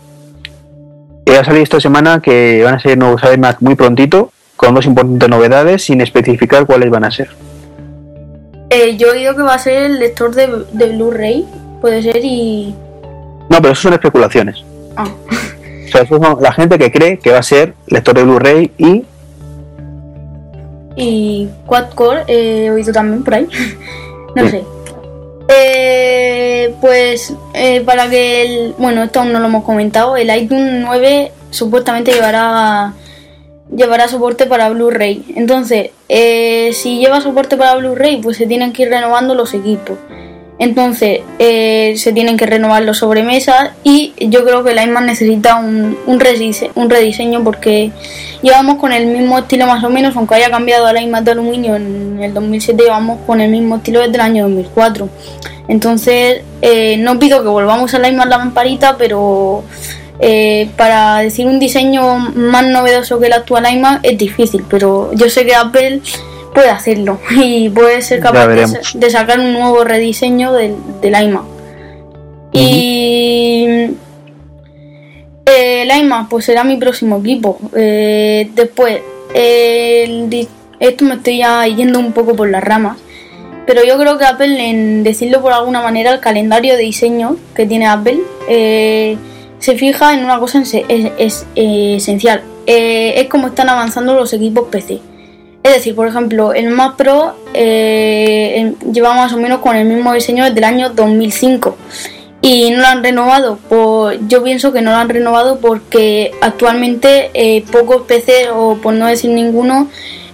eh, 1.25 1.37
ha 1.37 1.43
salido 1.43 1.63
esta 1.63 1.79
semana 1.79 2.19
que 2.21 2.63
van 2.63 2.75
a 2.75 2.79
ser 2.79 2.97
nuevos 2.97 3.21
iMac 3.23 3.61
muy 3.61 3.75
prontito, 3.75 4.31
con 4.55 4.73
dos 4.75 4.85
importantes 4.85 5.29
novedades, 5.29 5.83
sin 5.83 6.01
especificar 6.01 6.65
cuáles 6.65 6.89
van 6.89 7.05
a 7.05 7.11
ser. 7.11 7.29
Eh, 8.69 8.97
yo 8.97 9.07
he 9.07 9.17
oído 9.17 9.35
que 9.35 9.43
va 9.43 9.53
a 9.55 9.59
ser 9.59 9.83
el 9.83 9.99
lector 9.99 10.33
de, 10.33 10.65
de 10.71 10.87
Blu-ray, 10.95 11.45
puede 11.81 12.01
ser, 12.01 12.17
y. 12.23 12.73
No, 13.49 13.57
pero 13.61 13.73
eso 13.73 13.83
son 13.83 13.93
especulaciones. 13.93 14.63
Ah. 14.95 15.05
O 15.85 15.87
sea, 15.87 16.01
eso 16.01 16.17
son 16.19 16.41
la 16.41 16.51
gente 16.53 16.79
que 16.79 16.91
cree 16.91 17.19
que 17.19 17.31
va 17.31 17.37
a 17.39 17.43
ser 17.43 17.73
lector 17.87 18.15
de 18.15 18.23
Blu-ray 18.23 18.71
y 18.77 19.05
y 20.95 21.49
quad-core 21.65 22.23
eh, 22.27 22.65
he 22.65 22.71
oído 22.71 22.93
también 22.93 23.23
por 23.23 23.33
ahí. 23.33 23.47
no 24.35 24.43
Sí. 24.43 24.49
sé. 24.49 24.63
Eh, 25.47 26.73
pues 26.81 27.33
eh, 27.53 27.81
para 27.81 28.09
que 28.09 28.41
el. 28.41 28.75
Bueno, 28.77 29.03
esto 29.03 29.19
aún 29.19 29.33
no 29.33 29.39
lo 29.39 29.47
hemos 29.47 29.63
comentado. 29.63 30.15
El 30.15 30.35
iTunes 30.35 30.81
9 30.81 31.31
supuestamente 31.49 32.11
llevará. 32.11 32.93
Llevará 33.75 34.07
soporte 34.07 34.45
para 34.45 34.69
Blu-ray. 34.69 35.33
Entonces, 35.35 35.91
eh, 36.07 36.71
si 36.73 36.99
lleva 36.99 37.21
soporte 37.21 37.57
para 37.57 37.75
Blu-ray, 37.75 38.21
pues 38.21 38.37
se 38.37 38.45
tienen 38.45 38.71
que 38.71 38.83
ir 38.83 38.89
renovando 38.89 39.33
los 39.33 39.53
equipos. 39.53 39.97
Entonces, 40.63 41.19
eh, 41.39 41.93
se 41.97 42.13
tienen 42.13 42.37
que 42.37 42.45
renovar 42.45 42.83
los 42.83 42.99
sobremesas 42.99 43.71
y 43.83 44.13
yo 44.17 44.45
creo 44.45 44.63
que 44.63 44.71
el 44.71 44.81
iMac 44.81 45.03
necesita 45.03 45.57
un, 45.57 45.97
un, 46.05 46.19
redise- 46.21 46.69
un 46.75 46.89
rediseño 46.89 47.43
porque 47.43 47.91
llevamos 48.41 48.77
con 48.77 48.93
el 48.93 49.07
mismo 49.07 49.39
estilo 49.39 49.67
más 49.67 49.83
o 49.83 49.89
menos, 49.89 50.15
aunque 50.15 50.35
haya 50.35 50.49
cambiado 50.49 50.85
al 50.87 51.01
iMac 51.01 51.23
de 51.25 51.31
aluminio 51.31 51.75
en 51.75 52.17
el 52.23 52.33
2007, 52.33 52.81
llevamos 52.81 53.19
con 53.27 53.41
el 53.41 53.51
mismo 53.51 53.75
estilo 53.75 53.99
desde 53.99 54.15
el 54.15 54.21
año 54.21 54.43
2004. 54.43 55.09
Entonces, 55.67 56.43
eh, 56.61 56.95
no 56.97 57.19
pido 57.19 57.41
que 57.43 57.49
volvamos 57.49 57.93
al 57.93 58.05
iMac 58.07 58.29
la 58.29 58.37
lamparita, 58.37 58.95
pero 58.97 59.63
eh, 60.19 60.69
para 60.77 61.17
decir 61.17 61.45
un 61.45 61.59
diseño 61.59 62.17
más 62.19 62.65
novedoso 62.65 63.19
que 63.19 63.27
el 63.27 63.33
actual 63.33 63.65
iMac 63.69 63.99
es 64.03 64.17
difícil, 64.17 64.63
pero 64.69 65.11
yo 65.13 65.29
sé 65.29 65.45
que 65.45 65.55
Apple 65.55 65.99
puede 66.53 66.69
hacerlo 66.69 67.19
y 67.31 67.69
puede 67.69 68.01
ser 68.01 68.19
capaz 68.19 68.47
de, 68.47 69.09
sacar 69.09 69.39
un 69.39 69.53
nuevo 69.53 69.83
rediseño 69.83 70.53
del, 70.53 70.75
del 71.01 71.23
iMac. 71.23 71.43
Y 72.51 73.65
eh, 75.45 75.81
el 75.81 75.91
iMac 76.03 76.29
pues 76.29 76.45
será 76.45 76.63
mi 76.63 76.77
próximo 76.77 77.17
equipo. 77.17 77.57
Eh, 77.75 78.49
después, 78.53 79.01
el 79.33 80.29
esto 80.79 81.05
me 81.05 81.13
estoy 81.15 81.37
ya 81.37 81.65
yendo 81.65 81.97
un 81.99 82.11
poco 82.11 82.35
por 82.35 82.49
las 82.49 82.63
ramas. 82.63 82.97
Pero 83.65 83.85
yo 83.85 83.97
creo 83.97 84.17
que 84.17 84.25
Apple, 84.25 84.69
en 84.69 85.03
decirlo 85.03 85.41
por 85.41 85.53
alguna 85.53 85.81
manera, 85.81 86.11
el 86.11 86.19
calendario 86.19 86.75
de 86.75 86.81
diseño 86.81 87.37
que 87.55 87.65
tiene 87.65 87.87
Apple 87.87 88.19
eh, 88.49 89.17
se 89.59 89.77
fija 89.77 90.13
en 90.13 90.25
una 90.25 90.39
cosa 90.39 90.61
es, 90.61 90.73
es, 91.17 91.45
esencial. 91.55 92.43
Eh, 92.65 93.13
es 93.15 93.29
como 93.29 93.47
están 93.47 93.69
avanzando 93.69 94.13
los 94.13 94.33
equipos 94.33 94.67
PC. 94.69 94.99
Es 95.63 95.71
decir, 95.71 95.95
por 95.95 96.07
ejemplo, 96.07 96.53
el 96.53 96.69
Mac 96.69 96.97
Pro 96.97 97.35
eh, 97.53 98.73
lleva 98.91 99.13
más 99.13 99.31
o 99.31 99.37
menos 99.37 99.59
con 99.61 99.77
el 99.77 99.87
mismo 99.87 100.13
diseño 100.13 100.43
desde 100.43 100.57
el 100.57 100.65
año 100.65 100.89
2005. 100.89 101.77
y 102.41 102.71
no 102.71 102.79
lo 102.79 102.87
han 102.87 103.01
renovado. 103.01 103.57
Por, 103.69 104.27
yo 104.27 104.43
pienso 104.43 104.73
que 104.73 104.81
no 104.81 104.91
lo 104.91 104.97
han 104.97 105.07
renovado 105.07 105.59
porque 105.59 106.31
actualmente 106.41 107.31
eh, 107.33 107.63
pocos 107.71 108.01
PC, 108.01 108.49
o 108.51 108.75
por 108.75 108.93
no 108.93 109.07
decir 109.07 109.31
ninguno, 109.31 109.87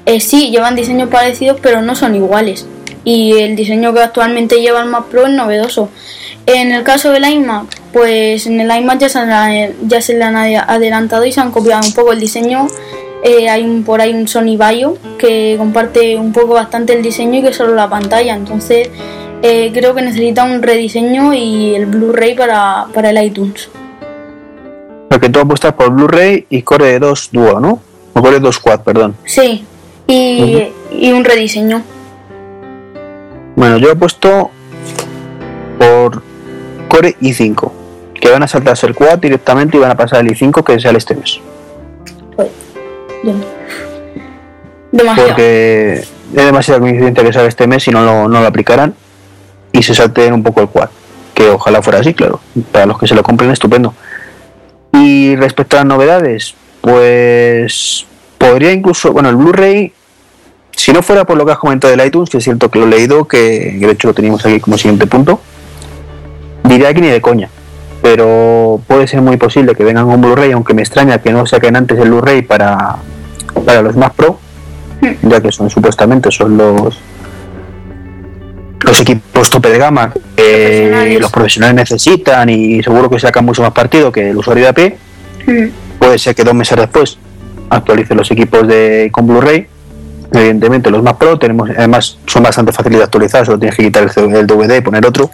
eh, 0.08 0.20
sí 0.20 0.50
llevan 0.50 0.76
diseños 0.76 1.10
parecidos, 1.10 1.60
pero 1.62 1.84
no 1.84 1.96
son 1.96 2.16
iguales. 2.16 2.66
Y 3.04 3.34
el 3.38 3.56
diseño 3.56 3.94
que 3.94 4.02
actualmente 4.02 4.60
lleva 4.60 4.82
el 4.82 4.90
Mac 4.90 5.06
Pro 5.06 5.28
es 5.28 5.34
novedoso. 5.34 5.90
En 6.48 6.72
el 6.72 6.84
caso 6.84 7.12
del 7.12 7.30
iMac, 7.30 7.68
pues 7.94 8.48
en 8.48 8.60
el 8.60 8.76
iMac 8.76 8.98
ya 8.98 9.10
se, 9.10 9.76
ya 9.84 10.02
se 10.02 10.16
le 10.16 10.24
han 10.24 10.36
adelantado 10.36 11.24
y 11.26 11.32
se 11.32 11.40
han 11.40 11.52
copiado 11.52 11.86
un 11.86 11.94
poco 11.94 12.14
el 12.14 12.20
diseño. 12.20 12.68
Eh, 13.24 13.50
hay 13.50 13.66
un, 13.66 13.84
por 13.84 14.00
ahí 14.00 14.14
un 14.14 14.28
Sony 14.28 14.56
Vaio 14.58 14.98
que 15.18 15.56
comparte 15.58 16.16
un 16.16 16.32
poco 16.32 16.54
bastante 16.54 16.94
el 16.94 17.02
diseño 17.02 17.40
y 17.40 17.42
que 17.42 17.54
solo 17.54 17.76
la 17.76 17.90
pantalla. 17.90 18.34
Entonces 18.34 18.90
eh, 19.42 19.72
creo 19.74 19.96
que 19.96 20.02
necesita 20.02 20.44
un 20.44 20.62
rediseño 20.62 21.34
y 21.34 21.74
el 21.76 21.86
Blu-ray 21.86 22.36
para, 22.36 22.88
el 22.94 23.24
iTunes. 23.24 23.70
Porque 25.10 25.30
tú 25.30 25.40
apuestas 25.40 25.74
por 25.74 25.92
Blu-ray 25.92 26.46
y 26.50 26.62
Core 26.62 27.00
2 27.00 27.30
Duo, 27.32 27.60
¿no? 27.60 27.82
O 28.14 28.22
Core 28.22 28.40
2 28.40 28.60
Quad, 28.60 28.82
perdón. 28.82 29.16
Sí, 29.26 29.66
y, 30.08 31.12
un 31.12 31.24
rediseño. 31.24 31.82
Bueno, 33.56 33.78
yo 33.78 33.92
he 33.92 33.96
puesto 33.96 34.52
por 35.78 36.22
Core 36.90 37.16
i5, 37.22 37.72
que 38.20 38.30
van 38.30 38.44
a 38.44 38.48
saltarse 38.48 38.88
el 38.88 38.96
Quad 38.96 39.20
directamente 39.20 39.78
y 39.78 39.80
van 39.80 39.92
a 39.92 39.98
pasar 39.98 40.26
el 40.26 40.36
i5 40.36 40.64
que 40.64 40.80
sale 40.80 40.98
este 40.98 41.16
mes. 41.16 41.40
Porque 45.16 45.94
es 45.94 46.46
demasiado 46.46 46.82
coincidente 46.82 47.24
que 47.24 47.34
sale 47.34 47.48
este 47.48 47.68
mes 47.68 47.88
y 47.88 47.92
no 47.92 48.04
lo, 48.04 48.28
no 48.28 48.42
lo 48.42 48.48
aplicaran 48.48 48.94
y 49.72 49.84
se 49.84 49.94
salten 49.94 50.34
un 50.34 50.44
poco 50.44 50.62
el 50.62 50.70
quad. 50.70 50.90
Que 51.34 51.50
ojalá 51.50 51.82
fuera 51.82 52.00
así, 52.00 52.14
claro. 52.14 52.40
Para 52.72 52.86
los 52.86 53.00
que 53.00 53.08
se 53.08 53.16
lo 53.16 53.24
compren, 53.24 53.52
estupendo. 53.52 53.94
Y 54.92 55.36
respecto 55.36 55.78
a 55.78 55.80
las 55.80 55.88
novedades, 55.88 56.56
pues 56.82 58.06
podría 58.38 58.72
incluso, 58.72 59.12
bueno, 59.12 59.30
el 59.30 59.36
Blu-ray, 59.36 59.94
si 60.72 60.92
no 60.92 61.02
fuera 61.02 61.26
por 61.26 61.38
lo 61.38 61.46
que 61.46 61.52
has 61.52 61.60
comentado 61.60 61.96
del 61.96 62.06
iTunes, 62.06 62.30
que 62.30 62.38
es 62.38 62.44
cierto 62.44 62.72
que 62.72 62.80
lo 62.80 62.86
he 62.86 62.90
leído, 62.90 63.26
que 63.28 63.78
de 63.80 63.92
hecho 63.92 64.08
lo 64.08 64.14
teníamos 64.14 64.46
aquí 64.46 64.60
como 64.60 64.78
siguiente 64.78 65.06
punto, 65.08 65.40
diría 66.64 66.94
que 66.94 67.02
ni 67.02 67.08
de 67.08 67.22
coña. 67.22 67.50
Pero 68.02 68.82
puede 68.88 69.08
ser 69.08 69.22
muy 69.22 69.38
posible 69.38 69.76
que 69.76 69.84
vengan 69.84 70.06
un 70.06 70.22
Blu-ray, 70.22 70.52
aunque 70.52 70.74
me 70.74 70.82
extraña 70.82 71.20
que 71.20 71.32
no 71.32 71.46
saquen 71.46 71.76
antes 71.76 72.00
el 72.00 72.10
Blu-ray 72.10 72.44
para, 72.44 72.98
para 73.66 73.82
los 73.82 73.96
más 73.96 74.14
pro, 74.14 74.40
hmm. 75.02 75.30
ya 75.30 75.42
que 75.42 75.52
son 75.52 75.70
supuestamente 75.70 76.32
son 76.32 76.58
los 76.58 77.00
los 78.82 79.02
equipos 79.02 79.50
tope 79.50 79.70
de 79.70 79.78
gama 79.78 80.14
que 80.36 81.18
los 81.20 81.32
profesionales 81.32 81.76
necesitan 81.76 82.50
y 82.50 82.82
seguro 82.82 83.10
que 83.10 83.20
sacan 83.20 83.46
mucho 83.46 83.62
más 83.62 83.72
partido 83.72 84.12
que 84.12 84.30
el 84.30 84.38
usuario 84.38 84.64
de 84.64 84.70
AP, 84.70 84.94
mm. 85.48 86.00
puede 86.00 86.18
ser 86.18 86.36
que 86.36 86.44
dos 86.44 86.54
meses 86.54 86.78
después 86.78 87.18
actualicen 87.70 88.18
los 88.18 88.30
equipos 88.32 88.68
de 88.68 89.10
con 89.12 89.28
Blu-ray. 89.28 89.68
Evidentemente 90.32 90.92
los 90.92 91.02
más 91.02 91.16
pro 91.16 91.40
tenemos, 91.40 91.70
además 91.72 92.18
son 92.26 92.44
bastante 92.44 92.72
fáciles 92.72 93.00
de 93.00 93.04
actualizar, 93.04 93.46
solo 93.46 93.60
tienes 93.60 93.76
que 93.76 93.84
quitar 93.84 94.04
el, 94.04 94.48
DVD 94.48 94.78
y 94.78 94.82
poner 94.82 95.06
otro. 95.06 95.30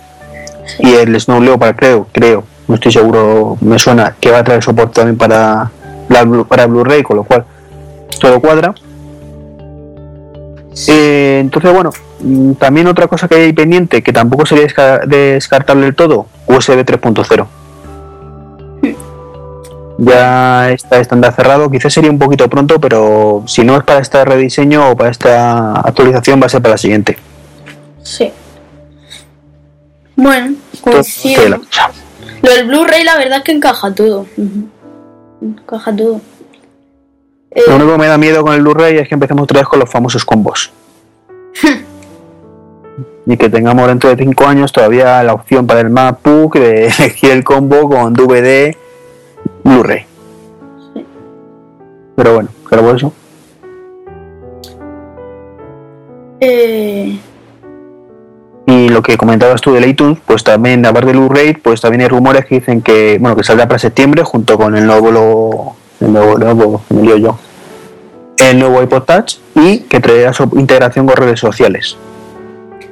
Y 0.80 0.94
el 0.94 1.20
Snow 1.20 1.42
Leopard 1.42 1.76
creo, 1.76 2.08
creo, 2.12 2.44
no 2.68 2.76
estoy 2.76 2.92
seguro, 2.92 3.58
me 3.62 3.78
suena 3.78 4.16
que 4.20 4.32
va 4.32 4.40
a 4.40 4.44
traer 4.44 4.64
soporte 4.64 4.96
también 4.96 5.18
para, 5.18 5.72
para 6.48 6.66
Blu-ray, 6.68 7.04
con 7.04 7.18
lo 7.18 7.24
cual 7.24 7.46
todo 8.20 8.40
cuadra. 8.40 8.74
Eh, 10.88 11.40
entonces, 11.42 11.72
bueno, 11.74 11.92
mm, 12.20 12.54
también 12.54 12.88
otra 12.88 13.08
cosa 13.08 13.28
que 13.28 13.36
hay 13.36 13.54
pendiente, 13.54 14.02
que 14.02 14.12
tampoco 14.12 14.46
sería 14.46 14.66
descartable 15.06 15.86
del 15.86 15.96
todo, 15.96 16.28
USB 16.48 16.84
3.0. 16.84 17.48
Ya 19.98 20.72
está 20.72 21.00
estándar 21.00 21.34
cerrado, 21.34 21.72
quizás 21.72 21.94
sería 21.94 22.12
un 22.12 22.20
poquito 22.20 22.50
pronto, 22.50 22.82
pero 22.82 23.44
si 23.48 23.64
no 23.64 23.78
es 23.78 23.84
para 23.84 24.02
este 24.02 24.26
rediseño 24.26 24.90
o 24.90 24.98
para 24.98 25.10
esta 25.10 25.80
actualización, 25.80 26.42
va 26.42 26.48
a 26.48 26.50
ser 26.50 26.62
para 26.62 26.74
la 26.74 26.78
siguiente. 26.78 27.18
Sí. 28.04 28.32
Bueno, 30.18 30.56
coincido. 30.82 31.62
Lo 32.46 32.52
del 32.52 32.68
Blu-ray, 32.68 33.04
la 33.04 33.18
verdad 33.18 33.40
es 33.40 33.44
que 33.44 33.54
encaja 33.54 33.92
todo. 33.96 34.28
Encaja 35.42 35.96
todo. 35.96 36.22
Lo 37.68 37.76
único 37.76 37.94
que 37.94 37.98
me 37.98 38.06
da 38.06 38.20
miedo 38.20 38.44
con 38.44 38.54
el 38.54 38.62
Blu-ray 38.62 38.98
es 38.98 39.08
que 39.08 39.16
empecemos 39.16 39.46
otra 39.46 39.62
vez 39.62 39.68
con 39.68 39.80
los 39.80 39.90
famosos 39.90 40.24
combos. 40.24 40.72
y 43.26 43.38
que 43.38 43.50
tengamos 43.50 43.88
dentro 43.88 44.16
de 44.16 44.24
5 44.24 44.46
años 44.46 44.72
todavía 44.72 45.24
la 45.24 45.34
opción 45.34 45.66
para 45.66 45.80
el 45.80 45.90
MacBook 45.90 46.58
de 46.60 46.86
elegir 47.00 47.32
el 47.32 47.44
combo 47.44 47.90
con 47.90 48.14
DVD 48.14 48.76
Blu-ray. 49.64 50.06
Pero 52.16 52.36
bueno, 52.36 52.50
claro 52.70 52.84
por 52.84 52.96
eso. 52.96 53.14
Eh... 56.42 57.18
Y 58.68 58.90
lo 58.90 59.02
que 59.04 59.18
comentabas 59.18 59.62
tú 59.62 59.74
del 59.74 59.86
iTunes, 59.86 60.20
pues 60.26 60.44
también, 60.44 60.86
aparte 60.86 61.08
del 61.08 61.18
Blu-ray, 61.18 61.54
pues 61.54 61.82
también 61.82 62.02
hay 62.02 62.08
rumores 62.08 62.46
que 62.46 62.56
dicen 62.56 62.82
que, 62.82 63.18
bueno, 63.20 63.36
que 63.36 63.44
saldrá 63.44 63.68
para 63.68 63.78
septiembre 63.78 64.24
junto 64.24 64.58
con 64.58 64.76
el 64.76 64.86
nuevo, 64.88 65.76
el 66.00 66.12
nuevo, 66.12 66.38
nuevo 66.38 66.82
me 66.90 67.22
yo, 67.22 67.38
el 68.38 68.60
nuevo 68.60 68.82
iPod 68.82 69.04
Touch 69.04 69.38
y 69.56 69.80
que 69.82 70.00
traerá 70.00 70.34
su 70.34 70.50
integración 70.56 71.06
con 71.06 71.16
redes 71.16 71.40
sociales 71.40 71.96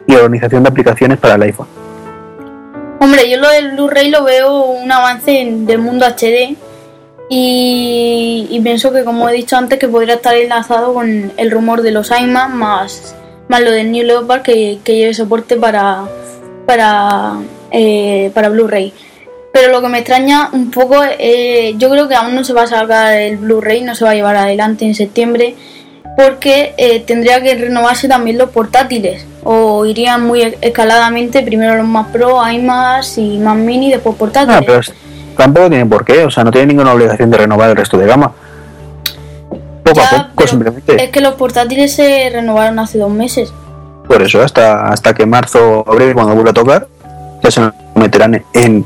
y 0.06 0.14
organización 0.14 0.64
de 0.64 0.70
aplicaciones 0.70 1.18
para 1.18 1.36
el 1.36 1.44
iPhone. 1.44 1.68
Hombre, 3.00 3.30
yo 3.30 3.38
lo 3.38 3.50
del 3.50 3.72
Blu-ray 3.72 4.12
lo 4.12 4.24
veo 4.24 4.66
un 4.66 4.92
avance 4.92 5.46
del 5.52 5.80
mundo 5.80 6.06
HD 6.06 6.56
y, 7.30 8.60
pienso 8.64 8.92
que, 8.94 9.04
como 9.04 9.28
he 9.28 9.34
dicho 9.34 9.58
antes, 9.58 9.80
que 9.80 9.88
podría 9.88 10.16
estar 10.16 10.36
enlazado 10.36 10.94
con 10.94 11.32
el 11.36 11.52
rumor 11.52 11.82
de 11.82 11.92
los 11.92 12.12
iMac 12.12 12.52
más, 12.52 13.16
más 13.48 13.62
lo 13.62 13.72
del 13.72 13.92
New 13.92 14.06
Leopard 14.06 14.42
que, 14.42 14.80
lleve 14.86 15.14
soporte 15.14 15.56
para, 15.58 16.04
para, 16.66 17.34
eh, 17.72 18.32
para 18.34 18.50
Blu-ray. 18.50 18.94
Pero 19.54 19.72
lo 19.72 19.82
que 19.82 19.88
me 19.88 20.00
extraña 20.00 20.50
un 20.52 20.72
poco, 20.72 20.96
eh, 21.04 21.76
yo 21.78 21.90
creo 21.92 22.08
que 22.08 22.16
aún 22.16 22.34
no 22.34 22.44
se 22.44 22.54
va 22.54 22.64
a 22.64 22.68
sacar 22.68 23.14
el 23.14 23.38
Blu-ray, 23.38 23.84
no 23.84 23.94
se 23.94 24.04
va 24.04 24.12
a 24.12 24.16
llevar 24.16 24.36
adelante 24.36 24.86
en 24.86 24.96
septiembre, 24.96 25.56
porque 26.18 26.74
eh, 26.78 27.02
tendría 27.02 27.42
que 27.42 27.56
renovarse 27.56 28.08
también 28.08 28.38
los 28.38 28.50
portátiles, 28.50 29.26
o 29.44 29.86
irían 29.86 30.26
muy 30.26 30.56
escaladamente, 30.62 31.44
primero 31.44 31.76
los 31.76 31.88
más 31.88 32.08
Pro, 32.08 32.42
más 32.62 33.18
y 33.18 33.38
más 33.38 33.56
Mini, 33.56 33.92
después 33.92 34.16
portátiles. 34.16 34.58
Ah, 34.60 34.64
pero 34.66 34.82
tampoco 35.38 35.70
tienen 35.70 35.90
por 35.90 36.04
qué, 36.04 36.24
o 36.24 36.32
sea, 36.32 36.44
no 36.44 36.52
tienen 36.52 36.70
ninguna 36.70 36.94
obligación 36.94 37.30
de 37.30 37.38
renovar 37.38 37.70
el 37.70 37.76
resto 37.76 37.98
de 37.98 38.08
gama. 38.08 38.32
Poco 39.84 40.02
a 40.02 40.28
poco, 40.30 40.48
simplemente. 40.48 41.04
Es 41.04 41.12
que 41.12 41.22
los 41.22 41.36
portátiles 41.36 41.94
se 41.94 42.30
renovaron 42.32 42.80
hace 42.80 42.98
dos 42.98 43.12
meses. 43.12 43.54
Por 44.08 44.22
eso, 44.22 44.42
hasta, 44.42 44.90
hasta 44.90 45.14
que 45.14 45.26
marzo, 45.26 45.84
abril, 45.88 46.14
cuando 46.14 46.34
vuelva 46.34 46.52
a 46.52 46.54
tocar, 46.54 46.88
ya 47.42 47.52
se 47.52 47.62
meterán 47.96 48.44
en 48.54 48.86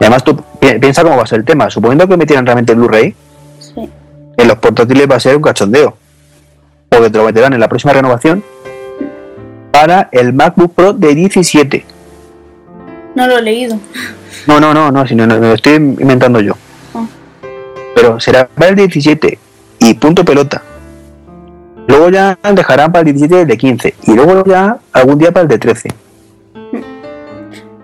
y 0.00 0.04
además 0.04 0.24
tú 0.24 0.36
piensa 0.60 1.02
cómo 1.02 1.16
va 1.16 1.22
a 1.22 1.26
ser 1.26 1.40
el 1.40 1.44
tema. 1.44 1.70
Suponiendo 1.70 2.06
que 2.06 2.16
metieran 2.16 2.44
realmente 2.44 2.72
el 2.72 2.78
Blu-ray, 2.78 3.14
en 4.36 4.48
los 4.48 4.58
portátiles 4.58 5.10
va 5.10 5.16
a 5.16 5.20
ser 5.20 5.36
un 5.36 5.42
cachondeo. 5.42 5.96
Porque 6.88 7.10
te 7.10 7.18
lo 7.18 7.24
meterán 7.24 7.54
en 7.54 7.60
la 7.60 7.68
próxima 7.68 7.92
renovación 7.92 8.44
para 9.70 10.08
el 10.12 10.32
MacBook 10.32 10.74
Pro 10.74 10.92
de 10.92 11.14
17. 11.14 11.84
No 13.14 13.26
lo 13.26 13.38
he 13.38 13.42
leído. 13.42 13.78
No, 14.46 14.60
no, 14.60 14.74
no, 14.74 14.90
no, 14.90 15.06
sino 15.06 15.26
me 15.26 15.38
lo 15.38 15.54
estoy 15.54 15.74
inventando 15.74 16.40
yo. 16.40 16.54
Ah. 16.94 17.06
Pero 17.94 18.20
será 18.20 18.46
para 18.46 18.68
el 18.68 18.76
17 18.76 19.38
y 19.86 19.94
punto 19.94 20.24
pelota. 20.24 20.62
Luego 21.86 22.10
ya 22.10 22.36
dejarán 22.52 22.90
para 22.90 23.08
el 23.08 23.14
17 23.14 23.42
el 23.42 23.48
de 23.48 23.56
15 23.56 23.94
y 24.08 24.14
luego 24.14 24.44
ya 24.44 24.78
algún 24.92 25.18
día 25.18 25.30
para 25.30 25.42
el 25.42 25.48
de 25.48 25.58
13. 25.58 25.88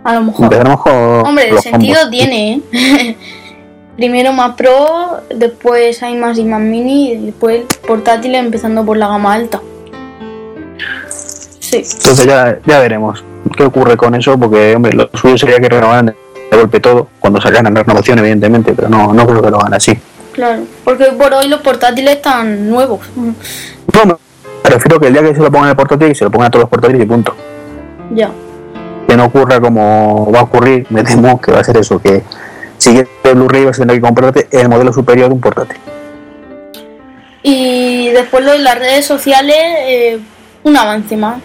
A 0.04 0.14
lo 0.14 0.22
mejor. 0.22 1.24
Hombre, 1.24 1.50
el 1.50 1.58
sentido 1.60 2.10
tiene, 2.10 2.62
¿eh? 2.72 3.16
Primero 3.96 4.32
más 4.32 4.56
Pro, 4.56 5.20
después 5.32 6.02
hay 6.02 6.16
más 6.16 6.38
y 6.38 6.44
más 6.44 6.60
mini 6.60 7.12
y 7.12 7.26
después 7.26 7.64
portátiles 7.86 8.40
empezando 8.40 8.84
por 8.84 8.96
la 8.96 9.06
gama 9.06 9.34
alta. 9.34 9.60
Sí. 11.60 11.76
Entonces 11.76 12.26
ya, 12.26 12.58
ya 12.66 12.80
veremos 12.80 13.22
qué 13.56 13.64
ocurre 13.64 13.96
con 13.96 14.14
eso, 14.14 14.36
porque 14.38 14.74
hombre, 14.74 14.92
lo 14.92 15.08
suyo 15.14 15.38
sería 15.38 15.60
que 15.60 15.68
renovaran 15.68 16.06
de 16.06 16.14
golpe 16.50 16.80
todo, 16.80 17.08
cuando 17.20 17.40
salgan 17.40 17.66
en 17.66 17.76
renovación, 17.76 18.18
evidentemente, 18.18 18.72
pero 18.74 18.88
no, 18.88 19.12
no 19.12 19.26
creo 19.26 19.42
que 19.42 19.50
lo 19.50 19.60
hagan 19.60 19.74
así. 19.74 19.96
Claro, 20.32 20.62
porque 20.84 21.06
por 21.06 21.32
hoy 21.34 21.48
los 21.48 21.60
portátiles 21.60 22.16
están 22.16 22.68
nuevos. 22.70 23.00
No, 23.16 24.18
me 24.64 24.70
refiero 24.70 24.98
que 24.98 25.08
el 25.08 25.12
día 25.12 25.22
que 25.22 25.34
se 25.34 25.40
lo 25.40 25.50
pongan 25.50 25.64
en 25.64 25.70
el 25.70 25.76
portátil, 25.76 26.14
se 26.14 26.24
lo 26.24 26.30
pongan 26.30 26.48
a 26.48 26.50
todos 26.50 26.62
los 26.62 26.70
portátiles 26.70 27.02
y 27.02 27.06
punto. 27.06 27.34
Ya 28.14 28.30
que 29.12 29.16
no 29.18 29.26
ocurra 29.26 29.60
como 29.60 30.32
va 30.32 30.40
a 30.40 30.42
ocurrir, 30.44 30.86
me 30.88 31.04
temo 31.04 31.38
que 31.38 31.52
va 31.52 31.60
a 31.60 31.64
ser 31.64 31.76
eso, 31.76 32.00
que 32.00 32.22
siguiendo 32.78 33.10
el 33.24 33.34
Blu-ray 33.34 33.66
vas 33.66 33.76
a 33.76 33.82
tener 33.82 33.96
que 33.96 34.00
comprarte 34.00 34.48
el 34.50 34.70
modelo 34.70 34.90
superior 34.90 35.28
de 35.28 35.34
un 35.34 35.40
portátil. 35.40 35.76
Y 37.42 38.08
después 38.08 38.42
lo 38.42 38.52
de 38.52 38.60
las 38.60 38.78
redes 38.78 39.04
sociales, 39.04 39.56
eh, 39.58 40.18
un 40.62 40.76
avance 40.76 41.16
más. 41.18 41.42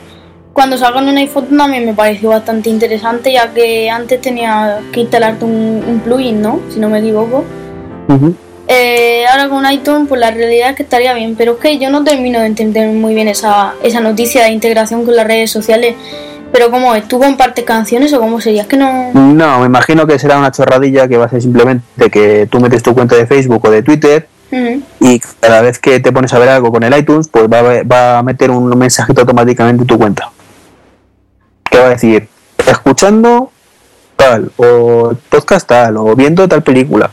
cuando 0.53 0.77
sacan 0.77 1.09
un 1.09 1.17
iPhone 1.17 1.57
también 1.57 1.85
me 1.85 1.93
pareció 1.93 2.29
bastante 2.29 2.69
interesante, 2.69 3.33
ya 3.33 3.53
que 3.53 3.89
antes 3.89 4.21
tenía 4.21 4.79
que 4.93 5.01
instalarte 5.01 5.43
un, 5.43 6.01
plugin, 6.05 6.41
¿no? 6.41 6.61
Si 6.69 6.79
no 6.79 6.87
me 6.87 6.99
equivoco. 6.99 7.43
Eh, 8.67 9.25
ahora 9.27 9.49
con 9.49 9.71
iTunes, 9.71 10.07
pues 10.09 10.19
la 10.19 10.31
realidad 10.31 10.71
es 10.71 10.75
que 10.75 10.83
estaría 10.83 11.13
bien, 11.13 11.35
pero 11.35 11.53
es 11.53 11.59
que 11.59 11.77
yo 11.77 11.89
no 11.89 12.03
termino 12.03 12.39
de 12.39 12.47
entender 12.47 12.89
muy 12.89 13.15
bien 13.15 13.27
esa, 13.27 13.75
esa 13.81 14.01
noticia 14.01 14.43
de 14.43 14.51
integración 14.51 15.05
con 15.05 15.15
las 15.15 15.25
redes 15.25 15.51
sociales. 15.51 15.95
Pero 16.51 16.71
¿cómo 16.71 16.95
es? 16.95 17.07
¿Tú 17.07 17.19
compartes 17.19 17.65
canciones 17.65 18.13
o 18.13 18.19
cómo 18.19 18.39
sería? 18.39 18.61
Es 18.61 18.67
que 18.67 18.77
no... 18.77 19.11
No, 19.13 19.59
me 19.59 19.65
imagino 19.65 20.07
que 20.07 20.17
será 20.17 20.37
una 20.37 20.51
chorradilla 20.51 21.07
que 21.07 21.17
va 21.17 21.25
a 21.25 21.29
ser 21.29 21.41
simplemente 21.41 22.09
que 22.09 22.47
tú 22.49 22.59
metes 22.59 22.81
tu 22.83 22.93
cuenta 22.93 23.15
de 23.15 23.27
Facebook 23.27 23.65
o 23.65 23.69
de 23.69 23.83
Twitter 23.83 24.27
y 24.99 25.19
cada 25.39 25.61
vez 25.61 25.79
que 25.79 25.99
te 25.99 26.11
pones 26.11 26.33
a 26.33 26.39
ver 26.39 26.49
algo 26.49 26.71
con 26.71 26.83
el 26.83 26.97
iTunes, 26.97 27.27
pues 27.27 27.45
va 27.51 27.59
a, 27.59 27.83
va 27.83 28.19
a 28.19 28.23
meter 28.23 28.49
un 28.49 28.77
mensajito 28.77 29.21
automáticamente 29.21 29.83
en 29.83 29.87
tu 29.87 29.97
cuenta. 29.97 30.31
Que 31.69 31.79
va 31.79 31.87
a 31.87 31.89
decir, 31.89 32.27
escuchando 32.65 33.51
tal, 34.15 34.51
o 34.57 35.13
podcast 35.29 35.67
tal, 35.67 35.97
o 35.97 36.15
viendo 36.15 36.47
tal 36.47 36.63
película. 36.63 37.11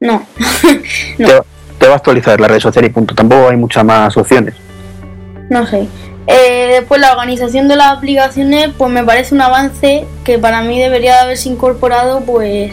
No. 0.00 0.26
Te, 1.78 1.86
va 1.86 1.94
a 1.94 1.96
actualizar 1.96 2.40
la 2.40 2.48
red 2.48 2.60
social 2.60 2.84
y 2.84 2.90
punto. 2.90 3.14
Tampoco 3.14 3.48
hay 3.48 3.56
muchas 3.56 3.84
más 3.84 4.16
opciones. 4.16 4.54
No 5.50 5.66
sé. 5.66 5.86
Eh, 6.26 6.68
después 6.72 7.00
la 7.00 7.12
organización 7.12 7.68
de 7.68 7.76
las 7.76 7.98
aplicaciones, 7.98 8.70
pues 8.76 8.90
me 8.90 9.04
parece 9.04 9.34
un 9.34 9.42
avance 9.42 10.06
que 10.24 10.38
para 10.38 10.62
mí 10.62 10.80
debería 10.80 11.16
de 11.16 11.20
haberse 11.20 11.50
incorporado, 11.50 12.20
pues 12.20 12.72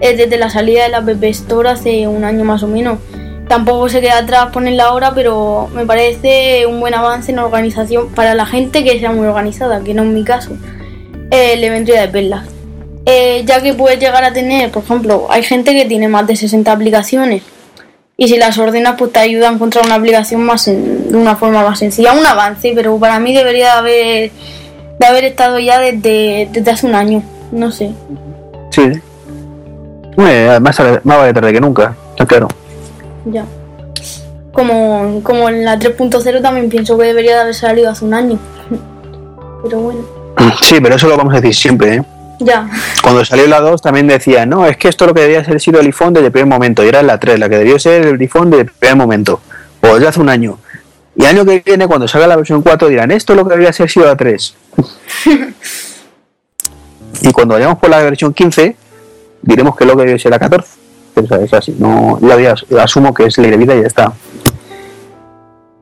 desde 0.00 0.36
la 0.36 0.50
salida 0.50 0.82
de 0.82 0.88
la 0.88 0.98
App 0.98 1.22
Store 1.24 1.70
hace 1.70 2.06
un 2.08 2.24
año 2.24 2.44
más 2.44 2.62
o 2.62 2.66
menos. 2.66 2.98
Tampoco 3.48 3.88
se 3.88 4.00
queda 4.00 4.18
atrás 4.18 4.48
ponerla 4.52 4.84
ahora, 4.84 5.12
pero 5.14 5.68
me 5.74 5.84
parece 5.84 6.66
un 6.66 6.80
buen 6.80 6.94
avance 6.94 7.32
en 7.32 7.38
organización 7.38 8.08
para 8.14 8.34
la 8.34 8.46
gente 8.46 8.82
que 8.82 8.98
sea 8.98 9.12
muy 9.12 9.26
organizada, 9.26 9.82
que 9.82 9.94
no 9.94 10.02
es 10.02 10.08
mi 10.08 10.24
caso, 10.24 10.56
el 11.30 11.62
evento 11.62 11.92
de 11.92 12.08
perlas. 12.08 12.48
Eh, 13.04 13.42
ya 13.44 13.60
que 13.60 13.74
puedes 13.74 13.98
llegar 13.98 14.22
a 14.24 14.32
tener, 14.32 14.70
por 14.70 14.84
ejemplo, 14.84 15.26
hay 15.28 15.42
gente 15.42 15.72
que 15.74 15.86
tiene 15.86 16.08
más 16.08 16.26
de 16.26 16.36
60 16.36 16.70
aplicaciones 16.70 17.42
y 18.16 18.28
si 18.28 18.36
las 18.36 18.56
ordenas 18.58 18.94
pues 18.96 19.12
te 19.12 19.18
ayuda 19.18 19.48
a 19.48 19.52
encontrar 19.52 19.84
una 19.84 19.96
aplicación 19.96 20.44
más 20.44 20.66
de 20.66 20.76
una 21.12 21.34
forma 21.34 21.64
más 21.64 21.80
sencilla, 21.80 22.12
un 22.12 22.24
avance, 22.24 22.72
pero 22.74 22.96
para 22.98 23.18
mí 23.18 23.34
debería 23.34 23.66
de 23.66 23.78
haber, 23.78 24.30
de 25.00 25.06
haber 25.06 25.24
estado 25.24 25.58
ya 25.58 25.80
desde, 25.80 26.48
desde 26.52 26.70
hace 26.70 26.86
un 26.86 26.94
año, 26.94 27.22
no 27.50 27.72
sé. 27.72 27.90
Sí, 28.70 28.82
más, 30.16 30.80
más 31.04 31.18
vale 31.18 31.32
tarde 31.32 31.52
que 31.52 31.60
nunca, 31.60 31.96
está 32.10 32.26
claro. 32.26 32.48
Ya. 33.24 33.44
Como, 34.52 35.20
como 35.22 35.48
en 35.48 35.64
la 35.64 35.78
3.0 35.78 36.42
también 36.42 36.68
pienso 36.68 36.98
que 36.98 37.06
debería 37.06 37.34
de 37.36 37.40
haber 37.40 37.54
salido 37.54 37.90
hace 37.90 38.04
un 38.04 38.14
año. 38.14 38.38
Pero 39.64 39.80
bueno. 39.80 40.00
Sí, 40.62 40.76
pero 40.82 40.96
eso 40.96 41.08
lo 41.08 41.16
vamos 41.16 41.34
a 41.34 41.40
decir 41.40 41.54
siempre, 41.54 41.96
¿eh? 41.96 42.02
Ya. 42.44 42.68
Cuando 43.02 43.24
salió 43.24 43.46
la 43.46 43.60
2 43.60 43.82
también 43.82 44.06
decía, 44.06 44.46
no, 44.46 44.66
es 44.66 44.76
que 44.76 44.88
esto 44.88 45.06
lo 45.06 45.14
que 45.14 45.20
debería 45.20 45.44
ser 45.44 45.60
sido 45.60 45.80
el 45.80 45.86
iPhone 45.86 46.12
desde 46.12 46.26
el 46.26 46.32
primer 46.32 46.48
momento. 46.48 46.84
Y 46.84 46.88
era 46.88 47.02
la 47.02 47.18
3, 47.18 47.38
la 47.38 47.48
que 47.48 47.58
debió 47.58 47.78
ser 47.78 48.06
el 48.06 48.20
iPhone 48.20 48.50
desde 48.50 48.62
el 48.62 48.70
primer 48.70 48.96
momento. 48.96 49.40
O 49.80 49.98
ya 49.98 50.08
hace 50.08 50.20
un 50.20 50.28
año. 50.28 50.58
Y 51.16 51.22
el 51.24 51.28
año 51.28 51.44
que 51.44 51.62
viene, 51.64 51.86
cuando 51.86 52.08
salga 52.08 52.26
la 52.26 52.36
versión 52.36 52.62
4, 52.62 52.88
dirán, 52.88 53.10
esto 53.10 53.32
es 53.32 53.36
lo 53.36 53.44
que 53.44 53.50
debería 53.50 53.72
ser 53.72 53.90
sido 53.90 54.06
la 54.06 54.16
3. 54.16 54.54
y 57.22 57.32
cuando 57.32 57.54
vayamos 57.54 57.78
por 57.78 57.90
la 57.90 57.98
versión 58.02 58.32
15, 58.32 58.76
diremos 59.42 59.76
que 59.76 59.84
lo 59.84 59.96
que 59.96 60.04
debe 60.04 60.18
ser 60.18 60.30
la 60.30 60.38
14. 60.38 60.68
Pero 61.14 61.42
es 61.42 61.52
así, 61.52 61.74
no, 61.78 62.18
asumo 62.80 63.12
que 63.12 63.24
es 63.26 63.36
ley 63.36 63.50
de 63.50 63.56
vida 63.58 63.74
y 63.76 63.82
ya 63.82 63.86
está. 63.86 64.12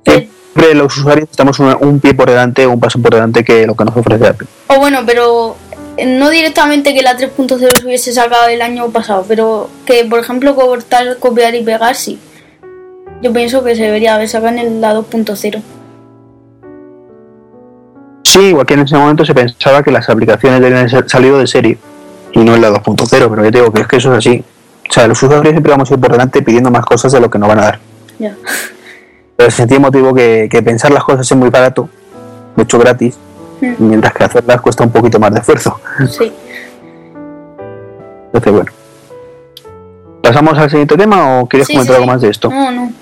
Siempre 0.04 0.74
los 0.74 0.96
usuarios 0.96 1.28
estamos 1.30 1.58
un, 1.60 2.00
pie 2.00 2.14
por 2.14 2.28
delante, 2.28 2.66
un 2.66 2.80
paso 2.80 3.00
por 3.00 3.14
delante 3.14 3.44
que 3.44 3.66
lo 3.66 3.76
que 3.76 3.84
nos 3.84 3.96
ofrece 3.96 4.26
Apple. 4.26 4.48
O 4.66 4.78
bueno, 4.78 5.00
pero 5.06 5.56
no 6.06 6.30
directamente 6.30 6.94
que 6.94 7.02
la 7.02 7.16
3.0 7.16 7.58
se 7.58 7.86
hubiese 7.86 8.12
sacado 8.12 8.48
el 8.48 8.62
año 8.62 8.90
pasado, 8.90 9.24
pero 9.28 9.68
que 9.84 10.04
por 10.04 10.20
ejemplo 10.20 10.54
cortar, 10.54 11.18
copiar 11.18 11.54
y 11.54 11.62
pegar 11.62 11.94
sí. 11.94 12.18
Yo 13.22 13.32
pienso 13.32 13.62
que 13.62 13.76
se 13.76 13.82
debería 13.82 14.14
haber 14.14 14.28
sacado 14.28 14.56
en 14.56 14.80
la 14.80 14.94
2.0. 14.94 15.62
Sí, 18.24 18.40
igual 18.40 18.64
que 18.64 18.74
en 18.74 18.80
ese 18.80 18.96
momento 18.96 19.24
se 19.24 19.34
pensaba 19.34 19.82
que 19.82 19.90
las 19.90 20.08
aplicaciones 20.08 20.60
debían 20.60 20.88
haber 20.88 21.10
salido 21.10 21.38
de 21.38 21.46
serie 21.46 21.78
y 22.32 22.38
no 22.38 22.54
en 22.54 22.62
la 22.62 22.70
2.0, 22.70 23.08
pero 23.08 23.44
yo 23.44 23.50
digo 23.50 23.72
que 23.72 23.82
es 23.82 23.88
que 23.88 23.96
eso 23.96 24.12
es 24.12 24.18
así. 24.18 24.44
O 24.88 24.92
sea, 24.92 25.06
los 25.06 25.22
usuarios 25.22 25.52
siempre 25.52 25.70
vamos 25.70 25.90
a 25.90 25.94
ir 25.94 26.00
por 26.00 26.12
delante 26.12 26.42
pidiendo 26.42 26.70
más 26.70 26.84
cosas 26.84 27.12
de 27.12 27.20
lo 27.20 27.28
que 27.30 27.38
nos 27.38 27.48
van 27.48 27.58
a 27.58 27.62
dar. 27.62 27.80
Ya. 28.18 28.36
Pero 29.36 29.50
sentí 29.50 29.78
motivo 29.78 30.14
que, 30.14 30.48
que, 30.50 30.62
pensar 30.62 30.92
las 30.92 31.02
cosas 31.02 31.30
es 31.30 31.36
muy 31.36 31.48
barato, 31.48 31.88
hecho 32.56 32.78
gratis, 32.78 33.16
mientras 33.78 34.12
que 34.14 34.24
hacerlas 34.24 34.60
cuesta 34.60 34.84
un 34.84 34.90
poquito 34.90 35.18
más 35.18 35.32
de 35.32 35.40
esfuerzo. 35.40 35.80
Sí. 36.08 36.32
Entonces, 38.26 38.52
bueno. 38.52 38.72
¿Pasamos 40.22 40.58
al 40.58 40.70
siguiente 40.70 40.96
tema 40.96 41.40
o 41.40 41.48
quieres 41.48 41.68
comentar 41.68 41.96
algo 41.96 42.06
más 42.06 42.20
de 42.20 42.28
esto? 42.28 42.50
No, 42.50 42.70
no. 42.70 42.92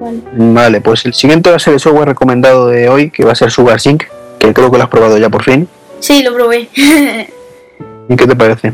Vale. 0.00 0.20
vale. 0.32 0.80
pues 0.80 1.04
el 1.04 1.14
siguiente 1.14 1.50
va 1.50 1.56
a 1.56 1.58
ser 1.60 1.74
el 1.74 1.80
software 1.80 2.08
recomendado 2.08 2.68
de 2.68 2.88
hoy, 2.88 3.10
que 3.10 3.24
va 3.24 3.32
a 3.32 3.36
ser 3.36 3.50
SugarSync, 3.50 4.02
que 4.38 4.52
creo 4.52 4.70
que 4.70 4.78
lo 4.78 4.84
has 4.84 4.90
probado 4.90 5.18
ya 5.18 5.28
por 5.28 5.44
fin. 5.44 5.68
Sí, 6.00 6.22
lo 6.22 6.34
probé. 6.34 6.68
¿Y 8.08 8.16
qué 8.16 8.26
te 8.26 8.34
parece? 8.34 8.72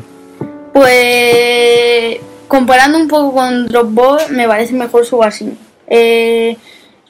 Pues 0.72 2.18
comparando 2.46 2.98
un 2.98 3.08
poco 3.08 3.34
con 3.34 3.66
Dropbox, 3.66 4.30
me 4.30 4.48
parece 4.48 4.72
mejor 4.72 5.04
SugarSync. 5.04 5.54
Eh, 5.86 6.56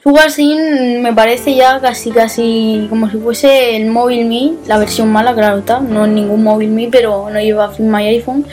SugarSync 0.03 1.01
me 1.01 1.13
parece 1.13 1.55
ya 1.55 1.79
casi 1.79 2.11
casi 2.11 2.87
como 2.89 3.09
si 3.09 3.17
fuese 3.17 3.75
el 3.75 3.87
móvil 3.87 4.25
Me, 4.25 4.53
la 4.65 4.77
versión 4.77 5.11
mala, 5.11 5.33
claro 5.33 5.59
está, 5.59 5.79
no 5.79 6.05
es 6.05 6.11
ningún 6.11 6.43
móvil 6.43 6.69
Me, 6.69 6.87
pero 6.89 7.29
no 7.29 7.39
lleva 7.39 7.71
My 7.79 8.07
iPhone. 8.07 8.45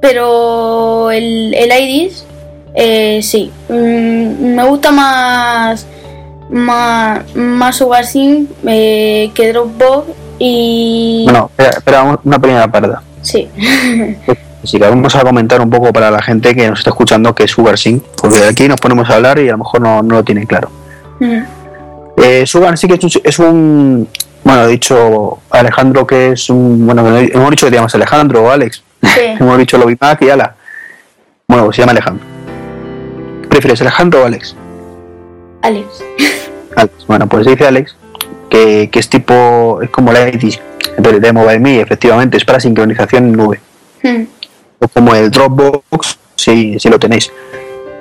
Pero 0.00 1.10
el, 1.10 1.54
el 1.54 1.72
IDIS, 1.72 2.26
eh, 2.74 3.20
sí, 3.22 3.50
mm, 3.68 4.54
me 4.54 4.64
gusta 4.64 4.90
más 4.90 5.86
más, 6.50 7.34
más 7.34 7.76
SugarSync 7.76 8.48
eh, 8.66 9.30
que 9.34 9.52
Dropbox 9.52 10.08
y... 10.38 11.24
Bueno, 11.24 11.50
espera, 11.56 12.18
una 12.22 12.38
primera 12.38 12.70
parada. 12.70 13.02
Sí. 13.22 13.48
Así 14.64 14.78
que 14.78 14.88
vamos 14.88 15.14
a 15.14 15.20
comentar 15.20 15.60
un 15.60 15.70
poco 15.70 15.92
para 15.92 16.10
la 16.10 16.22
gente 16.22 16.54
que 16.54 16.68
nos 16.68 16.80
está 16.80 16.90
escuchando 16.90 17.34
que 17.34 17.44
es 17.44 17.50
SugarSync, 17.50 18.02
porque 18.20 18.42
aquí 18.44 18.66
nos 18.66 18.80
ponemos 18.80 19.08
a 19.10 19.16
hablar 19.16 19.38
y 19.38 19.48
a 19.48 19.52
lo 19.52 19.58
mejor 19.58 19.80
no, 19.80 20.02
lo 20.02 20.24
tienen 20.24 20.46
claro. 20.46 20.70
Mm. 21.20 21.42
Eh, 22.16 22.46
SugarSync 22.46 22.92
es 22.92 23.04
un, 23.04 23.22
es 23.22 23.38
un, 23.38 24.08
bueno, 24.42 24.60
ha 24.62 24.66
dicho 24.66 25.38
Alejandro 25.50 26.06
que 26.06 26.32
es 26.32 26.48
un, 26.48 26.86
bueno, 26.86 27.06
hemos 27.16 27.50
dicho 27.50 27.66
que 27.66 27.70
te 27.70 27.76
llamas 27.76 27.94
Alejandro 27.94 28.44
o 28.44 28.50
Alex, 28.50 28.82
hemos 29.38 29.58
dicho 29.58 29.78
Lobimac 29.78 30.22
y 30.22 30.30
Ala. 30.30 30.56
Bueno, 31.46 31.66
pues 31.66 31.76
se 31.76 31.82
llama 31.82 31.92
Alejandro. 31.92 32.26
¿Prefieres 33.50 33.80
Alejandro 33.82 34.22
o 34.22 34.26
Alex? 34.26 34.56
Alex. 35.62 35.86
Alex. 36.76 37.06
Bueno, 37.06 37.28
pues 37.28 37.46
dice 37.46 37.66
Alex 37.66 37.94
que, 38.90 39.00
es 39.00 39.08
tipo, 39.08 39.80
es 39.82 39.90
como 39.90 40.12
la 40.12 40.26
de 40.26 41.32
MobileMe, 41.32 41.80
efectivamente, 41.80 42.36
es 42.36 42.44
para 42.44 42.60
sincronización 42.60 43.26
en 43.26 43.32
nube. 43.32 43.60
Hmm. 44.02 44.24
O 44.78 44.88
como 44.88 45.14
el 45.14 45.30
Dropbox, 45.30 46.18
si, 46.36 46.78
si 46.78 46.88
lo 46.88 46.98
tenéis. 46.98 47.30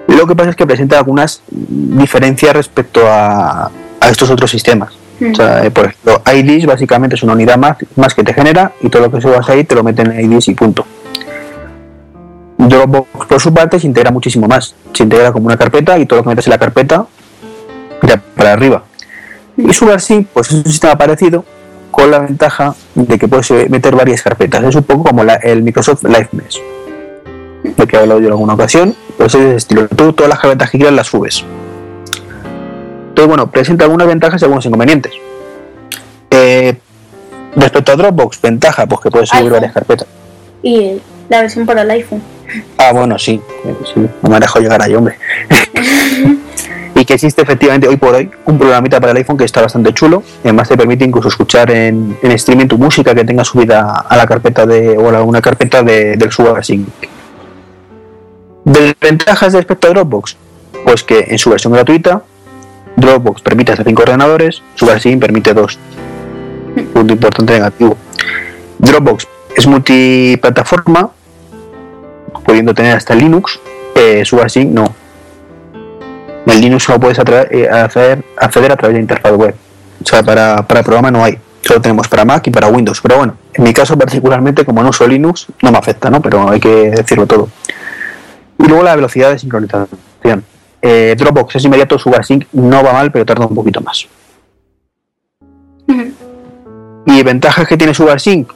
Lo 0.07 0.28
que 0.28 0.36
pasa 0.36 0.49
es 0.49 0.55
que 0.55 0.65
presenta 0.65 0.97
algunas 0.97 1.41
diferencias 1.49 2.53
respecto 2.53 3.07
a, 3.07 3.71
a 3.99 4.09
estos 4.09 4.30
otros 4.30 4.51
sistemas. 4.51 4.93
O 5.32 5.36
sea, 5.36 5.65
eh, 5.65 5.71
por 5.71 5.86
ejemplo, 5.86 6.21
IDs 6.34 6.65
básicamente 6.65 7.15
es 7.15 7.24
una 7.24 7.34
unidad 7.34 7.57
más, 7.57 7.78
más 7.95 8.13
que 8.13 8.24
te 8.24 8.34
genera 8.34 8.74
y 8.82 8.89
todo 8.89 9.03
lo 9.03 9.11
que 9.11 9.21
subas 9.21 9.47
ahí 9.49 9.63
te 9.63 9.76
lo 9.76 9.84
meten 9.84 10.11
en 10.11 10.32
IDs 10.32 10.49
y 10.49 10.55
punto. 10.55 10.86
Dropbox 12.57 13.28
por 13.28 13.41
su 13.41 13.53
parte 13.53 13.80
se 13.80 13.88
integra 13.88 14.11
muchísimo 14.11 14.47
más. 14.47 14.76
Se 14.93 15.03
integra 15.03 15.32
como 15.32 15.47
una 15.47 15.57
carpeta 15.57 15.97
y 15.97 16.05
todo 16.05 16.19
lo 16.19 16.24
que 16.24 16.30
metes 16.30 16.47
en 16.47 16.51
la 16.51 16.57
carpeta 16.57 17.05
ya 18.01 18.21
para 18.36 18.53
arriba. 18.53 18.84
Y 19.55 19.71
SugarSync 19.71 20.28
pues 20.28 20.47
es 20.47 20.53
un 20.53 20.65
sistema 20.65 20.97
parecido 20.97 21.45
con 22.04 22.12
la 22.12 22.20
ventaja 22.20 22.76
de 22.95 23.18
que 23.18 23.30
puedes 23.30 23.49
meter 23.70 23.95
varias 23.95 24.22
carpetas. 24.22 24.62
Es 24.66 24.76
un 24.76 24.84
poco 24.84 25.06
como 25.06 25.24
el 25.24 25.64
Microsoft 25.64 26.04
Live 26.04 26.28
Mesh, 26.34 26.60
de 27.64 27.88
que 27.88 27.95
he 27.95 27.99
hablado 27.99 28.20
yo 28.20 28.28
en 28.28 28.34
alguna 28.34 28.56
ocasión. 28.56 28.93
Pues 29.18 29.34
es 29.36 29.41
de 29.41 29.56
estilo. 29.56 29.88
Tú 29.88 30.12
todas 30.12 30.30
las 30.30 30.39
carpetas 30.39 30.70
que 30.70 30.80
quieras 30.80 30.95
las 30.95 31.08
subes. 31.08 31.45
Entonces, 33.08 33.28
bueno, 33.28 33.49
presenta 33.49 33.86
algunas 33.86 34.08
ventajas 34.08 34.41
y 34.41 34.43
algunos 34.43 34.66
inconvenientes. 34.66 35.14
Eh, 36.30 36.76
respecto 37.56 37.93
a 37.93 37.95
Dropbox, 37.95 38.41
ventaja, 38.41 38.86
pues 38.86 38.99
que 38.99 39.10
puedes 39.10 39.30
subir 39.30 39.49
varias 39.49 39.72
carpetas. 39.72 40.08
Y 40.62 40.99
la 41.30 41.41
versión 41.41 41.66
para 41.66 41.84
el 41.84 41.91
iPhone. 41.91 42.22
Ah, 42.80 42.91
bueno, 42.91 43.18
sí. 43.18 43.39
sí 43.93 44.10
no 44.22 44.30
me 44.30 44.41
dejo 44.41 44.60
llegar 44.60 44.82
ahí, 44.82 44.93
hombre. 44.93 45.16
y 47.04 47.06
que 47.06 47.16
existe 47.16 47.41
efectivamente 47.41 47.86
hoy 47.86 47.97
por 47.97 48.16
hoy 48.16 48.32
un 48.45 48.58
programita 48.58 48.97
para 49.01 49.12
el 49.12 49.18
iPhone 49.18 49.38
que 49.38 49.43
está 49.43 49.62
bastante 49.62 49.93
chulo. 49.93 50.24
Además 50.41 50.70
te 50.70 50.78
permite 50.78 51.04
incluso 51.04 51.28
escuchar 51.28 51.70
en, 51.70 52.18
en 52.22 52.32
streaming 52.32 52.68
tu 52.68 52.78
música 52.78 53.14
que 53.14 53.26
tenga 53.26 53.43
subida 53.43 54.06
a 54.08 54.16
la 54.16 54.26
carpeta 54.26 54.66
de 54.66 54.97
o 54.97 55.14
a 55.14 55.22
una 55.22 55.41
carpeta 55.41 55.84
de, 55.84 56.16
del 56.16 56.32
SugarSync. 56.32 56.88
Desventajas 58.64 59.51
respecto 59.51 59.88
a 59.88 59.89
Dropbox, 59.89 60.38
pues 60.86 61.04
que 61.04 61.26
en 61.28 61.38
su 61.38 61.49
versión 61.49 61.74
gratuita 61.74 62.24
Dropbox 62.95 63.41
permite 63.41 63.74
hasta 63.74 63.84
5 63.84 64.01
ordenadores, 64.01 64.64
SugarSync 64.76 65.20
permite 65.20 65.54
2. 65.54 65.80
Punto 66.93 67.14
importante 67.14 67.51
negativo. 67.51 67.97
Dropbox 68.78 69.28
es 69.58 69.68
multiplataforma, 69.68 71.12
pudiendo 72.45 72.74
tener 72.74 72.95
hasta 72.95 73.14
Linux. 73.14 73.60
Eh, 73.93 74.24
SugarSync 74.24 74.72
no. 74.72 75.03
En 76.46 76.62
Linux 76.62 76.84
solo 76.84 77.00
puedes 77.00 77.18
eh, 77.20 77.70
acceder, 77.70 78.24
acceder 78.38 78.72
a 78.72 78.76
través 78.76 78.96
de 78.96 79.02
interfaz 79.02 79.34
web. 79.34 79.56
O 80.04 80.06
sea, 80.06 80.24
para, 80.24 80.68
para 80.68 80.82
el 80.82 80.86
programa 80.86 81.12
no 81.12 81.24
hay. 81.24 81.38
Solo 81.62 81.82
tenemos 81.82 82.08
para 82.10 82.26
Mac 82.26 82.46
y 82.48 82.52
para 82.52 82.68
Windows. 82.68 83.00
Pero 83.02 83.18
bueno, 83.18 83.38
en 83.54 83.64
mi 83.64 83.74
caso 83.74 83.98
particularmente, 83.98 84.66
como 84.66 84.84
no 84.84 84.89
uso 84.89 85.08
Linux, 85.08 85.48
no 85.62 85.72
me 85.72 85.78
afecta, 85.78 86.10
¿no? 86.10 86.22
Pero 86.22 86.50
hay 86.50 86.60
que 86.60 86.91
decirlo 86.91 87.26
todo. 87.26 87.50
Y 88.60 88.68
luego 88.68 88.84
la 88.84 88.96
velocidad 88.96 89.32
de 89.32 89.39
sincronización. 89.39 90.44
Eh, 90.82 91.16
Dropbox 91.18 91.56
es 91.56 91.64
inmediato, 91.64 91.98
SugarSync 91.98 92.46
no 92.52 92.84
va 92.84 92.91
mal, 92.91 93.12
pero 93.12 93.26
tarda 93.26 93.46
un 93.46 93.56
poquito 93.56 93.80
más. 93.80 94.06
Y 97.06 97.24
ventajas 97.24 97.68
que 97.68 97.78
tiene 97.78 97.94
SugarSync, 97.94 98.52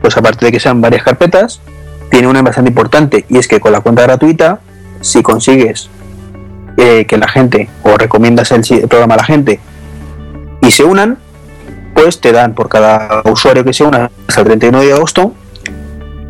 pues 0.00 0.16
aparte 0.16 0.46
de 0.46 0.52
que 0.52 0.60
sean 0.60 0.80
varias 0.80 1.02
carpetas, 1.02 1.60
tiene 2.10 2.28
una 2.28 2.42
bastante 2.42 2.70
importante 2.70 3.24
y 3.28 3.38
es 3.38 3.48
que 3.48 3.58
con 3.58 3.72
la 3.72 3.80
cuenta 3.80 4.02
gratuita, 4.02 4.60
si 5.00 5.22
consigues 5.22 5.90
eh, 6.76 7.06
que 7.06 7.16
la 7.16 7.28
gente 7.28 7.68
o 7.82 7.96
recomiendas 7.96 8.52
el, 8.52 8.88
programa 8.88 9.14
a 9.14 9.18
la 9.18 9.24
gente 9.24 9.60
y 10.60 10.70
se 10.70 10.84
unan, 10.84 11.18
pues 11.94 12.20
te 12.20 12.32
dan 12.32 12.54
por 12.54 12.68
cada 12.68 13.22
usuario 13.24 13.64
que 13.64 13.72
se 13.72 13.84
una 13.84 14.10
hasta 14.26 14.40
el 14.40 14.46
31 14.46 14.80
de 14.80 14.92
agosto 14.92 15.32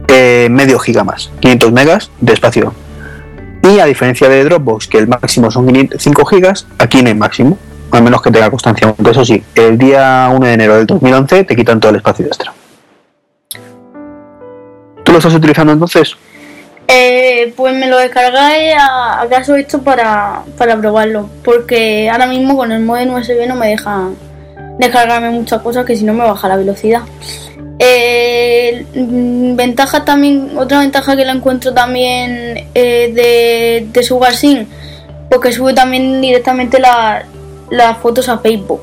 eh, 0.09 0.49
medio 0.51 0.78
giga 0.78 1.03
más, 1.03 1.30
500 1.40 1.72
megas 1.72 2.11
de 2.20 2.32
espacio. 2.32 2.72
Y 3.62 3.80
a 3.80 3.86
diferencia 3.86 4.28
de 4.28 4.44
Dropbox, 4.44 4.86
que 4.86 4.99
el 4.99 5.09
máximo 5.09 5.51
son 5.51 5.68
5 5.99 6.24
gigas, 6.26 6.66
aquí 6.78 7.03
no 7.03 7.09
hay 7.09 7.14
máximo, 7.14 7.59
al 7.90 8.03
menos 8.03 8.22
que 8.22 8.30
tenga 8.30 8.49
constancia. 8.51 8.94
Eso 9.05 9.24
sí, 9.24 9.42
el 9.55 9.76
día 9.76 10.30
1 10.32 10.47
de 10.47 10.53
enero 10.53 10.76
del 10.76 10.86
2011 10.86 11.44
te 11.44 11.57
quitan 11.57 11.80
todo 11.80 11.90
el 11.90 11.97
espacio 11.97 12.26
extra. 12.26 12.53
¿Tú 15.03 15.12
lo 15.12 15.18
estás 15.18 15.34
utilizando 15.34 15.72
entonces? 15.72 16.16
Eh, 16.89 17.53
pues 17.57 17.74
me 17.74 17.89
lo 17.89 17.99
descargué 17.99 18.72
a, 18.74 19.20
acaso 19.22 19.57
esto 19.57 19.82
para, 19.82 20.43
para 20.57 20.76
probarlo, 20.76 21.28
porque 21.45 22.09
ahora 22.09 22.26
mismo 22.26 22.57
con 22.57 22.70
el 22.70 22.82
modem 22.82 23.12
USB 23.12 23.47
no 23.49 23.57
me 23.57 23.68
deja 23.68 24.09
descargarme 24.78 25.30
muchas 25.30 25.62
cosas 25.62 25.84
que 25.84 25.97
si 25.97 26.05
no 26.05 26.14
me 26.14 26.24
baja 26.24 26.49
la 26.49 26.57
velocidad. 26.57 27.03
Eh, 27.78 28.87
mm, 28.95 29.57
ventaja 29.57 30.05
también, 30.05 30.57
otra 30.57 30.80
ventaja 30.80 31.16
que 31.16 31.24
la 31.24 31.32
encuentro 31.32 31.74
también 31.74 32.68
eh, 32.74 33.12
de, 33.12 33.89
de 33.93 34.03
SugarSync, 34.03 34.68
porque 35.28 35.53
sube 35.53 35.74
también 35.74 36.20
directamente 36.20 36.78
las 36.78 37.99
fotos 37.99 38.28
a 38.28 38.39
Facebook. 38.39 38.82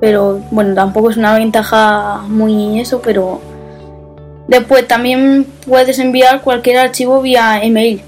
Pero 0.00 0.40
bueno, 0.50 0.74
tampoco 0.74 1.10
es 1.10 1.16
una 1.16 1.34
ventaja 1.34 2.22
muy 2.26 2.80
eso, 2.80 3.00
pero 3.00 3.40
después 4.48 4.86
también 4.86 5.46
puedes 5.66 5.98
enviar 5.98 6.42
cualquier 6.42 6.78
archivo 6.78 7.20
vía 7.22 7.62
email. 7.62 8.02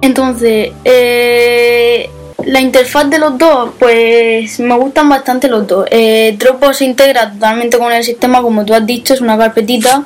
Entonces, 0.00 0.72
eh, 0.84 2.10
la 2.44 2.60
interfaz 2.60 3.08
de 3.08 3.18
los 3.18 3.38
dos, 3.38 3.70
pues 3.78 4.60
me 4.60 4.76
gustan 4.76 5.08
bastante 5.08 5.48
los 5.48 5.66
dos. 5.66 5.86
Eh, 5.90 6.36
Dropbox 6.38 6.78
se 6.78 6.84
integra 6.84 7.32
totalmente 7.32 7.78
con 7.78 7.92
el 7.92 8.04
sistema, 8.04 8.42
como 8.42 8.64
tú 8.64 8.74
has 8.74 8.86
dicho, 8.86 9.14
es 9.14 9.20
una 9.20 9.38
carpetita 9.38 10.04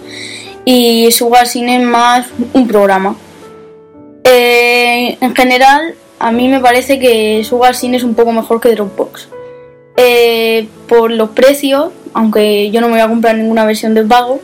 y 0.64 1.10
SugarSync 1.10 1.68
es 1.68 1.82
más 1.82 2.26
un 2.52 2.68
programa. 2.68 3.16
Eh, 4.24 5.16
en 5.20 5.34
general, 5.34 5.94
a 6.18 6.30
mí 6.30 6.48
me 6.48 6.60
parece 6.60 6.98
que 6.98 7.42
SugarSync 7.42 7.94
es 7.94 8.04
un 8.04 8.14
poco 8.14 8.32
mejor 8.32 8.60
que 8.60 8.74
Dropbox. 8.74 9.28
Eh, 9.98 10.68
por 10.88 11.10
los 11.10 11.30
precios, 11.30 11.90
aunque 12.14 12.70
yo 12.70 12.80
no 12.80 12.86
me 12.86 12.94
voy 12.94 13.02
a 13.02 13.08
comprar 13.08 13.36
ninguna 13.36 13.64
versión 13.66 13.94
de 13.94 14.04
pago, 14.04 14.40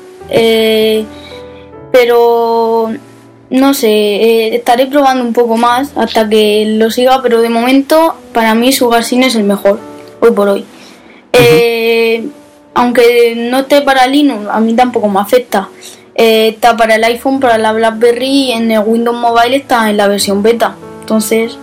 pero 1.93 2.91
no 3.51 3.73
sé, 3.73 3.89
eh, 3.89 4.57
estaré 4.57 4.87
probando 4.87 5.23
un 5.23 5.33
poco 5.33 5.57
más 5.57 5.93
hasta 5.97 6.29
que 6.29 6.65
lo 6.77 6.91
siga, 6.91 7.23
pero 7.23 7.41
de 7.41 7.49
momento 7.49 8.17
para 8.33 8.55
mí 8.57 8.73
SugarSyn 8.73 9.23
es 9.23 9.37
el 9.37 9.45
mejor, 9.45 9.79
hoy 10.21 10.33
por 10.33 10.49
hoy. 10.49 10.65
Eh, 11.33 12.27
aunque 12.75 13.35
no 13.37 13.61
esté 13.61 13.83
para 13.83 14.09
Linux, 14.09 14.49
a 14.51 14.59
mí 14.59 14.75
tampoco 14.75 15.09
me 15.09 15.21
afecta. 15.21 15.69
Eh, 16.17 16.49
está 16.49 16.77
para 16.77 16.97
el 16.97 17.05
iPhone, 17.05 17.39
para 17.39 17.57
la 17.59 17.73
BlackBerry 17.73 18.27
y 18.27 18.53
en 18.53 18.73
el 18.73 18.81
Windows 18.81 19.17
Mobile 19.17 19.55
está 19.55 19.89
en 19.89 19.99
la 19.99 20.09
versión 20.09 20.43
beta. 20.43 20.75
Entonces, 21.01 21.57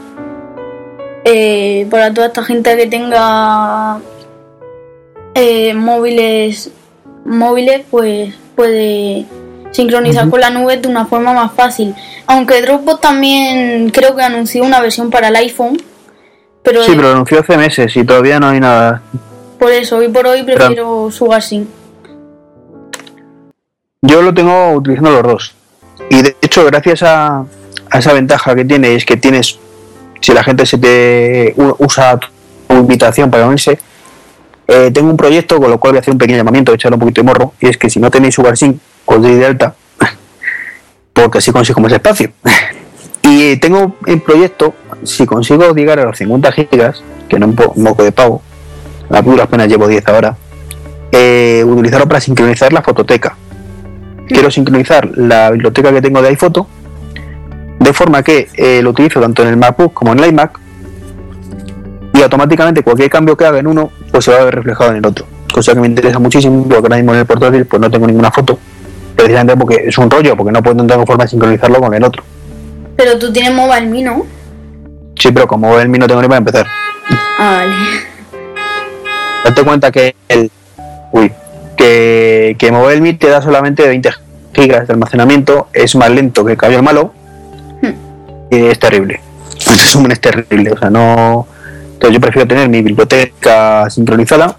para 1.90 2.14
toda 2.14 2.28
esta 2.28 2.44
gente 2.44 2.76
que 2.76 2.88
tenga 2.88 4.00
móviles, 5.76 6.72
móviles, 7.26 7.84
pues 7.90 8.34
puede 8.56 9.26
sincronizar 9.72 10.30
con 10.30 10.40
la 10.40 10.50
nube 10.50 10.78
de 10.78 10.88
una 10.88 11.06
forma 11.06 11.34
más 11.34 11.54
fácil. 11.54 11.96
Aunque 12.28 12.62
Dropbox 12.62 13.02
también 13.02 13.90
creo 13.90 14.16
que 14.16 14.22
anunció 14.22 14.64
una 14.64 14.80
versión 14.80 15.10
para 15.10 15.30
el 15.30 15.36
iPhone. 15.38 15.82
Pero 16.64 16.84
sí, 16.84 16.94
pero 16.96 17.12
anunció 17.12 17.40
hace 17.40 17.58
meses 17.58 17.96
y 17.96 18.04
todavía 18.04 18.40
no 18.40 18.50
hay 18.50 18.60
nada. 18.60 19.02
Por 19.58 19.72
eso, 19.72 19.98
hoy 19.98 20.10
por 20.10 20.28
hoy 20.28 20.44
prefiero 20.44 21.10
SugarSync. 21.10 21.68
Yo 24.02 24.22
lo 24.22 24.34
tengo 24.34 24.74
utilizando 24.74 25.12
los 25.12 25.24
dos. 25.24 25.56
Y 26.10 26.22
de 26.22 26.36
hecho, 26.42 26.66
gracias 26.66 27.04
a, 27.04 27.46
esa 27.94 28.14
ventaja 28.14 28.56
que 28.56 28.66
tiene, 28.66 28.96
es 28.96 29.06
que 29.06 29.18
tienes, 29.18 29.60
si 30.22 30.34
la 30.34 30.44
gente 30.44 30.66
se 30.66 30.78
te 30.78 31.54
usa 31.58 32.20
tu 32.20 32.74
invitación 32.74 33.30
para 33.30 33.48
unirse, 33.48 33.80
eh, 34.68 34.92
tengo 34.94 35.10
un 35.10 35.18
proyecto 35.18 35.60
con 35.60 35.70
lo 35.70 35.80
cual 35.80 35.94
voy 35.94 35.98
a 35.98 36.02
hacer 36.02 36.14
un 36.14 36.18
pequeño 36.18 36.38
llamamiento, 36.38 36.74
echarle 36.74 36.96
un 36.96 37.02
poquito 37.02 37.22
de 37.22 37.26
morro, 37.26 37.54
y 37.60 37.68
es 37.68 37.78
que 37.78 37.90
si 37.90 38.00
no 38.00 38.10
tenéis 38.10 38.36
SugarSync, 38.36 38.78
os 39.06 39.22
doy 39.22 39.36
de 39.36 39.46
alta, 39.46 39.76
porque 41.14 41.40
así 41.40 41.52
consigo 41.52 41.82
más 41.82 41.92
espacio. 41.92 42.32
y 43.24 43.58
tengo 43.58 43.98
en 44.06 44.22
proyecto, 44.22 44.76
si 45.04 45.26
consigo 45.26 45.74
llegar 45.74 46.00
a 46.00 46.06
los 46.06 46.18
50 46.18 46.52
gigas, 46.52 47.04
que 47.28 47.40
no 47.40 47.48
un, 47.48 47.56
poco 47.56 48.04
de 48.04 48.12
pago, 48.12 48.42
a 49.10 49.22
duras 49.22 49.46
apenas 49.48 49.68
llevo 49.68 49.88
10 49.88 50.08
ahora, 50.08 50.38
eh, 51.12 51.64
utilizarlo 51.66 52.08
para 52.08 52.22
sincronizar 52.22 52.72
la 52.72 52.82
fototeca. 52.82 53.36
Quiero 54.28 54.50
sincronizar 54.50 55.10
la 55.18 55.52
biblioteca 55.52 55.92
que 55.92 56.02
tengo 56.02 56.22
de 56.22 56.30
iPhoto, 56.30 56.68
de 57.82 57.94
forma 57.94 58.22
que 58.22 58.48
eh, 58.54 58.80
lo 58.84 58.92
utilizo 58.92 59.20
tanto 59.20 59.42
en 59.42 59.50
el 59.50 59.58
MacBook 59.58 59.94
como 59.94 60.14
en 60.14 60.20
el 60.20 60.30
iMac, 60.30 60.60
y 62.14 62.22
automáticamente 62.22 62.84
cualquier 62.84 63.10
cambio 63.10 63.36
que 63.36 63.46
haga 63.46 63.58
en 63.58 63.66
uno, 63.66 63.92
pues 64.12 64.26
se 64.26 64.32
va 64.32 64.42
a 64.42 64.46
ver 64.46 64.56
reflejado 64.56 64.92
en 64.92 64.98
el 64.98 65.06
otro. 65.06 65.26
Cosa 65.52 65.74
que 65.74 65.80
me 65.80 65.88
interesa 65.88 66.20
muchísimo, 66.20 66.64
porque 66.64 66.76
ahora 66.76 66.98
mismo 66.98 67.14
en 67.14 67.20
el 67.20 67.26
portátil 67.26 67.66
pues 67.66 67.82
no 67.82 67.90
tengo 67.90 68.06
ninguna 68.06 68.30
foto, 68.32 68.60
precisamente 69.16 69.58
porque 69.58 69.88
es 69.88 69.98
un 69.98 70.12
rollo, 70.12 70.38
porque 70.38 70.52
no, 70.52 70.62
puedo, 70.62 70.86
tengo 70.86 71.06
forma 71.08 71.24
de 71.24 71.30
sincronizarlo 71.30 71.80
con 71.80 71.94
el 71.94 72.04
otro. 72.04 72.24
Pero 72.96 73.18
tú 73.18 73.34
tienes 73.34 73.54
Mobile 73.54 73.88
Me, 73.88 74.04
¿no? 74.04 74.28
Sí, 75.18 75.32
pero 75.32 75.48
con 75.48 75.60
Mobile 75.60 75.88
Me 75.88 75.98
no 75.98 76.06
tengo 76.06 76.22
ni 76.22 76.28
para 76.28 76.38
empezar. 76.38 76.68
Ah, 77.40 77.64
vale. 77.64 77.76
Date 79.44 79.64
cuenta 79.64 79.92
que 79.92 80.16
el. 80.30 80.52
Uy. 81.12 81.32
Que, 81.76 82.56
que 82.60 82.72
Mobile 82.72 83.02
Me 83.02 83.14
te 83.14 83.28
da 83.28 83.42
solamente 83.42 83.88
20 83.88 84.12
gigas 84.54 84.88
de 84.88 84.94
almacenamiento, 84.94 85.68
es 85.74 85.96
más 85.96 86.12
lento 86.12 86.46
que 86.46 86.52
el 86.52 86.58
cabello 86.60 86.84
malo. 86.84 87.14
Es 88.52 88.78
terrible. 88.78 89.20
En 89.66 89.78
resumen, 89.78 90.12
es 90.12 90.22
terrible. 90.22 90.74
O 90.74 90.78
sea, 90.78 90.92
no. 90.92 91.48
Entonces 91.94 92.14
yo 92.14 92.22
prefiero 92.22 92.48
tener 92.48 92.70
mi 92.70 92.82
biblioteca 92.82 93.90
sincronizada 93.90 94.58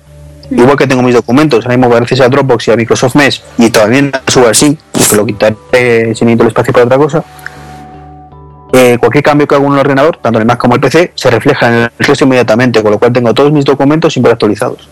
Igual 0.57 0.77
que 0.77 0.87
tengo 0.87 1.03
mis 1.03 1.15
documentos, 1.15 1.65
ahora 1.65 1.77
mismo 1.79 1.95
gracias 1.95 2.21
a 2.21 2.29
Dropbox 2.29 2.69
y 2.69 2.71
a 2.73 2.77
Microsoft 2.77 3.15
Mesh 3.15 3.43
y 3.57 3.71
también 3.71 4.13
a 4.13 4.31
SugarSync, 4.31 4.79
que 4.93 5.17
lo 5.17 5.25
quitaré 5.25 6.15
si 6.15 6.25
necesito 6.25 6.43
el 6.43 6.49
espacio 6.49 6.73
para 6.75 6.85
otra 6.85 6.99
cosa. 6.99 7.25
Eh, 8.73 8.99
cualquier 8.99 9.25
cambio 9.25 9.47
que 9.47 9.55
haga 9.55 9.65
en 9.65 9.73
un 9.73 9.79
ordenador, 9.79 10.19
tanto 10.19 10.39
en 10.39 10.43
el 10.43 10.47
Mac 10.47 10.59
como 10.59 10.75
el 10.75 10.81
PC, 10.81 11.13
se 11.15 11.31
refleja 11.31 11.69
en 11.69 11.75
el 11.85 11.91
resto 11.99 12.25
inmediatamente, 12.25 12.83
con 12.83 12.93
lo 12.93 12.99
cual 12.99 13.13
tengo 13.13 13.33
todos 13.33 13.51
mis 13.51 13.65
documentos 13.65 14.13
siempre 14.13 14.33
actualizados. 14.33 14.89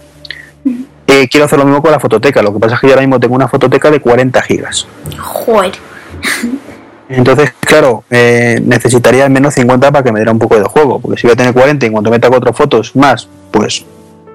Eh, 1.06 1.28
quiero 1.28 1.44
hacer 1.44 1.58
lo 1.58 1.64
mismo 1.66 1.82
con 1.82 1.90
la 1.90 2.00
fototeca, 2.00 2.40
lo 2.42 2.54
que 2.54 2.60
pasa 2.60 2.76
es 2.76 2.80
que 2.80 2.86
yo 2.86 2.92
ahora 2.94 3.02
mismo 3.02 3.20
tengo 3.20 3.34
una 3.34 3.48
fototeca 3.48 3.90
de 3.90 4.00
40 4.00 4.40
gigas. 4.42 4.86
Joder. 5.18 5.72
Entonces, 7.10 7.52
claro, 7.58 8.04
eh, 8.08 8.60
necesitaría 8.64 9.24
al 9.24 9.30
menos 9.30 9.54
50 9.54 9.90
para 9.90 10.04
que 10.04 10.12
me 10.12 10.20
diera 10.20 10.30
un 10.30 10.38
poco 10.38 10.56
de 10.56 10.62
juego, 10.62 11.00
porque 11.00 11.20
si 11.20 11.26
voy 11.26 11.32
a 11.32 11.36
tener 11.36 11.52
40 11.52 11.84
y 11.84 11.88
en 11.88 11.92
cuanto 11.92 12.10
meta 12.10 12.28
cuatro 12.28 12.52
fotos 12.52 12.94
más, 12.94 13.28
pues 13.50 13.84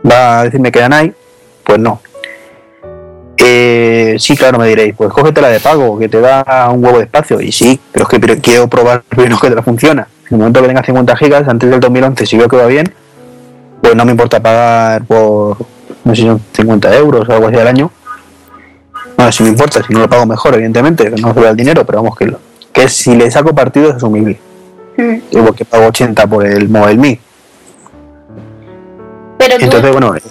va 0.09 0.41
a 0.41 0.43
decirme 0.43 0.73
que 0.73 0.83
hay, 0.83 1.13
pues 1.63 1.79
no. 1.79 2.01
Eh, 3.37 4.17
sí, 4.19 4.35
claro, 4.35 4.57
me 4.57 4.67
diréis, 4.67 4.93
pues 4.93 5.09
cógete 5.13 5.39
la 5.39 5.49
de 5.49 5.61
pago, 5.61 5.97
que 5.97 6.09
te 6.09 6.19
da 6.19 6.69
un 6.69 6.83
huevo 6.83 6.97
de 6.97 7.05
espacio. 7.05 7.39
Y 7.39 7.53
sí, 7.53 7.79
pero 7.93 8.05
es 8.05 8.09
que 8.09 8.41
quiero 8.41 8.67
probar 8.67 9.03
primero 9.09 9.39
que 9.39 9.49
te 9.49 9.55
la 9.55 9.63
funciona. 9.63 10.07
En 10.27 10.33
el 10.33 10.37
momento 10.39 10.61
que 10.61 10.67
tenga 10.67 10.83
50 10.83 11.15
gigas, 11.15 11.47
antes 11.47 11.69
del 11.69 11.79
2011, 11.79 12.25
si 12.25 12.37
veo 12.37 12.49
que 12.49 12.57
va 12.57 12.65
bien, 12.65 12.93
pues 13.81 13.95
no 13.95 14.03
me 14.03 14.11
importa 14.11 14.41
pagar 14.41 15.05
por, 15.05 15.57
no 16.03 16.15
sé, 16.15 16.29
50 16.53 16.93
euros 16.97 17.29
o 17.29 17.31
algo 17.31 17.47
así 17.47 17.57
al 17.57 17.67
año. 17.67 17.89
No, 19.17 19.31
si 19.31 19.43
me 19.43 19.49
importa, 19.49 19.81
si 19.81 19.93
no 19.93 19.99
lo 19.99 20.09
pago 20.09 20.25
mejor, 20.25 20.55
evidentemente, 20.55 21.09
no 21.09 21.33
se 21.33 21.47
el 21.47 21.55
dinero, 21.55 21.85
pero 21.85 22.01
vamos, 22.01 22.17
que, 22.17 22.35
que 22.75 22.89
si 22.89 23.15
le 23.15 23.31
saco 23.31 23.55
partido 23.55 23.89
es 23.89 23.95
asumible. 23.95 24.37
Mm. 24.97 25.15
Igual 25.31 25.55
que 25.55 25.65
pago 25.65 25.87
80 25.87 26.27
por 26.27 26.45
el 26.45 26.69
Mobile 26.69 26.97
Me 26.97 27.19
Pero 29.37 29.57
tú, 29.57 29.63
Entonces, 29.65 29.91
bueno, 29.91 30.15
eh, 30.15 30.21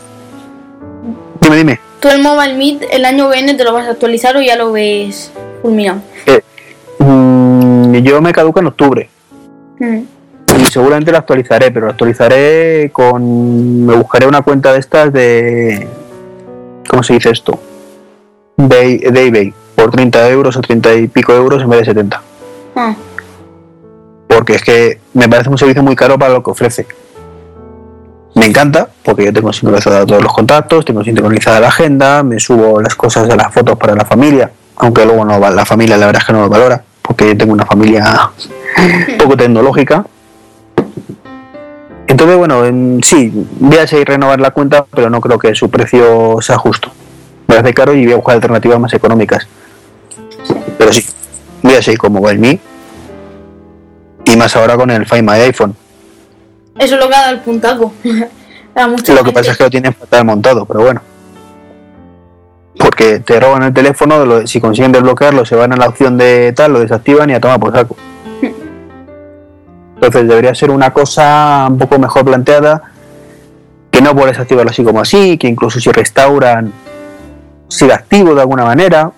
dime, 1.41 1.57
dime. 1.57 1.81
tú 2.01 2.09
el 2.09 2.23
Mobile 2.23 2.55
Meet 2.55 2.83
el 2.91 3.05
año 3.05 3.29
viene 3.31 3.55
te 3.55 3.65
lo 3.65 3.73
vas 3.73 3.87
a 3.87 3.91
actualizar 3.91 4.37
o 4.37 4.41
ya 4.43 4.57
lo 4.57 4.73
ves 4.73 5.31
fulminado. 5.63 6.01
Eh, 6.27 6.41
mm, 6.99 7.95
yo 7.97 8.21
me 8.21 8.33
caduca 8.33 8.61
en 8.61 8.67
octubre 8.69 9.09
Mm. 9.81 9.99
y 10.61 10.65
seguramente 10.67 11.11
lo 11.11 11.19
actualizaré, 11.19 11.71
pero 11.73 11.87
lo 11.87 11.93
actualizaré 11.93 12.91
con. 12.93 13.85
Me 13.87 13.97
buscaré 13.97 14.27
una 14.27 14.43
cuenta 14.43 14.73
de 14.73 14.79
estas 14.79 15.13
de. 15.13 15.87
¿Cómo 16.89 17.03
se 17.03 17.15
dice 17.15 17.31
esto? 17.31 17.59
De, 18.57 18.99
de 19.11 19.27
eBay, 19.27 19.53
por 19.75 19.91
30 19.91 20.31
euros 20.31 20.57
o 20.57 20.61
30 20.61 20.95
y 20.95 21.09
pico 21.09 21.33
euros 21.35 21.63
en 21.63 21.71
vez 21.71 21.81
de 21.81 21.85
70. 21.87 22.23
Porque 24.29 24.55
es 24.57 24.63
que 24.63 25.01
me 25.13 25.29
parece 25.29 25.49
un 25.51 25.59
servicio 25.59 25.83
muy 25.83 25.95
caro 25.97 26.19
para 26.19 26.33
lo 26.33 26.43
que 26.43 26.51
ofrece. 26.51 26.87
Me 28.35 28.47
encanta, 28.47 28.89
porque 29.05 29.25
yo 29.27 29.33
tengo 29.33 29.53
sincronizado 29.53 30.05
todos 30.07 30.23
los 30.23 30.33
contactos, 30.33 30.85
tengo 30.85 31.05
sincronizada 31.05 31.61
la 31.61 31.69
agenda, 31.69 32.23
me 32.25 32.41
subo 32.41 32.81
las 32.81 32.97
cosas 32.97 33.29
de 33.29 33.37
las 33.37 33.53
fotos 33.55 33.79
para 33.79 33.95
la 33.95 34.05
familia, 34.05 34.51
aunque 34.77 35.05
luego 35.05 35.25
no 35.25 35.39
la 35.39 35.65
familia 35.65 35.97
la 35.97 36.07
verdad 36.07 36.21
es 36.23 36.27
que 36.27 36.33
no 36.33 36.41
lo 36.41 36.49
valora, 36.49 36.83
porque 37.01 37.29
yo 37.29 37.37
tengo 37.37 37.53
una 37.53 37.65
familia 37.65 38.31
poco 39.19 39.37
tecnológica. 39.37 40.05
Entonces, 42.09 42.37
bueno, 42.37 42.65
en- 42.65 43.01
sí, 43.05 43.31
voy 43.61 43.79
a 43.79 43.87
seguir 43.87 44.09
renovar 44.09 44.41
la 44.41 44.51
cuenta, 44.51 44.85
pero 44.85 45.09
no 45.11 45.21
creo 45.21 45.39
que 45.39 45.55
su 45.55 45.71
precio 45.71 46.39
sea 46.41 46.59
justo. 46.59 46.91
Me 47.47 47.57
parece 47.57 47.73
caro 47.75 47.95
y 47.95 48.05
voy 48.05 48.15
a 48.15 48.17
buscar 48.17 48.35
alternativas 48.35 48.81
más 48.81 48.93
económicas. 48.95 49.47
Pero 50.77 50.93
sí, 50.93 51.05
voy 51.65 51.77
a 51.77 51.83
seguir 51.83 51.99
con 51.99 52.13
MobileMe 52.13 52.61
y 54.27 54.37
más 54.37 54.55
ahora 54.55 54.77
con 54.77 54.91
el 54.91 55.07
Find 55.07 55.29
My 55.29 55.39
iPhone. 55.39 55.75
eso 56.79 56.95
es 56.95 57.01
lo 57.01 57.09
que 57.09 57.15
ha 57.15 57.21
dado 57.21 57.35
el 57.35 57.41
puntaco. 57.41 57.93
Lo 58.77 59.23
que 59.23 59.31
pasa 59.31 59.53
es 59.53 59.57
que 59.57 59.63
lo 59.63 59.71
tienen 59.71 59.95
fatal 59.95 60.25
montado, 60.25 60.67
pero 60.67 60.81
bueno. 60.81 61.01
Porque 62.77 63.21
te 63.21 63.39
roban 63.39 63.63
el 63.63 63.73
teléfono, 63.73 64.45
si 64.49 64.61
consiguen 64.61 64.91
desbloquearlo, 64.91 65.45
se 65.45 65.55
van 65.55 65.73
a 65.73 65.77
la 65.77 65.87
opción 65.87 66.19
de 66.19 66.53
tal, 66.53 66.73
lo 66.73 66.81
desactivan 66.81 67.31
y 67.31 67.35
a 67.35 67.41
tomar 67.41 67.61
por 67.61 67.73
saco. 67.73 67.95
Entonces 69.95 70.27
debería 70.27 70.57
ser 70.57 70.73
una 70.73 70.93
cosa 70.93 71.69
un 71.71 71.79
poco 71.79 72.01
mejor 72.01 72.25
planteada, 72.25 72.83
que 73.93 74.03
no 74.03 74.13
puedes 74.17 74.41
activarlo 74.41 74.73
así 74.73 74.83
como 74.83 75.01
así, 75.01 75.39
que 75.39 75.47
incluso 75.47 75.79
si 75.79 75.93
restauran, 75.93 76.73
siga 77.69 77.95
activo 77.95 78.35
de 78.35 78.41
alguna 78.41 78.65
manera. 78.65 79.13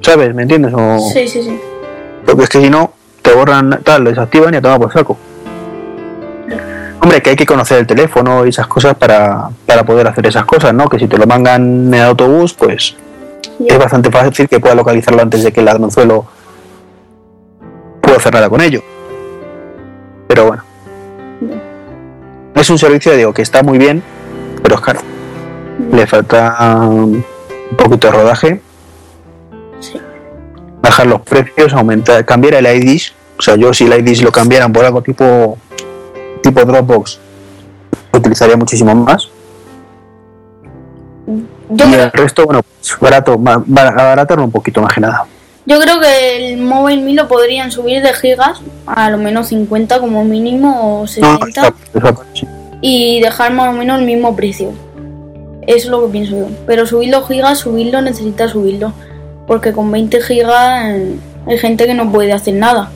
¿Sabes? 0.00 0.34
¿Me 0.34 0.42
entiendes? 0.42 0.72
O, 0.74 0.98
Sí, 1.12 1.28
sí, 1.28 1.42
sí. 1.42 1.60
Porque 2.24 2.44
es 2.44 2.48
que 2.48 2.60
si 2.60 2.70
no, 2.70 2.92
te 3.22 3.32
borran 3.32 3.80
tal, 3.82 4.04
lo 4.04 4.10
desactivan 4.10 4.54
y 4.54 4.56
a 4.58 4.62
tomar 4.62 4.80
por 4.80 4.92
saco. 4.92 5.16
Hombre, 7.02 7.22
que 7.22 7.30
hay 7.30 7.36
que 7.36 7.46
conocer 7.46 7.78
el 7.78 7.86
teléfono 7.86 8.44
y 8.44 8.50
esas 8.50 8.66
cosas 8.66 8.94
para, 8.94 9.48
para 9.66 9.84
poder 9.84 10.06
hacer 10.06 10.26
esas 10.26 10.44
cosas, 10.44 10.74
¿no? 10.74 10.88
Que 10.88 10.98
si 10.98 11.06
te 11.06 11.16
lo 11.16 11.26
mangan 11.26 11.86
en 11.86 11.94
el 11.94 12.02
autobús, 12.02 12.52
pues 12.52 12.94
es 13.66 13.78
bastante 13.78 14.10
fácil 14.10 14.48
que 14.48 14.60
pueda 14.60 14.74
localizarlo 14.74 15.22
antes 15.22 15.42
de 15.42 15.52
que 15.52 15.60
el 15.60 15.66
ladronzuelo 15.66 16.26
pueda 18.00 18.18
hacer 18.18 18.34
nada 18.34 18.50
con 18.50 18.60
ello. 18.60 18.82
Pero 20.28 20.46
bueno. 20.46 20.62
Es 22.54 22.68
un 22.68 22.78
servicio, 22.78 23.16
digo, 23.16 23.32
que 23.32 23.42
está 23.42 23.62
muy 23.62 23.78
bien, 23.78 24.02
pero 24.62 24.74
es 24.74 24.80
caro. 24.82 25.00
Le 25.92 26.06
falta 26.06 26.56
um, 26.86 27.14
un 27.14 27.76
poquito 27.76 28.08
de 28.08 28.12
rodaje. 28.12 28.60
Bajar 31.00 31.06
los 31.18 31.20
precios, 31.22 31.72
aumentar, 31.72 32.22
cambiar 32.26 32.54
el 32.54 32.66
IDs. 32.66 33.14
O 33.38 33.42
sea, 33.42 33.56
yo 33.56 33.72
si 33.72 33.84
el 33.86 34.06
IDs 34.06 34.20
lo 34.22 34.30
cambiaran 34.30 34.70
por 34.70 34.84
algo 34.84 35.00
tipo 35.00 35.56
tipo 36.42 36.62
Dropbox, 36.62 37.18
lo 38.12 38.18
utilizaría 38.18 38.54
muchísimo 38.58 38.94
más. 38.94 39.30
Yo 41.70 41.86
y 41.88 41.94
el 41.94 42.12
resto, 42.12 42.44
bueno, 42.44 42.60
pues 42.62 42.98
barato, 43.00 43.38
ba- 43.38 43.62
ba- 43.64 43.88
abaratarlo 43.88 44.44
un 44.44 44.50
poquito 44.50 44.82
más 44.82 44.92
que 44.92 45.00
nada. 45.00 45.24
yo 45.64 45.80
creo 45.80 46.00
que 46.00 46.52
el 46.52 46.58
Mobile 46.60 47.00
Me 47.02 47.14
lo 47.14 47.28
podrían 47.28 47.70
subir 47.70 48.02
de 48.02 48.12
gigas 48.12 48.60
a 48.86 49.08
lo 49.08 49.16
menos 49.16 49.48
50 49.48 50.00
como 50.00 50.22
mínimo 50.24 50.98
o 50.98 51.00
No, 51.02 51.06
60 51.06 51.46
está- 51.48 51.74
está- 51.94 52.14
sí. 52.34 52.46
y 52.82 53.20
dejar 53.20 53.54
más 53.54 53.68
o 53.68 53.72
menos 53.72 54.00
el 54.00 54.04
mismo 54.06 54.36
precio. 54.36 54.72
Eso 55.66 55.76
es 55.78 55.86
lo 55.86 56.02
que 56.04 56.12
pienso 56.12 56.36
yo. 56.36 56.46
Pero 56.66 56.84
subir 56.86 57.10
los 57.10 57.26
gigas, 57.26 57.58
subirlo, 57.60 58.02
necesita 58.02 58.48
subirlo. 58.48 58.92
Porque 59.50 59.72
con 59.72 59.90
20 59.90 60.20
gigas 60.22 60.84
hay 61.44 61.58
gente 61.58 61.84
que 61.84 61.92
no 61.92 62.08
puede 62.12 62.32
hacer 62.32 62.54
nada. 62.54 62.88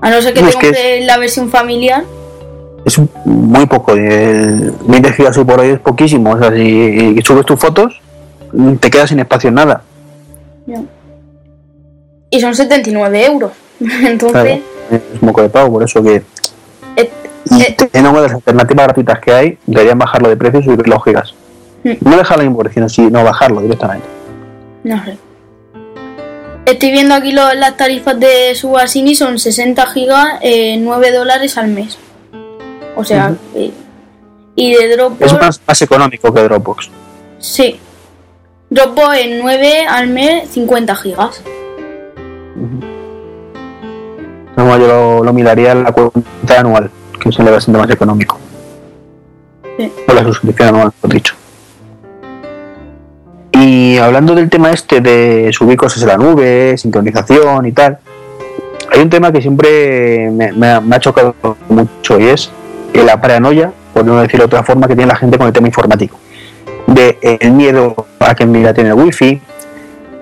A 0.00 0.08
no 0.08 0.22
ser 0.22 0.32
que 0.32 0.40
No, 0.40 0.46
te 0.46 0.50
es 0.52 0.56
que- 0.56 0.66
compres 0.68 1.04
la 1.04 1.18
versión 1.18 1.50
familiar. 1.50 2.04
es 2.86 2.98
muy 3.26 3.66
poco. 3.66 3.92
El 3.92 4.72
20 4.86 5.12
gigas 5.12 5.36
por 5.36 5.60
hoy 5.60 5.68
es 5.72 5.78
poquísimo. 5.80 6.30
O 6.32 6.38
sea, 6.38 6.50
si 6.52 7.20
subes 7.22 7.44
tus 7.44 7.60
fotos, 7.60 8.00
te 8.80 8.90
quedas 8.90 9.10
sin 9.10 9.18
espacio 9.20 9.48
en 9.48 9.56
nada. 9.56 9.82
Y 12.30 12.40
son 12.40 12.54
79 12.54 13.26
euros. 13.26 13.52
Entonces, 13.80 14.60
Claro, 14.88 15.02
es 15.14 15.22
moco 15.22 15.42
de 15.42 15.50
pago, 15.50 15.70
por 15.70 15.82
eso 15.82 16.02
que. 16.02 16.22
Y 16.96 17.62
eh, 17.62 17.74
teniendo 17.76 18.08
en 18.08 18.14
cuenta 18.14 18.20
las 18.22 18.32
alternativas 18.32 18.86
gratuitas 18.86 19.18
que 19.20 19.32
hay, 19.34 19.58
deberían 19.66 19.98
bajarlo 19.98 20.30
de 20.30 20.36
precio 20.38 20.60
y 20.60 20.64
subir 20.64 20.88
los 20.88 21.04
gigas. 21.04 21.34
Mm. 21.84 21.90
No 22.08 22.16
dejarlo 22.16 22.44
en 22.44 22.56
precio, 22.56 22.88
sino 22.88 23.10
no 23.10 23.24
bajarlo 23.24 23.60
directamente. 23.60 24.06
no 24.84 25.04
sé. 25.04 25.18
Estoy 26.68 26.90
viendo 26.90 27.14
aquí 27.14 27.32
lo- 27.32 27.54
las 27.54 27.76
tarifas 27.76 28.18
de 28.20 28.54
Subasini 28.54 29.14
son 29.14 29.38
60 29.38 29.86
gigas, 29.86 30.34
eh, 30.42 30.76
9 30.78 31.12
dólares 31.12 31.56
al 31.56 31.68
mes. 31.68 31.96
O 32.96 33.04
sea, 33.04 33.34
eh, 33.54 33.70
y 34.54 34.74
de 34.74 34.96
Dropbox, 34.96 35.22
Es 35.32 35.40
más, 35.40 35.60
más 35.66 35.82
económico 35.82 36.32
que 36.32 36.42
Dropbox. 36.42 36.90
sí. 37.38 37.78
Dropbox 38.70 39.16
en 39.18 39.38
9 39.38 39.86
al 39.88 40.08
mes, 40.08 40.50
50 40.50 40.94
gigas. 40.96 41.42
No, 44.56 44.76
yo 44.78 44.86
lo, 44.86 45.24
lo 45.24 45.32
miraría 45.32 45.72
en 45.72 45.84
la 45.84 45.92
cuenta 45.92 46.20
anual, 46.58 46.90
que 47.18 47.32
sale 47.32 47.50
bastante 47.50 47.78
más 47.80 47.88
económico. 47.90 48.38
Sí. 49.78 49.90
O 50.08 50.12
la 50.12 50.22
suscripción 50.24 50.68
anual, 50.68 50.92
mejor 50.96 51.14
dicho. 51.14 51.34
Y 53.60 53.98
hablando 53.98 54.34
del 54.36 54.48
tema 54.48 54.70
este 54.70 55.00
de 55.00 55.50
subir 55.52 55.76
cosas 55.76 56.02
a 56.04 56.06
la 56.06 56.16
nube, 56.16 56.78
sincronización 56.78 57.66
y 57.66 57.72
tal, 57.72 57.98
hay 58.92 59.00
un 59.00 59.10
tema 59.10 59.32
que 59.32 59.40
siempre 59.40 60.30
me, 60.30 60.66
ha, 60.66 61.00
chocado 61.00 61.34
mucho 61.68 62.20
y 62.20 62.26
es 62.26 62.50
la 62.94 63.20
paranoia, 63.20 63.72
por 63.92 64.04
no 64.04 64.20
decirlo 64.20 64.44
de 64.44 64.46
otra 64.46 64.62
forma, 64.62 64.86
que 64.86 64.94
tiene 64.94 65.10
la 65.10 65.16
gente 65.16 65.38
con 65.38 65.48
el 65.48 65.52
tema 65.52 65.66
informático. 65.66 66.16
De 66.86 67.18
el 67.20 67.52
miedo 67.52 68.06
a 68.20 68.34
que 68.34 68.46
mi 68.46 68.62
tiene 68.72 68.90
el 68.90 68.94
wifi, 68.94 69.40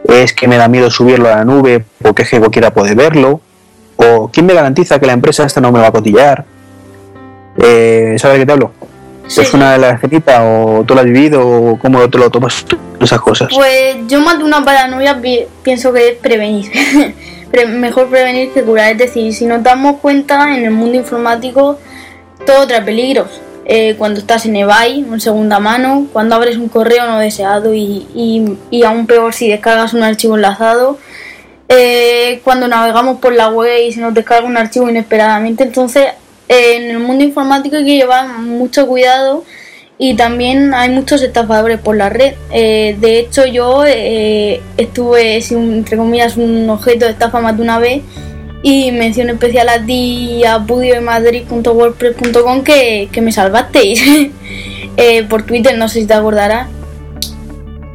es 0.09 0.33
que 0.33 0.49
me 0.49 0.57
da 0.57 0.69
miedo 0.69 0.91
subirlo 0.91 1.29
a 1.29 1.37
la 1.37 1.45
nube 1.45 1.85
porque 2.01 2.23
es 2.23 2.31
que 2.31 2.39
cualquiera 2.39 2.73
puede 2.73 2.95
verlo, 2.95 3.41
o 3.97 4.31
quién 4.33 4.47
me 4.47 4.55
garantiza 4.55 4.99
que 4.99 5.07
la 5.07 5.13
empresa 5.13 5.45
esta 5.45 5.61
no 5.61 5.73
me 5.73 5.81
va 5.81 5.89
a 5.89 5.93
cotillar. 5.93 6.45
Eh, 7.59 8.17
¿Sabes 8.19 8.37
de 8.37 8.41
qué 8.41 8.47
te 8.47 8.53
hablo? 8.53 8.73
Sí. 9.29 9.41
¿Es 9.41 9.53
una 9.55 9.73
de 9.73 9.79
las 9.79 9.95
escenita 9.95 10.45
o 10.45 10.85
tú 10.85 10.95
lo 10.95 11.01
has 11.01 11.07
vivido 11.07 11.47
o 11.47 11.79
cómo 11.79 12.09
te 12.09 12.19
lo 12.19 12.31
tomas 12.31 12.65
tú, 12.65 12.79
esas 13.01 13.21
cosas? 13.21 13.49
Pues 13.55 13.97
yo 14.07 14.21
más 14.21 14.39
de 14.39 14.45
una 14.45 14.65
paranoia 14.65 15.21
pi- 15.21 15.47
pienso 15.63 15.93
que 15.93 16.11
es 16.11 16.15
prevenir. 16.17 16.71
Pre- 17.51 17.67
mejor 17.67 18.09
prevenir 18.09 18.53
que 18.53 18.63
curar. 18.63 18.93
Es 18.93 18.99
decir, 18.99 19.33
si 19.35 19.47
nos 19.47 19.63
damos 19.63 19.97
cuenta, 20.01 20.55
en 20.57 20.65
el 20.65 20.71
mundo 20.71 20.97
informático 20.97 21.79
todo 22.47 22.67
trae 22.67 22.83
peligros. 22.83 23.41
Eh, 23.65 23.97
cuando 23.99 24.21
estás 24.21 24.47
en 24.47 24.55
eBay, 24.55 25.01
en 25.01 25.21
segunda 25.21 25.59
mano, 25.59 26.07
cuando 26.13 26.37
abres 26.37 26.57
un 26.57 26.69
correo 26.69 27.07
no 27.07 27.19
deseado 27.19 27.75
y, 27.75 28.07
y- 28.15 28.57
y 28.71 28.85
aún 28.85 29.07
peor 29.09 29.35
si 29.35 29.49
descargas 29.49 29.93
un 29.93 30.05
archivo 30.05 30.37
enlazado. 30.37 30.99
Eh, 31.69 32.41
cuando 32.45 32.69
navegamos 32.69 33.19
por 33.19 33.33
la 33.33 33.49
web 33.49 33.77
y 33.89 33.93
se 33.93 34.01
nos 34.01 34.15
descarga 34.15 34.47
un 34.47 34.57
archivo 34.57 34.89
inesperadamente. 34.89 35.65
Entonces, 35.65 36.07
en 36.49 36.91
el 36.91 36.99
mundo 36.99 37.25
informático 37.25 37.77
hay 37.77 37.85
que 37.85 37.97
llevar 37.97 38.39
mucho 38.39 38.87
cuidado 38.87 39.45
y 39.99 40.15
también 40.15 40.75
hay 40.75 40.91
muchos 40.91 41.23
estafadores 41.23 41.81
por 41.81 41.97
la 41.97 42.11
red. 42.11 42.35
Eh, 42.51 42.97
de 43.01 43.19
hecho, 43.19 43.47
yo 43.47 43.85
eh, 43.87 44.61
estuve, 44.77 45.39
entre 45.39 45.97
comillas, 45.97 46.37
un 46.37 46.69
objeto 46.69 47.07
de 47.07 47.13
estafa 47.13 47.41
más 47.41 47.57
de 47.57 47.63
una 47.63 47.79
vez 47.79 48.03
y 48.63 48.93
mención 48.93 49.31
especial 49.31 49.69
a 49.69 49.85
ti 49.85 50.45
a 50.45 50.59
budiodemadrid.wordpress.com 50.59 52.63
que, 52.63 53.09
que 53.13 53.21
me 53.21 53.33
salvasteis 53.33 54.03
eh, 54.97 55.25
por 55.29 55.43
Twitter, 55.45 55.77
no 55.79 55.89
sé 55.89 56.01
si 56.01 56.07
te 56.07 56.15
acordarás. 56.15 56.69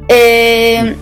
Eh, 0.08 0.96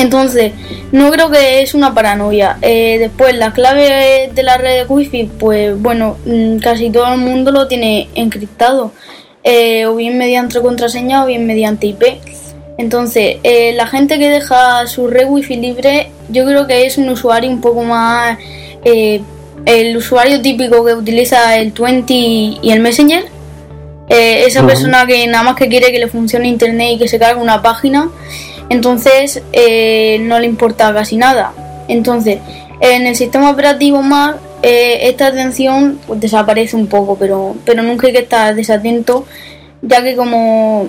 entonces, 0.00 0.52
no 0.92 1.10
creo 1.10 1.30
que 1.30 1.62
es 1.62 1.74
una 1.74 1.94
paranoia. 1.94 2.58
Eh, 2.62 2.96
después, 2.98 3.34
la 3.36 3.52
clave 3.52 4.30
de 4.34 4.42
la 4.42 4.56
red 4.58 4.78
de 4.80 4.84
Wi-Fi, 4.86 5.30
pues 5.38 5.80
bueno, 5.80 6.16
mm, 6.24 6.58
casi 6.58 6.90
todo 6.90 7.12
el 7.12 7.20
mundo 7.20 7.50
lo 7.52 7.68
tiene 7.68 8.08
encriptado, 8.14 8.92
eh, 9.44 9.86
o 9.86 9.96
bien 9.96 10.18
mediante 10.18 10.60
contraseña 10.60 11.24
o 11.24 11.26
bien 11.26 11.46
mediante 11.46 11.86
IP. 11.86 12.20
Entonces, 12.78 13.36
eh, 13.42 13.72
la 13.74 13.86
gente 13.86 14.18
que 14.18 14.28
deja 14.30 14.86
su 14.86 15.08
red 15.08 15.26
Wi-Fi 15.28 15.56
libre, 15.56 16.10
yo 16.30 16.44
creo 16.46 16.66
que 16.66 16.86
es 16.86 16.98
un 16.98 17.08
usuario 17.08 17.50
un 17.50 17.60
poco 17.60 17.82
más. 17.82 18.38
eh, 18.84 19.20
el 19.66 19.96
usuario 19.96 20.40
típico 20.40 20.84
que 20.84 20.94
utiliza 20.94 21.58
el 21.58 21.72
20 21.72 22.14
y 22.14 22.70
el 22.70 22.80
Messenger. 22.80 23.24
Eh, 24.08 24.44
esa 24.46 24.66
persona 24.66 25.06
que 25.06 25.26
nada 25.28 25.44
más 25.44 25.54
que 25.56 25.68
quiere 25.68 25.92
que 25.92 25.98
le 25.98 26.08
funcione 26.08 26.48
internet 26.48 26.92
y 26.94 26.98
que 26.98 27.08
se 27.08 27.18
cargue 27.18 27.40
una 27.40 27.62
página, 27.62 28.10
entonces 28.70 29.42
eh, 29.52 30.18
no 30.22 30.38
le 30.38 30.46
importa 30.46 30.94
casi 30.94 31.16
nada. 31.16 31.52
Entonces, 31.88 32.38
en 32.80 33.06
el 33.06 33.16
sistema 33.16 33.50
operativo 33.50 34.00
Mac, 34.00 34.36
eh, 34.62 35.08
esta 35.08 35.26
atención 35.26 36.00
pues, 36.06 36.20
desaparece 36.20 36.76
un 36.76 36.86
poco, 36.86 37.16
pero, 37.16 37.56
pero 37.64 37.82
nunca 37.82 38.06
hay 38.06 38.12
que 38.12 38.20
estar 38.20 38.54
desatento, 38.54 39.26
ya 39.82 40.02
que 40.02 40.14
como, 40.14 40.88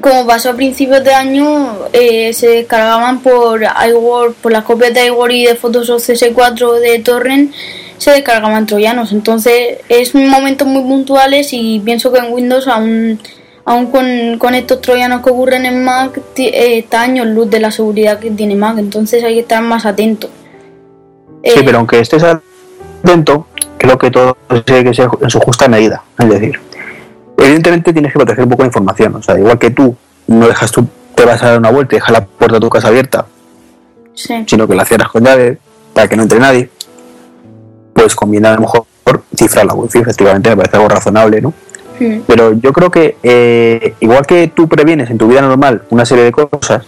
como 0.00 0.26
pasó 0.26 0.50
a 0.50 0.54
principios 0.54 1.02
de 1.02 1.12
año, 1.12 1.74
eh, 1.92 2.32
se 2.32 2.48
descargaban 2.48 3.20
por 3.20 3.62
iWord, 3.62 4.34
por 4.34 4.52
las 4.52 4.64
copias 4.64 4.94
de 4.94 5.06
iWord 5.06 5.32
y 5.32 5.46
de 5.46 5.56
Photoshop 5.56 5.98
CS4 5.98 6.78
de 6.78 6.98
Torrent, 7.00 7.52
se 7.98 8.12
descargaban 8.12 8.66
troyanos. 8.66 9.12
Entonces, 9.12 9.78
es 9.88 10.14
momentos 10.14 10.68
muy 10.68 10.82
puntuales 10.82 11.48
y 11.52 11.80
pienso 11.80 12.12
que 12.12 12.20
en 12.20 12.32
Windows 12.32 12.68
aún 12.68 13.18
aún 13.64 13.90
con, 13.90 14.38
con 14.38 14.54
estos 14.54 14.80
troyanos 14.80 15.22
que 15.22 15.30
ocurren 15.30 15.66
en 15.66 15.84
Mac, 15.84 16.20
eh, 16.36 16.78
está 16.78 17.02
años 17.02 17.26
luz 17.26 17.50
de 17.50 17.60
la 17.60 17.70
seguridad 17.70 18.18
que 18.18 18.30
tiene 18.30 18.56
Mac, 18.56 18.78
entonces 18.78 19.22
hay 19.24 19.34
que 19.34 19.40
estar 19.40 19.62
más 19.62 19.86
atento. 19.86 20.28
Sí, 21.42 21.58
Eh, 21.58 21.62
pero 21.64 21.78
aunque 21.78 22.00
estés 22.00 22.22
atento, 22.22 23.46
creo 23.78 23.98
que 23.98 24.10
todo 24.10 24.36
tiene 24.64 24.84
que 24.84 24.94
ser 24.94 25.08
en 25.20 25.30
su 25.30 25.40
justa 25.40 25.68
medida. 25.68 26.02
Es 26.18 26.28
decir, 26.28 26.60
evidentemente 27.38 27.92
tienes 27.92 28.12
que 28.12 28.18
proteger 28.18 28.44
un 28.44 28.50
poco 28.50 28.62
la 28.62 28.68
información. 28.68 29.14
O 29.16 29.22
sea, 29.22 29.38
igual 29.38 29.58
que 29.58 29.70
tú 29.70 29.96
no 30.26 30.46
dejas 30.46 30.70
tú, 30.70 30.86
te 31.14 31.24
vas 31.24 31.42
a 31.42 31.50
dar 31.50 31.58
una 31.58 31.70
vuelta 31.70 31.94
y 31.94 31.98
dejas 31.98 32.12
la 32.12 32.24
puerta 32.24 32.56
de 32.56 32.60
tu 32.60 32.68
casa 32.68 32.88
abierta, 32.88 33.26
sí, 34.14 34.44
sino 34.46 34.66
que 34.68 34.74
la 34.74 34.84
cierras 34.84 35.08
con 35.08 35.24
llave 35.24 35.58
para 35.94 36.08
que 36.08 36.16
no 36.16 36.22
entre 36.22 36.38
nadie, 36.38 36.70
pues 37.94 38.14
conviene 38.14 38.48
a 38.48 38.54
lo 38.54 38.60
mejor 38.62 38.84
cifrar 39.36 39.66
la 39.66 39.74
wifi, 39.74 39.98
efectivamente, 39.98 40.50
me 40.50 40.56
parece 40.56 40.76
algo 40.76 40.88
razonable, 40.88 41.40
¿no? 41.40 41.52
Pero 42.26 42.52
yo 42.54 42.72
creo 42.72 42.90
que 42.90 43.16
eh, 43.22 43.94
igual 44.00 44.26
que 44.26 44.48
tú 44.48 44.68
previenes 44.68 45.10
en 45.10 45.18
tu 45.18 45.28
vida 45.28 45.42
normal 45.42 45.82
una 45.90 46.04
serie 46.04 46.24
de 46.24 46.32
cosas, 46.32 46.84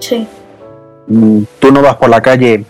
sí, 0.00 0.26
mm, 1.06 1.42
tú 1.58 1.70
no 1.72 1.82
vas 1.82 1.96
por 1.96 2.08
la 2.08 2.20
calle 2.20 2.64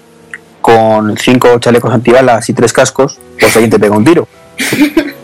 con 0.60 1.16
cinco 1.16 1.58
chalecos 1.58 1.92
antibalas 1.92 2.48
y 2.48 2.52
tres 2.52 2.72
cascos, 2.72 3.18
pues 3.38 3.54
alguien 3.56 3.70
te 3.70 3.78
pega 3.78 3.96
un 3.96 4.04
tiro. 4.04 4.26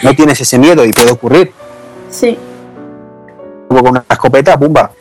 No 0.00 0.14
tienes 0.14 0.40
ese 0.40 0.60
miedo 0.60 0.84
y 0.84 0.92
puede 0.92 1.10
ocurrir. 1.10 1.50
sí, 2.08 2.38
Como 3.66 3.80
con 3.80 3.90
una 3.90 4.04
escopeta, 4.08 4.56
¡pumba! 4.56 4.92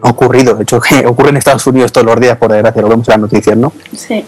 Ha 0.00 0.08
ocurrido. 0.08 0.54
De 0.54 0.62
hecho, 0.62 0.80
que 0.80 1.06
ocurre 1.06 1.28
en 1.28 1.36
Estados 1.36 1.66
Unidos 1.66 1.92
todos 1.92 2.06
los 2.06 2.18
días, 2.18 2.38
por 2.38 2.50
desgracia, 2.50 2.80
lo 2.80 2.88
vemos 2.88 3.06
en 3.08 3.12
las 3.12 3.20
noticias, 3.20 3.54
¿no? 3.54 3.70
sí, 3.94 4.24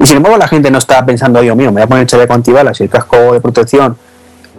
Y 0.00 0.04
sin 0.06 0.16
embargo, 0.16 0.36
la 0.36 0.48
gente 0.48 0.68
no 0.68 0.78
está 0.78 1.06
pensando, 1.06 1.40
Dios 1.40 1.56
mío, 1.56 1.66
me 1.68 1.74
voy 1.74 1.82
a 1.82 1.86
poner 1.86 2.02
el 2.02 2.08
chaleco 2.08 2.34
antibalas 2.34 2.80
y 2.80 2.82
el 2.84 2.90
casco 2.90 3.34
de 3.34 3.40
protección 3.40 3.96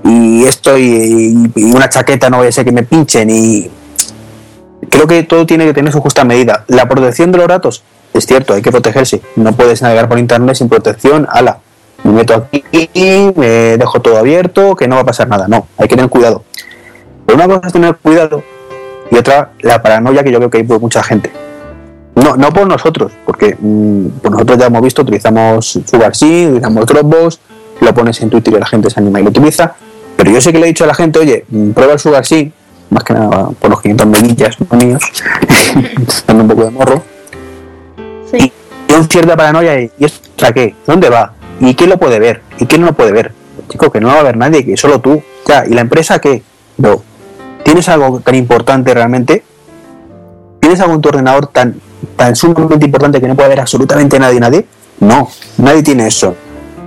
y 0.08 0.46
esto 0.46 0.78
y, 0.78 1.52
una 1.56 1.90
chaqueta, 1.90 2.30
no 2.30 2.38
voy 2.38 2.48
a 2.48 2.52
ser 2.52 2.66
que 2.66 2.72
me 2.72 2.84
pinchen 2.84 3.30
y. 3.30 3.70
Creo 4.90 5.06
que 5.06 5.24
todo 5.24 5.46
tiene 5.46 5.66
que 5.66 5.74
tener 5.74 5.92
su 5.92 6.00
justa 6.00 6.24
medida. 6.24 6.64
La 6.68 6.88
protección 6.88 7.32
de 7.32 7.40
los 7.40 7.48
datos, 7.48 7.84
es 8.14 8.26
cierto, 8.26 8.54
hay 8.54 8.62
que 8.62 8.72
protegerse. 8.72 9.22
No 9.36 9.52
puedes 9.52 9.82
navegar 9.82 10.08
por 10.08 10.18
internet 10.18 10.56
sin 10.56 10.70
protección. 10.70 11.28
Ala, 11.30 11.60
me 12.04 12.12
meto 12.12 12.34
aquí, 12.34 12.64
me 13.36 13.78
dejo 13.78 14.02
todo 14.02 14.18
abierto, 14.18 14.76
que 14.76 14.88
no 14.88 14.96
va 14.96 15.02
a 15.02 15.06
pasar 15.06 15.28
nada. 15.28 15.48
No, 15.48 15.68
hay 15.78 15.88
que 15.88 15.96
tener 15.96 16.10
cuidado. 16.10 16.44
Pero 17.26 17.36
una 17.36 17.48
cosa 17.48 17.68
es 17.68 17.74
tener 17.74 17.98
cuidado 17.98 18.44
y 19.12 19.18
otra, 19.18 19.52
la 19.62 19.82
paranoia 19.82 20.24
que 20.24 20.32
yo 20.32 20.40
veo 20.40 20.50
que 20.50 20.58
hay 20.58 20.64
por 20.64 20.80
mucha 20.80 21.04
gente. 21.04 21.32
No, 22.16 22.36
no 22.36 22.52
por 22.52 22.68
nosotros, 22.68 23.12
porque 23.26 23.56
mm, 23.60 24.20
por 24.22 24.32
nosotros 24.32 24.58
ya 24.58 24.66
hemos 24.68 24.82
visto, 24.82 25.02
utilizamos 25.02 25.80
SugarSync, 25.86 26.48
utilizamos 26.48 26.86
Dropbox, 26.86 27.40
lo 27.82 27.94
pones 27.94 28.22
en 28.22 28.30
Twitter 28.30 28.56
y 28.56 28.60
la 28.60 28.66
gente 28.66 28.90
se 28.90 29.00
anima 29.00 29.20
y 29.20 29.24
lo 29.24 29.30
utiliza. 29.30 29.76
Pero 30.28 30.40
yo 30.40 30.42
sé 30.42 30.52
que 30.52 30.60
le 30.60 30.66
he 30.66 30.68
dicho 30.68 30.84
a 30.84 30.88
la 30.88 30.94
gente, 30.94 31.20
oye, 31.20 31.46
mm, 31.48 31.70
prueba 31.72 31.94
el 31.94 32.00
SugarSync, 32.00 32.52
más 32.90 33.02
que 33.06 33.14
nada 33.14 33.48
por 33.58 33.70
los 33.70 33.82
500 33.82 34.08
meguillas 34.08 34.58
no 34.60 34.78
míos, 34.78 35.02
dando 36.28 36.44
un 36.44 36.50
poco 36.50 36.66
de 36.66 36.72
morro. 36.72 37.02
sí, 38.30 38.52
Y 38.90 38.94
un 38.94 39.08
cierta 39.08 39.38
paranoia, 39.38 39.80
¿y 39.80 39.90
esto 39.98 40.46
a 40.46 40.52
qué? 40.52 40.76
¿Dónde 40.86 41.10
va? 41.10 41.32
¿Y 41.62 41.74
quién 41.76 41.90
lo 41.90 41.98
puede 41.98 42.20
ver? 42.20 42.42
¿Y 42.60 42.66
quién 42.66 42.82
no 42.82 42.88
lo 42.88 42.94
puede 42.94 43.14
ver? 43.14 43.32
Chico, 43.70 43.90
que 43.90 44.02
no 44.02 44.10
va 44.10 44.20
a 44.20 44.24
ver 44.24 44.36
nadie, 44.36 44.66
que 44.66 44.76
solo 44.76 45.00
tú. 45.00 45.24
Ya, 45.48 45.66
¿y 45.66 45.70
la 45.70 45.80
empresa 45.80 46.20
qué? 46.20 46.44
No. 46.76 47.02
¿Tienes 47.64 47.88
algo 47.88 48.20
tan 48.20 48.36
importante 48.36 48.94
realmente? 48.94 49.46
¿Tienes 50.60 50.82
algo 50.82 50.96
en 50.96 51.00
tu 51.00 51.08
ordenador 51.08 51.48
tan, 51.48 51.80
tan 52.18 52.36
sumamente 52.36 52.86
importante 52.86 53.22
que 53.22 53.30
no 53.30 53.36
puede 53.38 53.48
ver 53.48 53.62
absolutamente 53.62 54.20
nadie, 54.20 54.42
nadie? 54.42 54.66
No, 55.00 55.30
nadie 55.58 55.84
tiene 55.84 56.06
eso. 56.06 56.36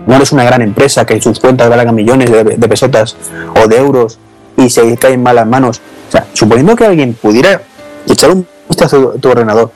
No 0.07 0.16
eres 0.16 0.32
una 0.32 0.44
gran 0.44 0.62
empresa 0.62 1.05
que 1.05 1.20
sus 1.20 1.38
cuentas 1.40 1.68
valgan 1.68 1.94
millones 1.94 2.30
de, 2.30 2.42
de 2.44 2.68
pesetas 2.68 3.16
o 3.62 3.68
de 3.68 3.76
euros 3.76 4.18
y 4.57 4.68
se 4.70 4.96
caen 4.96 5.14
en 5.14 5.22
malas 5.22 5.46
manos. 5.46 5.80
O 6.09 6.11
sea, 6.12 6.26
suponiendo 6.32 6.74
que 6.74 6.84
alguien 6.86 7.14
pudiera 7.14 7.62
echar 8.09 8.30
un 8.30 8.46
vistazo 8.68 9.14
a 9.16 9.20
tu 9.20 9.28
ordenador, 9.30 9.70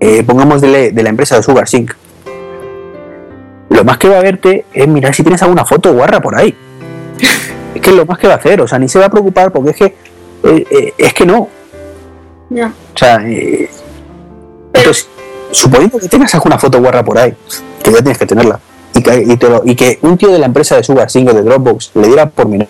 eh, 0.00 0.22
pongamos 0.24 0.60
de, 0.60 0.68
la- 0.68 0.90
de 0.90 1.02
la 1.02 1.08
empresa 1.08 1.36
de 1.36 1.42
SugarSync, 1.42 1.92
lo 3.70 3.84
más 3.84 3.98
que 3.98 4.08
va 4.08 4.18
a 4.18 4.22
verte 4.22 4.64
es 4.72 4.88
mirar 4.88 5.14
si 5.14 5.22
tienes 5.22 5.42
alguna 5.42 5.64
foto 5.64 5.92
guarra 5.92 6.20
por 6.20 6.34
ahí. 6.36 6.54
es 7.74 7.80
que 7.80 7.90
es 7.90 7.96
lo 7.96 8.04
más 8.04 8.18
que 8.18 8.26
va 8.26 8.34
a 8.34 8.36
hacer, 8.36 8.60
o 8.60 8.68
sea, 8.68 8.78
ni 8.78 8.88
se 8.88 8.98
va 8.98 9.06
a 9.06 9.10
preocupar 9.10 9.52
porque 9.52 9.70
es 9.70 9.76
que 9.76 9.84
eh, 9.84 10.66
eh, 10.70 10.94
es 10.98 11.14
que 11.14 11.24
no. 11.24 11.48
ya, 12.50 12.72
O 12.94 12.98
sea, 12.98 13.16
eh, 13.24 13.70
entonces, 14.74 15.08
suponiendo 15.52 15.98
que 15.98 16.08
tengas 16.08 16.34
alguna 16.34 16.58
foto 16.58 16.80
guarra 16.80 17.04
por 17.04 17.16
ahí, 17.18 17.32
que 17.82 17.90
ya 17.92 17.98
tienes 17.98 18.18
que 18.18 18.26
tenerla, 18.26 18.58
y 18.94 19.02
que, 19.02 19.22
y 19.22 19.36
te 19.36 19.48
lo- 19.48 19.62
y 19.64 19.74
que 19.76 19.98
un 20.02 20.18
tío 20.18 20.30
de 20.30 20.38
la 20.38 20.46
empresa 20.46 20.74
de 20.76 20.82
SugarSync 20.82 21.28
o 21.30 21.32
de 21.32 21.42
Dropbox 21.42 21.92
le 21.94 22.08
diera 22.08 22.28
por 22.28 22.46
mirar, 22.48 22.66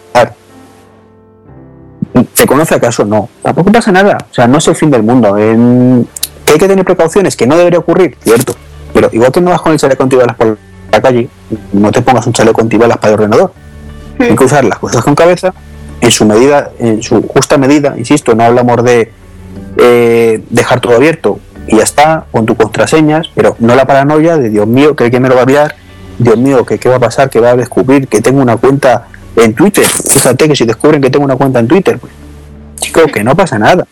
¿te 2.35 2.47
conoce 2.47 2.75
acaso? 2.75 3.05
No. 3.05 3.29
Tampoco 3.43 3.73
pasa 3.73 3.93
nada. 3.93 4.19
O 4.31 4.35
sea, 4.35 4.47
no 4.47 4.59
es 4.59 4.69
el 4.69 4.75
fin 4.77 4.91
del 4.91 5.03
mundo. 5.03 5.37
En- 5.39 6.07
que 6.45 6.55
hay 6.55 6.59
que 6.59 6.69
tener 6.69 6.85
precauciones, 6.85 7.37
que 7.37 7.47
no 7.47 7.57
debería 7.57 7.79
ocurrir, 7.79 8.17
cierto. 8.23 8.55
Pero 8.93 9.09
igual 9.13 9.31
que 9.33 9.41
no 9.41 9.51
vas 9.51 9.61
con 9.63 9.73
el 9.73 9.79
chaleco 9.79 10.03
antibalas 10.03 10.37
por 10.37 10.59
la 10.91 11.01
calle, 11.01 11.29
no 11.73 11.91
te 11.93 12.03
pongas 12.03 12.27
un 12.27 12.33
chaleco 12.33 12.61
antibalas 12.61 12.99
para 12.99 13.09
el 13.11 13.15
ordenador. 13.15 13.53
Hay 14.19 14.35
que 14.37 14.45
usar 14.45 14.65
las 14.65 14.79
cosas 14.79 15.03
con 15.03 15.15
cabeza, 15.15 15.55
en 16.01 16.11
su 16.11 16.27
medida, 16.27 16.73
en 16.79 17.03
su 17.03 17.23
justa 17.29 17.57
medida, 17.57 17.95
insisto, 17.97 18.35
no 18.35 18.45
hablamos 18.45 18.83
de 18.85 19.11
eh, 19.79 20.43
dejar 20.51 20.81
todo 20.81 20.97
abierto 20.97 21.39
y 21.67 21.77
ya 21.77 21.83
está, 21.85 22.25
con 22.33 22.45
tus 22.47 22.57
contraseñas, 22.57 23.29
pero 23.35 23.57
no 23.61 23.75
la 23.75 23.85
paranoia 23.87 24.37
de 24.37 24.51
Dios 24.51 24.67
mío, 24.67 24.95
que 24.97 25.11
me 25.21 25.29
lo 25.29 25.35
va 25.35 25.43
a 25.43 25.45
enviar, 25.45 25.75
Dios 26.19 26.37
mío, 26.37 26.65
que 26.67 26.79
qué 26.79 26.89
va 26.89 26.97
a 26.97 27.01
pasar, 27.01 27.31
que 27.31 27.41
va 27.41 27.51
a 27.51 27.57
descubrir 27.57 28.09
que 28.09 28.21
tengo 28.21 28.43
una 28.43 28.57
cuenta 28.57 29.07
en 29.37 29.55
Twitter. 29.55 29.85
Fíjate 29.87 30.49
que 30.49 30.57
si 30.57 30.65
descubren 30.65 31.01
que 31.01 31.11
tengo 31.11 31.25
una 31.25 31.37
cuenta 31.37 31.59
en 31.61 31.69
Twitter, 31.69 31.99
pues, 31.99 32.13
chico, 32.77 33.03
que 33.07 33.25
no 33.25 33.35
pasa 33.37 33.59
nada. 33.59 33.87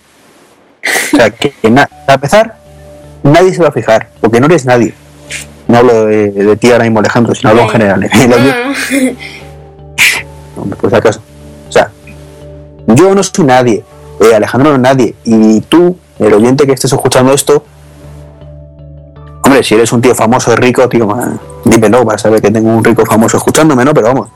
O 1.12 1.16
sea, 1.16 1.30
que, 1.30 1.50
que 1.50 1.70
na- 1.70 1.88
para 2.06 2.14
empezar, 2.16 2.56
nadie 3.22 3.52
se 3.54 3.62
va 3.62 3.68
a 3.68 3.72
fijar, 3.72 4.08
porque 4.20 4.40
no 4.40 4.46
eres 4.46 4.64
nadie. 4.66 4.94
No 5.68 5.78
hablo 5.78 6.06
de, 6.06 6.30
de 6.30 6.56
ti 6.56 6.70
ahora 6.72 6.84
mismo, 6.84 6.98
Alejandro, 6.98 7.34
sino 7.34 7.50
hablo 7.50 7.62
en 7.62 7.68
general. 7.68 8.10
Ah, 10.56 10.60
Hombre, 10.60 10.78
pues 10.80 10.92
acaso. 10.92 11.20
O 11.68 11.72
sea, 11.72 11.90
yo 12.88 13.14
no 13.14 13.22
soy 13.22 13.44
nadie, 13.44 13.84
eh, 14.20 14.34
Alejandro 14.34 14.70
no 14.70 14.76
es 14.76 14.82
nadie, 14.82 15.14
y 15.24 15.60
tú, 15.62 15.96
el 16.18 16.34
oyente 16.34 16.66
que 16.66 16.72
estés 16.72 16.92
escuchando 16.92 17.32
esto, 17.32 17.64
hombre, 19.42 19.62
si 19.62 19.74
eres 19.74 19.92
un 19.92 20.02
tío 20.02 20.14
famoso 20.14 20.52
y 20.52 20.56
rico, 20.56 20.86
tío, 20.88 21.06
ma, 21.06 21.38
dímelo 21.64 22.04
para 22.04 22.18
saber 22.18 22.42
que 22.42 22.50
tengo 22.50 22.68
un 22.68 22.84
rico 22.84 23.04
famoso 23.06 23.38
escuchándome, 23.38 23.84
¿no? 23.84 23.94
Pero 23.94 24.08
vamos, 24.08 24.28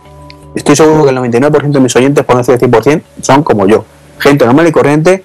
estoy 0.55 0.75
seguro 0.75 1.05
que 1.05 1.11
el 1.11 1.19
99% 1.19 1.71
de 1.71 1.81
mis 1.81 1.95
oyentes, 1.97 2.25
por 2.25 2.35
no 2.35 2.43
decir 2.43 2.55
el 2.55 2.71
100%, 2.71 3.03
son 3.21 3.43
como 3.43 3.67
yo, 3.67 3.85
gente 4.19 4.47
normal 4.47 4.67
y 4.67 4.73
corriente, 4.73 5.23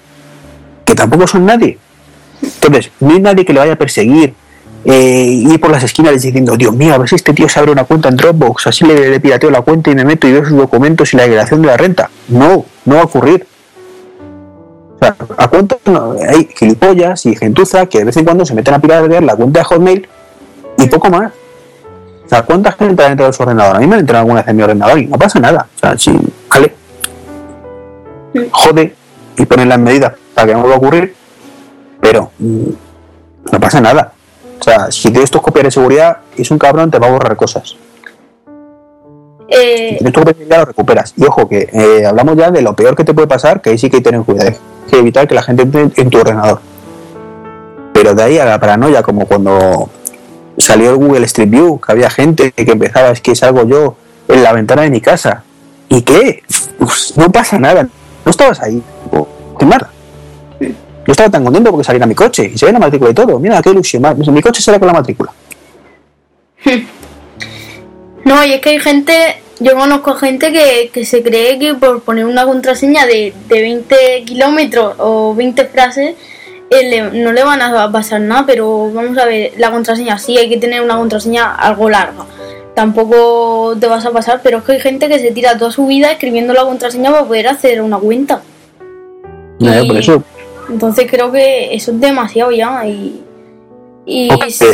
que 0.84 0.94
tampoco 0.94 1.26
son 1.26 1.46
nadie. 1.46 1.78
Entonces, 2.42 2.90
no 3.00 3.10
hay 3.10 3.20
nadie 3.20 3.44
que 3.46 3.54
le 3.54 3.60
vaya 3.60 3.72
a 3.72 3.76
perseguir, 3.76 4.34
eh, 4.84 5.24
ir 5.24 5.58
por 5.58 5.70
las 5.70 5.84
esquinas 5.84 6.12
diciendo, 6.12 6.56
Dios 6.58 6.74
mío, 6.74 6.94
a 6.94 6.98
ver 6.98 7.08
si 7.08 7.14
este 7.14 7.32
tío 7.32 7.48
se 7.48 7.58
abre 7.58 7.72
una 7.72 7.84
cuenta 7.84 8.10
en 8.10 8.16
Dropbox, 8.16 8.66
así 8.66 8.84
le, 8.84 9.10
le 9.10 9.20
pirateo 9.20 9.50
la 9.50 9.62
cuenta 9.62 9.90
y 9.90 9.94
me 9.94 10.04
meto 10.04 10.28
y 10.28 10.32
veo 10.32 10.44
sus 10.44 10.56
documentos 10.56 11.14
y 11.14 11.16
la 11.16 11.22
declaración 11.22 11.62
de 11.62 11.68
la 11.68 11.76
renta. 11.78 12.10
No, 12.28 12.66
no 12.84 12.94
va 12.94 13.00
a 13.00 13.04
ocurrir. 13.04 13.46
¿A 15.00 15.48
cuántos 15.48 15.78
no? 15.86 16.14
hay 16.28 16.48
gilipollas 16.56 17.26
y 17.26 17.34
gentuza 17.34 17.86
que 17.86 17.98
de 17.98 18.04
vez 18.04 18.16
en 18.16 18.24
cuando 18.24 18.44
se 18.44 18.54
meten 18.54 18.74
a 18.74 18.78
piratear 18.78 19.22
la 19.22 19.36
cuenta 19.36 19.60
de 19.60 19.64
Hotmail 19.64 20.08
y 20.78 20.86
poco 20.86 21.10
más? 21.10 21.32
O 22.24 22.28
sea, 22.28 22.42
¿cuánta 22.42 22.72
gente 22.72 23.02
ha 23.02 23.08
entrado 23.08 23.30
en 23.30 23.32
su 23.32 23.42
ordenador? 23.42 23.76
A 23.76 23.80
mí 23.80 23.86
me 23.86 23.94
han 23.94 24.00
entrado 24.00 24.20
alguna 24.20 24.40
vez 24.40 24.48
en 24.48 24.56
mi 24.56 24.62
ordenador 24.62 24.98
y 24.98 25.06
no 25.06 25.18
pasa 25.18 25.40
nada. 25.40 25.66
O 25.74 25.78
sea, 25.78 25.98
si, 25.98 26.16
vale, 26.48 26.74
jode 28.52 28.94
y 29.36 29.46
ponen 29.46 29.68
las 29.68 29.78
medidas 29.78 30.12
para 30.34 30.46
que 30.46 30.52
no 30.52 30.60
vuelva 30.60 30.76
a 30.76 30.78
ocurrir, 30.78 31.14
pero 32.00 32.30
mm, 32.38 32.70
no 33.52 33.60
pasa 33.60 33.80
nada. 33.80 34.12
O 34.60 34.62
sea, 34.62 34.90
si 34.92 35.10
tienes 35.10 35.30
tus 35.30 35.40
copias 35.40 35.64
de 35.64 35.70
seguridad 35.70 36.18
y 36.36 36.42
es 36.42 36.50
un 36.50 36.58
cabrón, 36.58 36.90
te 36.90 36.98
va 36.98 37.08
a 37.08 37.10
borrar 37.10 37.36
cosas. 37.36 37.76
Si 39.50 39.56
eh, 39.56 39.98
copias 40.00 40.24
de 40.26 40.32
seguridad, 40.34 40.58
lo 40.58 40.64
recuperas. 40.66 41.14
Y 41.16 41.24
ojo, 41.24 41.48
que 41.48 41.68
eh, 41.72 42.06
hablamos 42.06 42.36
ya 42.36 42.50
de 42.50 42.62
lo 42.62 42.76
peor 42.76 42.94
que 42.94 43.02
te 43.04 43.12
puede 43.12 43.26
pasar, 43.26 43.60
que 43.60 43.70
ahí 43.70 43.78
sí 43.78 43.90
que 43.90 43.96
hay 43.96 44.02
que 44.02 44.10
tener 44.10 44.24
cuidado. 44.24 44.50
Hay 44.50 44.90
que 44.90 44.98
evitar 44.98 45.26
que 45.26 45.34
la 45.34 45.42
gente 45.42 45.62
entre 45.62 45.90
en 45.96 46.10
tu 46.10 46.18
ordenador. 46.18 46.60
Pero 47.92 48.14
de 48.14 48.22
ahí 48.22 48.38
a 48.38 48.44
la 48.44 48.60
paranoia, 48.60 49.02
como 49.02 49.26
cuando 49.26 49.90
salió 50.56 50.90
el 50.90 50.96
Google 50.96 51.24
Street 51.26 51.50
View, 51.50 51.80
que 51.80 51.92
había 51.92 52.10
gente 52.10 52.52
que 52.52 52.62
empezaba, 52.70 53.10
es 53.10 53.20
que 53.20 53.34
salgo 53.34 53.66
yo 53.66 53.96
en 54.28 54.42
la 54.44 54.52
ventana 54.52 54.82
de 54.82 54.90
mi 54.90 55.00
casa 55.00 55.42
y, 55.88 55.96
¿y 55.96 56.02
qué? 56.02 56.42
no 57.16 57.32
pasa 57.32 57.58
nada, 57.58 57.88
no 58.24 58.30
estabas 58.30 58.62
ahí, 58.62 58.80
qué 59.58 59.66
nada. 59.66 59.90
Yo 60.60 61.12
estaba 61.12 61.28
tan 61.28 61.42
contento 61.42 61.70
porque 61.70 61.84
saliera 61.84 62.06
mi 62.06 62.14
coche 62.14 62.52
y 62.54 62.58
se 62.58 62.66
ve 62.66 62.72
la 62.72 62.78
matrícula 62.78 63.10
y 63.10 63.14
todo. 63.14 63.38
Mira, 63.40 63.60
qué 63.62 63.70
ilusión. 63.70 64.04
Mi 64.32 64.42
coche 64.42 64.62
sale 64.62 64.78
con 64.78 64.86
la 64.86 64.92
matrícula. 64.92 65.32
No, 68.24 68.44
y 68.44 68.52
es 68.52 68.60
que 68.60 68.70
hay 68.70 68.78
gente, 68.78 69.12
yo 69.60 69.74
conozco 69.74 70.14
gente 70.14 70.52
que, 70.52 71.04
se 71.04 71.22
cree 71.22 71.58
que 71.58 71.74
por 71.74 72.02
poner 72.02 72.26
una 72.26 72.44
contraseña 72.44 73.06
de, 73.06 73.32
de 73.48 73.60
20 73.60 74.24
kilómetros 74.24 74.94
o 74.98 75.34
20 75.34 75.64
frases 75.66 76.14
eh, 76.72 77.10
no 77.12 77.32
le 77.32 77.42
van 77.42 77.60
a 77.60 77.90
pasar 77.90 78.20
nada, 78.20 78.44
pero 78.46 78.92
vamos 78.92 79.18
a 79.18 79.24
ver, 79.24 79.52
la 79.58 79.72
contraseña 79.72 80.18
sí, 80.18 80.38
hay 80.38 80.48
que 80.48 80.56
tener 80.56 80.80
una 80.80 80.96
contraseña 80.96 81.52
algo 81.56 81.90
larga. 81.90 82.24
Tampoco 82.76 83.76
te 83.78 83.88
vas 83.88 84.06
a 84.06 84.12
pasar, 84.12 84.40
pero 84.40 84.58
es 84.58 84.64
que 84.64 84.72
hay 84.72 84.80
gente 84.80 85.08
que 85.08 85.18
se 85.18 85.32
tira 85.32 85.58
toda 85.58 85.72
su 85.72 85.84
vida 85.88 86.12
escribiendo 86.12 86.54
la 86.54 86.62
contraseña 86.62 87.10
para 87.10 87.24
poder 87.24 87.48
hacer 87.48 87.82
una 87.82 87.98
cuenta. 87.98 88.42
por 89.58 89.96
eso. 89.96 90.22
Entonces 90.68 91.10
creo 91.10 91.32
que 91.32 91.74
eso 91.74 91.90
es 91.90 92.00
demasiado 92.00 92.52
ya 92.52 92.86
y... 92.86 93.20
y 94.06 94.28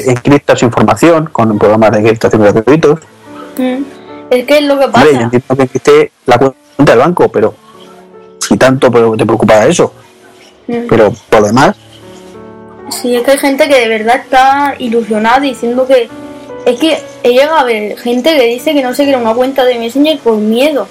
encripta 0.06 0.54
su 0.54 0.66
información 0.66 1.30
con 1.32 1.58
programas 1.58 1.92
de 1.92 2.00
encriptación 2.00 2.42
gratuitos. 2.42 3.00
Mm. 3.56 3.84
Es 4.30 4.44
que 4.44 4.58
es 4.58 4.64
lo 4.64 4.78
que 4.78 4.88
pasa. 4.88 5.30
Que 5.30 6.10
la 6.26 6.38
cuenta 6.38 6.92
del 6.92 6.98
banco, 6.98 7.28
pero 7.28 7.54
si 8.40 8.56
tanto 8.56 8.90
te 8.90 9.24
preocupa 9.24 9.66
eso. 9.66 9.92
Mm. 10.66 10.86
Pero 10.88 11.12
por 11.30 11.40
lo 11.40 11.46
demás, 11.46 11.76
Sí, 12.88 13.16
es 13.16 13.22
que 13.22 13.32
hay 13.32 13.38
gente 13.38 13.68
que 13.68 13.80
de 13.80 13.88
verdad 13.88 14.16
está 14.16 14.74
ilusionada 14.78 15.40
diciendo 15.40 15.86
que. 15.86 16.08
Es 16.64 16.80
que 16.80 16.98
he 17.22 17.30
llegado 17.30 17.58
a 17.58 17.64
ver 17.64 17.96
gente 17.96 18.36
que 18.36 18.44
dice 18.44 18.74
que 18.74 18.82
no 18.82 18.92
se 18.92 19.04
quiere 19.04 19.20
una 19.20 19.34
cuenta 19.34 19.64
de 19.64 19.78
Messenger 19.78 20.18
por 20.18 20.36
miedo. 20.36 20.88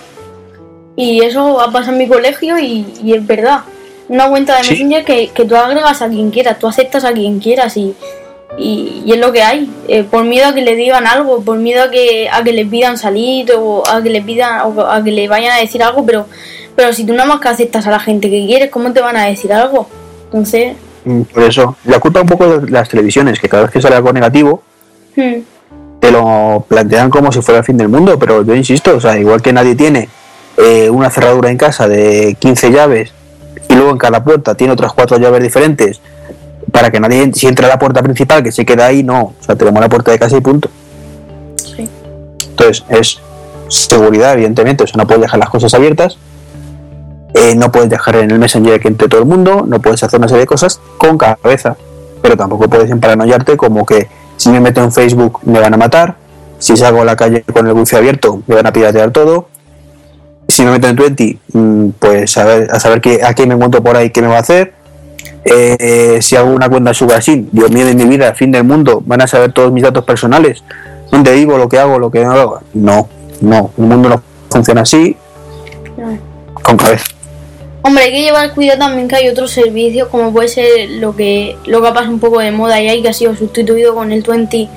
Y 0.95 1.21
eso 1.21 1.59
ha 1.59 1.71
pasado 1.71 1.93
en 1.93 1.97
mi 1.99 2.07
colegio 2.07 2.57
y, 2.57 2.85
es 3.13 3.25
verdad. 3.27 3.61
Una 4.07 4.29
cuenta 4.29 4.55
de 4.55 4.69
Messenger 4.69 5.03
que, 5.03 5.29
que, 5.29 5.45
tú 5.45 5.55
agregas 5.55 6.01
a 6.01 6.07
quien 6.07 6.31
quieras, 6.31 6.59
tú 6.59 6.67
aceptas 6.67 7.03
a 7.03 7.11
quien 7.11 7.39
quieras 7.39 7.75
y, 7.75 7.93
y, 8.57 9.03
es 9.07 9.17
lo 9.17 9.31
que 9.31 9.43
hay. 9.43 9.69
Eh, 9.87 10.03
por 10.03 10.23
miedo 10.23 10.47
a 10.47 10.53
que 10.53 10.61
le 10.61 10.75
digan 10.75 11.07
algo, 11.07 11.41
por 11.41 11.57
miedo 11.57 11.83
a 11.83 11.91
que, 11.91 12.29
a 12.31 12.43
que 12.43 12.53
le 12.53 12.65
pidan 12.65 12.97
salir 12.97 13.51
o 13.57 13.83
a 13.87 14.01
que 14.01 14.09
le 14.09 14.21
pidan 14.21 14.61
o 14.65 14.81
a 14.81 15.03
que 15.03 15.11
le 15.11 15.27
vayan 15.27 15.51
a 15.51 15.57
decir 15.57 15.83
algo, 15.83 16.05
pero, 16.05 16.27
pero 16.75 16.93
si 16.93 17.05
tú 17.05 17.13
nada 17.13 17.25
más 17.25 17.39
que 17.41 17.49
aceptas 17.49 17.87
a 17.87 17.91
la 17.91 17.99
gente 17.99 18.29
que 18.29 18.45
quieres, 18.45 18.69
¿cómo 18.69 18.91
te 18.93 19.01
van 19.01 19.17
a 19.17 19.25
decir 19.25 19.53
algo? 19.53 19.87
Entonces, 20.25 20.75
Mm, 21.05 21.21
por 21.21 21.43
eso, 21.43 21.77
la 21.85 21.99
culpa 21.99 22.21
un 22.21 22.27
poco 22.27 22.59
de 22.59 22.71
las 22.71 22.89
televisiones, 22.89 23.39
que 23.39 23.47
cada 23.47 23.63
vez 23.63 23.71
que 23.71 23.81
sale 23.81 23.95
algo 23.95 24.11
negativo, 24.11 24.63
hmm. 25.15 25.39
te 25.99 26.11
lo 26.11 26.65
plantean 26.67 27.09
como 27.11 27.31
si 27.31 27.41
fuera 27.41 27.59
el 27.59 27.65
fin 27.65 27.77
del 27.77 27.89
mundo, 27.89 28.17
pero 28.19 28.43
yo 28.43 28.55
insisto, 28.55 28.97
o 28.97 28.99
sea, 28.99 29.17
igual 29.17 29.41
que 29.41 29.53
nadie 29.53 29.75
tiene 29.75 30.09
eh, 30.57 30.89
una 30.89 31.11
cerradura 31.11 31.51
en 31.51 31.57
casa 31.57 31.87
de 31.87 32.35
15 32.39 32.71
llaves 32.71 33.13
y 33.69 33.75
luego 33.75 33.91
en 33.91 33.97
cada 33.97 34.23
puerta 34.23 34.55
tiene 34.55 34.73
otras 34.73 34.93
cuatro 34.93 35.17
llaves 35.17 35.43
diferentes, 35.43 36.01
para 36.71 36.91
que 36.91 36.99
nadie, 36.99 37.31
si 37.33 37.47
entra 37.47 37.67
a 37.67 37.69
la 37.69 37.79
puerta 37.79 38.01
principal, 38.01 38.43
que 38.43 38.51
se 38.51 38.65
queda 38.65 38.87
ahí, 38.87 39.03
no, 39.03 39.21
o 39.21 39.35
sea, 39.39 39.55
tenemos 39.55 39.81
la 39.81 39.89
puerta 39.89 40.11
de 40.11 40.19
casa 40.19 40.37
y 40.37 40.41
punto. 40.41 40.69
Entonces, 42.49 42.85
es 42.89 43.19
seguridad, 43.67 44.33
evidentemente, 44.33 44.83
o 44.83 44.87
sea, 44.87 44.97
no 44.97 45.07
puedes 45.07 45.21
dejar 45.21 45.39
las 45.39 45.49
cosas 45.49 45.73
abiertas, 45.73 46.17
eh, 47.33 47.53
no 47.55 47.71
puedes 47.71 47.89
dejar 47.89 48.15
en 48.15 48.31
el 48.31 48.39
Messenger 48.39 48.79
que 48.79 48.87
entre 48.87 49.09
todo 49.09 49.19
el 49.19 49.27
mundo, 49.27 49.65
no 49.67 49.81
puedes 49.81 50.01
hacer 50.03 50.19
una 50.19 50.27
serie 50.27 50.41
de 50.41 50.47
cosas 50.47 50.79
con 50.97 51.17
cabeza, 51.17 51.75
pero 52.21 52.37
tampoco 52.37 52.69
puedes 52.69 52.89
emparanoiarte 52.89 53.57
como 53.57 53.85
que 53.85 54.07
si 54.37 54.49
me 54.49 54.59
meto 54.61 54.81
en 54.81 54.91
Facebook 54.91 55.39
me 55.43 55.59
van 55.59 55.73
a 55.73 55.77
matar, 55.77 56.15
si 56.59 56.77
salgo 56.77 57.01
a 57.01 57.05
la 57.05 57.15
calle 57.17 57.43
con 57.43 57.67
el 57.67 57.73
wifi 57.73 57.97
abierto 57.97 58.41
me 58.47 58.55
van 58.55 58.67
a 58.67 58.71
piratear 58.71 59.11
todo, 59.11 59.49
si 60.47 60.63
me 60.63 60.71
meto 60.71 60.87
en 60.87 60.95
Twenty, 60.95 61.39
mm, 61.53 61.89
pues 61.99 62.37
a, 62.37 62.45
ver, 62.45 62.71
a 62.71 62.79
saber 62.79 63.01
qué, 63.01 63.21
a 63.23 63.33
quién 63.33 63.49
me 63.49 63.55
encuentro 63.55 63.83
por 63.83 63.97
ahí, 63.97 64.11
qué 64.11 64.21
me 64.21 64.27
va 64.27 64.37
a 64.37 64.39
hacer, 64.39 64.73
eh, 65.45 66.21
si 66.21 66.35
hago 66.35 66.49
una 66.49 66.67
cuenta 66.69 66.93
Sugar 66.93 67.19
así, 67.19 67.47
Dios 67.51 67.71
mío 67.71 67.85
de 67.85 67.95
mi 67.95 68.05
vida, 68.05 68.33
fin 68.33 68.51
del 68.51 68.63
mundo, 68.63 69.01
van 69.05 69.21
a 69.21 69.27
saber 69.27 69.53
todos 69.53 69.71
mis 69.71 69.83
datos 69.83 70.03
personales, 70.03 70.63
dónde 71.11 71.33
vivo, 71.33 71.57
lo 71.57 71.69
que 71.69 71.77
hago, 71.77 71.99
lo 71.99 72.09
que 72.09 72.23
no 72.23 72.31
hago. 72.31 72.59
No, 72.73 73.07
no, 73.41 73.71
el 73.77 73.83
mundo 73.83 74.09
no 74.09 74.21
funciona 74.49 74.81
así, 74.81 75.15
con 76.63 76.77
cabeza. 76.77 77.05
Hombre, 77.83 78.05
hay 78.05 78.11
que 78.11 78.21
llevar 78.23 78.53
cuidado 78.55 78.79
también 78.79 79.07
que 79.07 79.15
hay 79.15 79.29
otros 79.29 79.51
servicios, 79.51 80.07
como 80.07 80.33
puede 80.33 80.47
ser 80.47 80.89
lo 80.89 81.15
que, 81.15 81.55
lo 81.67 81.81
que 81.83 81.87
ha 81.87 82.01
un 82.01 82.19
poco 82.19 82.39
de 82.39 82.51
moda 82.51 82.81
y 82.81 82.87
hay 82.87 83.03
que 83.03 83.09
ha 83.09 83.13
sido 83.13 83.35
sustituido 83.35 83.93
con 83.93 84.11
el 84.11 84.23
20 84.23 84.67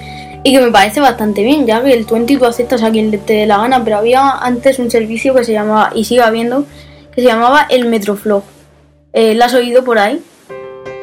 y 0.42 0.52
que 0.52 0.60
me 0.60 0.70
parece 0.70 1.00
bastante 1.00 1.42
bien, 1.42 1.66
ya 1.66 1.82
que 1.82 1.92
el 1.92 2.04
20 2.04 2.36
tú 2.36 2.44
aceptas 2.44 2.82
a 2.82 2.90
quien 2.90 3.10
te 3.10 3.32
dé 3.32 3.46
la 3.46 3.58
gana, 3.58 3.82
pero 3.82 3.96
había 3.96 4.30
antes 4.30 4.78
un 4.78 4.90
servicio 4.90 5.34
que 5.34 5.44
se 5.44 5.52
llamaba, 5.52 5.90
y 5.94 6.04
sigue 6.04 6.22
habiendo, 6.22 6.64
que 7.14 7.22
se 7.22 7.26
llamaba 7.26 7.66
el 7.70 7.86
Metroflog. 7.86 8.42
Eh, 9.12 9.34
¿Lo 9.34 9.44
has 9.44 9.54
oído 9.54 9.84
por 9.84 9.98
ahí? 9.98 10.22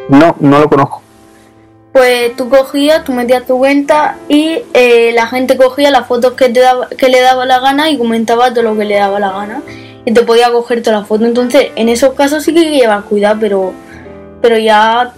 No, 0.09 0.35
no 0.39 0.59
lo 0.59 0.69
conozco. 0.69 1.01
Pues 1.93 2.35
tú 2.35 2.49
cogías, 2.49 3.03
tú 3.05 3.13
metías 3.13 3.45
tu 3.45 3.57
cuenta 3.57 4.17
y 4.27 4.59
eh, 4.73 5.11
la 5.13 5.27
gente 5.27 5.55
cogía 5.55 5.91
las 5.91 6.07
fotos 6.07 6.33
que, 6.33 6.49
te 6.49 6.59
daba, 6.59 6.89
que 6.89 7.07
le 7.07 7.21
daba 7.21 7.45
la 7.45 7.59
gana 7.59 7.89
y 7.89 7.97
comentaba 7.97 8.53
todo 8.53 8.63
lo 8.63 8.77
que 8.77 8.83
le 8.83 8.95
daba 8.95 9.19
la 9.19 9.31
gana 9.31 9.61
y 10.03 10.11
te 10.13 10.21
podía 10.23 10.51
coger 10.51 10.83
toda 10.83 10.99
la 10.99 11.05
foto. 11.05 11.25
Entonces, 11.25 11.67
en 11.75 11.87
esos 11.87 12.13
casos 12.13 12.43
sí 12.43 12.53
que 12.53 12.59
hay 12.59 12.71
que 12.71 12.77
llevar 12.79 13.03
cuidado, 13.03 13.37
pero, 13.39 13.73
pero 14.41 14.57
ya 14.57 15.13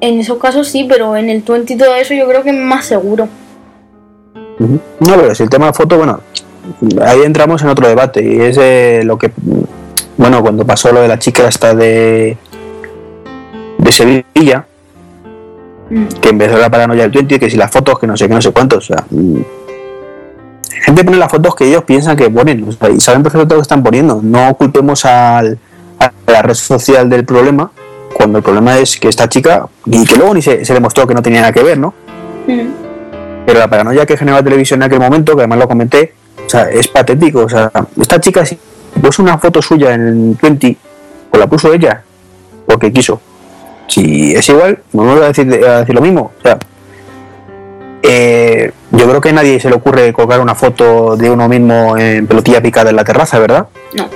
en 0.00 0.20
esos 0.20 0.38
casos 0.38 0.68
sí, 0.68 0.84
pero 0.88 1.16
en 1.16 1.30
el 1.30 1.42
20 1.42 1.72
y 1.72 1.76
todo 1.76 1.94
eso 1.94 2.12
yo 2.12 2.26
creo 2.28 2.42
que 2.42 2.50
es 2.50 2.56
más 2.56 2.84
seguro. 2.84 3.28
No, 4.58 4.78
pero 5.00 5.34
si 5.34 5.42
el 5.44 5.50
tema 5.50 5.66
de 5.66 5.72
foto, 5.74 5.96
bueno, 5.96 6.20
ahí 7.02 7.22
entramos 7.22 7.62
en 7.62 7.68
otro 7.68 7.86
debate 7.86 8.22
y 8.22 8.40
es 8.40 9.04
lo 9.04 9.16
que, 9.16 9.30
bueno, 10.16 10.42
cuando 10.42 10.66
pasó 10.66 10.92
lo 10.92 11.02
de 11.02 11.08
la 11.08 11.18
chica 11.18 11.46
hasta 11.46 11.74
de, 11.74 12.36
de 13.86 13.92
Sevilla, 13.92 14.66
mm. 15.90 16.06
que 16.20 16.28
empezó 16.28 16.58
la 16.58 16.70
paranoia 16.70 17.02
del 17.02 17.12
20, 17.12 17.38
que 17.38 17.48
si 17.48 17.56
las 17.56 17.70
fotos, 17.70 17.98
que 17.98 18.06
no 18.06 18.16
sé 18.16 18.28
qué, 18.28 18.34
no 18.34 18.42
sé 18.42 18.52
cuántos, 18.52 18.90
o 18.90 18.94
sea, 18.94 19.04
mm, 19.08 19.40
gente 20.84 21.04
pone 21.04 21.16
las 21.16 21.30
fotos 21.30 21.54
que 21.54 21.68
ellos 21.68 21.84
piensan 21.84 22.16
que 22.16 22.28
ponen 22.28 22.68
y 22.68 23.00
saben 23.00 23.22
perfectamente 23.22 23.54
lo 23.54 23.60
que 23.60 23.62
están 23.62 23.82
poniendo. 23.82 24.20
No 24.22 24.54
culpemos 24.54 25.04
al, 25.04 25.58
a 25.98 26.12
la 26.26 26.42
red 26.42 26.54
social 26.54 27.08
del 27.08 27.24
problema 27.24 27.70
cuando 28.12 28.38
el 28.38 28.44
problema 28.44 28.78
es 28.78 28.98
que 28.98 29.08
esta 29.08 29.28
chica, 29.28 29.66
y 29.84 30.04
que 30.04 30.16
luego 30.16 30.34
ni 30.34 30.42
se, 30.42 30.58
demostró 30.58 31.06
que 31.06 31.14
no 31.14 31.22
tenía 31.22 31.40
nada 31.40 31.52
que 31.52 31.62
ver, 31.62 31.78
¿no? 31.78 31.92
Mm. 32.46 32.68
Pero 33.44 33.58
la 33.60 33.68
paranoia 33.68 34.06
que 34.06 34.16
generó 34.16 34.38
la 34.38 34.42
televisión 34.42 34.80
en 34.80 34.86
aquel 34.86 35.00
momento, 35.00 35.34
que 35.34 35.42
además 35.42 35.58
lo 35.58 35.68
comenté, 35.68 36.14
o 36.44 36.48
sea, 36.48 36.70
es 36.70 36.88
patético. 36.88 37.40
O 37.40 37.48
sea, 37.48 37.70
esta 38.00 38.20
chica 38.20 38.44
si 38.44 38.58
puso 39.00 39.22
una 39.22 39.38
foto 39.38 39.60
suya 39.60 39.94
en 39.94 40.08
el 40.08 40.38
20, 40.40 40.76
pues 41.30 41.40
la 41.40 41.46
puso 41.46 41.72
ella, 41.72 42.02
porque 42.66 42.92
quiso. 42.92 43.20
Si 43.86 44.34
es 44.34 44.48
igual, 44.48 44.80
voy 44.92 45.22
a 45.22 45.28
decir, 45.28 45.64
a 45.64 45.80
decir 45.80 45.94
lo 45.94 46.00
mismo. 46.00 46.32
O 46.38 46.42
sea, 46.42 46.58
eh, 48.02 48.72
yo 48.92 49.08
creo 49.08 49.20
que 49.20 49.30
a 49.30 49.32
nadie 49.32 49.58
se 49.58 49.68
le 49.68 49.76
ocurre 49.76 50.12
colgar 50.12 50.40
una 50.40 50.54
foto 50.54 51.16
de 51.16 51.30
uno 51.30 51.48
mismo 51.48 51.96
en 51.96 52.26
pelotilla 52.26 52.62
picada 52.62 52.90
en 52.90 52.96
la 52.96 53.04
terraza, 53.04 53.38
¿verdad? 53.38 53.66
No. 53.94 54.08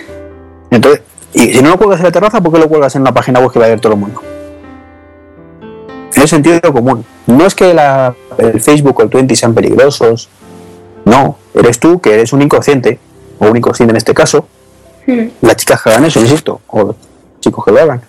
Entonces, 0.70 1.02
y 1.34 1.54
si 1.54 1.62
no 1.62 1.70
lo 1.70 1.78
cuelgas 1.78 2.00
en 2.00 2.04
la 2.04 2.12
terraza, 2.12 2.40
¿por 2.40 2.52
qué 2.52 2.58
lo 2.58 2.68
cuelgas 2.68 2.94
en 2.94 3.02
una 3.02 3.12
página 3.12 3.40
web 3.40 3.50
que 3.50 3.58
va 3.58 3.66
a 3.66 3.68
ver 3.68 3.80
todo 3.80 3.94
el 3.94 3.98
mundo? 3.98 4.20
En 6.14 6.22
el 6.22 6.28
sentido 6.28 6.60
común. 6.72 7.04
No 7.26 7.46
es 7.46 7.54
que 7.54 7.70
el 8.38 8.60
Facebook 8.60 9.00
o 9.00 9.02
el 9.02 9.08
Twenty 9.08 9.34
sean 9.34 9.54
peligrosos. 9.54 10.28
No, 11.04 11.38
eres 11.54 11.78
tú 11.78 12.00
que 12.00 12.14
eres 12.14 12.32
un 12.32 12.42
inconsciente, 12.42 12.98
o 13.38 13.46
un 13.46 13.56
inconsciente 13.56 13.92
en 13.92 13.96
este 13.96 14.14
caso. 14.14 14.46
Hmm. 15.06 15.28
Las 15.40 15.56
chicas 15.56 15.82
que 15.82 15.90
hagan 15.90 16.04
eso, 16.04 16.20
insisto, 16.20 16.60
o 16.68 16.84
los 16.84 16.96
chicos 17.40 17.64
que 17.64 17.72
lo 17.72 17.80
hagan. 17.80 18.02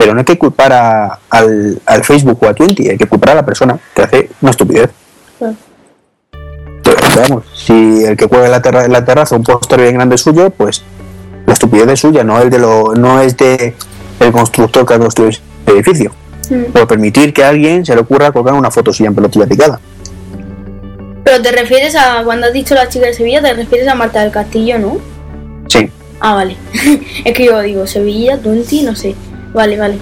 Pero 0.00 0.14
no 0.14 0.20
hay 0.20 0.24
que 0.24 0.38
culpar 0.38 0.72
al, 1.28 2.02
Facebook 2.02 2.38
o 2.42 2.48
a 2.48 2.54
Twenty, 2.54 2.88
hay 2.88 2.96
que 2.96 3.04
culpar 3.04 3.32
a 3.32 3.34
la 3.34 3.44
persona 3.44 3.78
que 3.94 4.00
hace 4.00 4.30
una 4.40 4.50
estupidez. 4.50 4.88
vamos, 7.16 7.44
si 7.54 8.02
el 8.04 8.16
que 8.16 8.24
juega 8.26 8.46
en 8.46 8.52
la, 8.52 8.88
la 8.88 9.04
terraza 9.04 9.36
un 9.36 9.42
póster 9.42 9.78
bien 9.82 9.96
grande 9.96 10.16
suyo, 10.16 10.48
pues 10.48 10.82
la 11.44 11.52
estupidez 11.52 11.86
es 11.90 12.00
suya, 12.00 12.24
no, 12.24 12.40
el 12.40 12.48
de 12.48 12.58
lo, 12.58 12.94
no 12.94 13.20
es 13.20 13.36
de 13.36 13.74
el 14.20 14.32
constructor 14.32 14.86
que 14.86 14.94
ha 14.94 14.98
construido 14.98 15.38
el 15.66 15.74
edificio. 15.74 16.12
Mm. 16.48 16.72
Por 16.72 16.88
permitir 16.88 17.34
que 17.34 17.44
a 17.44 17.50
alguien 17.50 17.84
se 17.84 17.94
le 17.94 18.00
ocurra 18.00 18.32
colgar 18.32 18.54
una 18.54 18.70
foto 18.70 18.94
suya 18.94 19.08
en 19.08 19.14
pelotilla 19.14 19.46
picada. 19.46 19.78
Pero 21.24 21.42
te 21.42 21.52
refieres 21.52 21.94
a, 21.94 22.24
cuando 22.24 22.46
has 22.46 22.54
dicho 22.54 22.74
la 22.74 22.88
chica 22.88 23.04
de 23.04 23.12
Sevilla, 23.12 23.42
te 23.42 23.52
refieres 23.52 23.86
a 23.86 23.94
Marta 23.94 24.22
del 24.22 24.30
Castillo, 24.30 24.78
¿no? 24.78 24.96
Sí. 25.68 25.90
Ah, 26.20 26.36
vale. 26.36 26.56
es 27.26 27.34
que 27.34 27.44
yo 27.44 27.60
digo, 27.60 27.86
Sevilla, 27.86 28.38
Twenty, 28.38 28.82
no 28.82 28.96
sé. 28.96 29.14
Vale, 29.52 29.78
vale. 29.78 29.98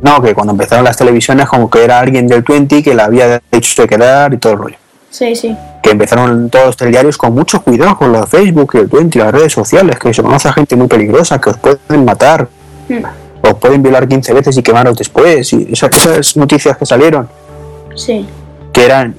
No, 0.00 0.22
que 0.22 0.34
cuando 0.34 0.52
empezaron 0.52 0.84
las 0.84 0.96
televisiones 0.96 1.48
como 1.48 1.68
que 1.68 1.82
era 1.82 1.98
alguien 1.98 2.28
del 2.28 2.42
20 2.42 2.82
que 2.82 2.94
la 2.94 3.06
había 3.06 3.42
dicho 3.50 3.82
de 3.82 3.88
quedar 3.88 4.32
y 4.32 4.38
todo 4.38 4.52
el 4.52 4.58
rollo. 4.58 4.76
Sí, 5.10 5.34
sí. 5.34 5.56
Que 5.82 5.90
empezaron 5.90 6.50
todos 6.50 6.66
los 6.66 6.76
telediarios 6.76 7.16
con 7.16 7.34
mucho 7.34 7.62
cuidado 7.62 7.96
con 7.96 8.12
los 8.12 8.28
Facebook 8.28 8.72
y 8.74 8.78
el 8.78 8.86
20 8.86 9.18
y 9.18 9.22
las 9.22 9.32
redes 9.32 9.52
sociales, 9.52 9.98
que 9.98 10.12
se 10.12 10.22
conoce 10.22 10.48
a 10.48 10.52
gente 10.52 10.76
muy 10.76 10.86
peligrosa, 10.86 11.40
que 11.40 11.50
os 11.50 11.56
pueden 11.56 12.04
matar, 12.04 12.48
mm. 12.88 13.46
os 13.46 13.54
pueden 13.54 13.82
violar 13.82 14.06
15 14.06 14.32
veces 14.34 14.56
y 14.56 14.62
quemaros 14.62 14.96
después, 14.96 15.52
y 15.52 15.68
esas, 15.72 15.90
esas 15.96 16.36
noticias 16.36 16.76
que 16.76 16.86
salieron. 16.86 17.28
Sí. 17.96 18.26
Que 18.72 18.84
eran 18.84 19.14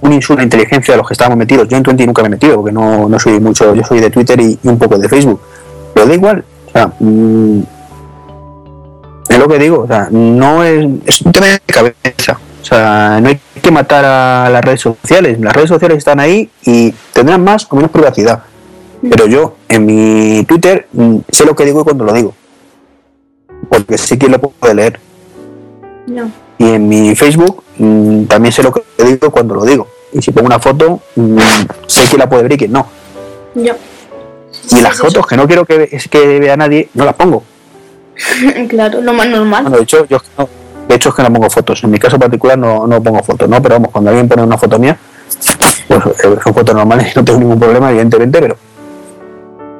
un 0.00 0.12
insulto 0.12 0.40
a 0.40 0.42
la 0.42 0.44
inteligencia 0.44 0.92
de 0.92 0.98
los 0.98 1.06
que 1.06 1.14
estábamos 1.14 1.38
metidos. 1.38 1.68
Yo 1.68 1.76
en 1.76 1.82
Twenty 1.82 2.06
nunca 2.06 2.22
me 2.22 2.28
he 2.28 2.30
metido 2.32 2.56
porque 2.56 2.72
no, 2.72 3.08
no 3.08 3.18
soy 3.18 3.40
mucho, 3.40 3.74
yo 3.74 3.84
soy 3.84 4.00
de 4.00 4.10
Twitter 4.10 4.38
y, 4.40 4.58
y 4.62 4.68
un 4.68 4.78
poco 4.78 4.98
de 4.98 5.08
Facebook. 5.08 5.40
Pero 5.94 6.06
da 6.06 6.14
igual, 6.14 6.44
o 6.66 6.70
sea, 6.70 6.92
mm, 6.98 7.60
es 9.38 9.44
lo 9.44 9.48
que 9.48 9.58
digo, 9.58 9.80
o 9.80 9.86
sea, 9.86 10.08
no 10.10 10.64
es, 10.64 10.86
es 11.06 11.20
un 11.22 11.32
tema 11.32 11.46
de 11.46 11.60
cabeza. 11.60 12.38
O 12.60 12.64
sea, 12.64 13.18
no 13.22 13.28
hay 13.28 13.40
que 13.62 13.70
matar 13.70 14.04
a 14.04 14.50
las 14.50 14.64
redes 14.64 14.80
sociales. 14.80 15.38
Las 15.40 15.54
redes 15.54 15.68
sociales 15.68 15.98
están 15.98 16.20
ahí 16.20 16.50
y 16.64 16.92
tendrán 17.12 17.42
más 17.42 17.66
o 17.70 17.76
menos 17.76 17.90
privacidad. 17.90 18.42
Pero 19.08 19.26
yo, 19.26 19.56
en 19.68 19.86
mi 19.86 20.44
Twitter, 20.44 20.88
mm, 20.92 21.18
sé 21.30 21.44
lo 21.44 21.54
que 21.54 21.64
digo 21.64 21.80
y 21.80 21.84
cuando 21.84 22.04
lo 22.04 22.12
digo. 22.12 22.34
Porque 23.68 23.96
sé 23.96 24.18
quién 24.18 24.32
lo 24.32 24.40
puede 24.40 24.74
leer. 24.74 25.00
No. 26.08 26.30
Y 26.58 26.70
en 26.70 26.88
mi 26.88 27.14
Facebook 27.14 27.62
mm, 27.78 28.24
también 28.24 28.52
sé 28.52 28.62
lo 28.62 28.72
que 28.72 28.82
digo 29.04 29.30
cuando 29.30 29.54
lo 29.54 29.64
digo. 29.64 29.86
Y 30.12 30.20
si 30.20 30.32
pongo 30.32 30.46
una 30.46 30.58
foto, 30.58 31.00
mm, 31.14 31.38
sé 31.86 32.02
quién 32.08 32.18
la 32.18 32.28
puede 32.28 32.42
ver 32.42 32.52
y 32.52 32.56
quién 32.56 32.72
no. 32.72 32.86
Yo. 33.54 33.74
Y 34.70 34.80
las 34.80 34.98
fotos 34.98 35.26
que 35.26 35.36
no 35.36 35.46
quiero 35.46 35.64
que, 35.64 35.88
que 36.10 36.40
vea 36.40 36.56
nadie, 36.56 36.88
no 36.94 37.04
las 37.04 37.14
pongo. 37.14 37.44
claro, 38.68 39.00
lo 39.00 39.12
más 39.12 39.28
normal. 39.28 39.62
Bueno, 39.64 39.76
de 39.78 39.82
hecho, 39.82 40.06
yo 40.06 40.16
es 40.16 40.22
que 40.22 40.28
no, 40.38 40.48
de 40.88 40.94
hecho 40.94 41.08
es 41.10 41.14
que 41.14 41.22
no 41.22 41.32
pongo 41.32 41.50
fotos. 41.50 41.82
En 41.84 41.90
mi 41.90 41.98
caso 41.98 42.18
particular 42.18 42.58
no, 42.58 42.86
no 42.86 43.02
pongo 43.02 43.22
fotos, 43.22 43.48
¿no? 43.48 43.60
Pero 43.62 43.76
vamos, 43.76 43.90
cuando 43.92 44.10
alguien 44.10 44.28
pone 44.28 44.42
una 44.42 44.58
foto 44.58 44.78
mía, 44.78 44.96
pues 45.86 46.00
eh, 46.24 46.38
son 46.42 46.54
fotos 46.54 46.74
normales, 46.74 47.12
no 47.16 47.24
tengo 47.24 47.38
ningún 47.38 47.58
problema, 47.58 47.90
evidentemente, 47.90 48.40
pero 48.40 48.56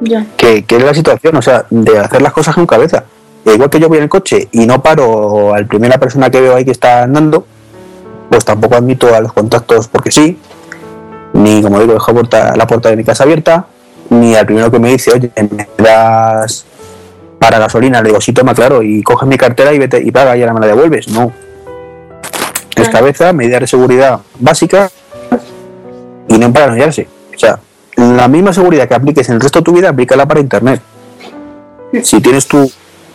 Ya. 0.01 0.27
que, 0.37 0.65
que 0.65 0.77
es 0.77 0.83
la 0.83 0.95
situación, 0.95 1.37
o 1.37 1.43
sea, 1.43 1.67
de 1.71 1.99
hacer 1.99 2.23
las 2.23 2.33
cosas 2.33 2.55
con 2.55 2.67
cabeza. 2.67 3.05
E 3.45 3.55
igual 3.55 3.71
que 3.71 3.81
yo 3.81 3.89
voy 3.89 3.99
en 3.99 4.05
el 4.05 4.09
coche 4.11 4.49
y 4.53 4.67
no 4.67 4.83
paro 4.83 5.55
al 5.55 5.67
primera 5.67 5.99
persona 5.99 6.29
que 6.31 6.41
veo 6.41 6.55
ahí 6.55 6.65
que 6.65 6.73
está 6.73 7.05
andando, 7.05 7.47
pues 8.29 8.45
tampoco 8.45 8.75
admito 8.75 9.15
a 9.15 9.21
los 9.21 9.33
contactos 9.33 9.89
porque 9.89 10.11
sí, 10.11 10.39
ni 11.33 11.63
como 11.63 11.81
digo, 11.81 11.95
dejo 11.95 12.13
la 12.13 12.67
puerta 12.67 12.91
de 12.91 12.97
mi 12.97 13.05
casa 13.05 13.25
abierta, 13.25 13.67
ni 14.11 14.35
al 14.35 14.45
primero 14.45 14.71
que 14.71 14.79
me 14.79 14.91
dice, 14.91 15.13
oye, 15.13 15.31
me 15.51 15.67
das 15.79 16.67
para 17.39 17.59
gasolina, 17.59 18.01
le 18.03 18.09
digo, 18.09 18.21
sí, 18.21 18.33
toma, 18.33 18.55
claro, 18.55 18.83
y 18.83 19.03
coges 19.03 19.29
mi 19.29 19.37
cartera 19.37 19.73
y 19.73 19.79
vete 19.79 20.01
y 20.03 20.11
paga 20.11 20.37
y 20.37 20.41
ahora 20.43 20.55
me 20.55 20.61
la 20.61 20.67
devuelves. 20.69 21.09
No. 21.09 21.33
Es 22.71 22.75
Claro. 22.75 22.93
cabeza, 22.93 23.33
medidas 23.33 23.61
de 23.61 23.67
seguridad 23.67 24.21
básicas 24.39 24.93
y 26.29 26.39
no 26.39 26.53
para 26.53 26.67
enrollarse. 26.67 27.09
O 27.35 27.39
sea, 27.39 27.59
la 27.97 28.29
misma 28.29 28.53
seguridad 28.53 28.87
que 28.89 28.95
apliques 28.95 29.29
en 29.29 29.37
el 29.37 29.41
resto 29.41 29.61
de 29.61 29.65
tu 29.65 29.73
vida, 29.73 29.89
aplícala 29.89 30.27
para 30.27 30.41
internet. 30.41 30.81
Si 32.03 32.21
tienes 32.21 32.47
tu 32.47 32.71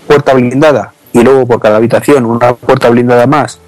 puerta 0.07 0.33
blindada 0.33 0.93
y 1.13 1.21
luego 1.21 1.45
por 1.45 1.59
cada 1.59 1.77
habitación 1.77 2.25
una 2.25 2.53
puerta 2.55 2.89
blindada 2.89 3.27
más 3.27 3.59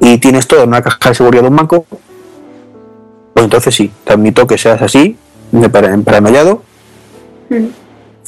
y 0.00 0.18
tienes 0.18 0.46
todo 0.48 0.62
en 0.64 0.68
una 0.70 0.82
caja 0.82 1.10
de 1.10 1.14
seguridad 1.14 1.42
de 1.42 1.48
un 1.48 1.56
banco, 1.56 1.86
pues 3.32 3.44
entonces 3.44 3.74
sí, 3.74 3.90
te 4.04 4.12
admito 4.12 4.46
que 4.46 4.58
seas 4.58 4.82
así, 4.82 5.16
de 5.52 5.68
para- 5.70 5.96
paranoiado. 5.98 6.62
Mm. 7.48 7.64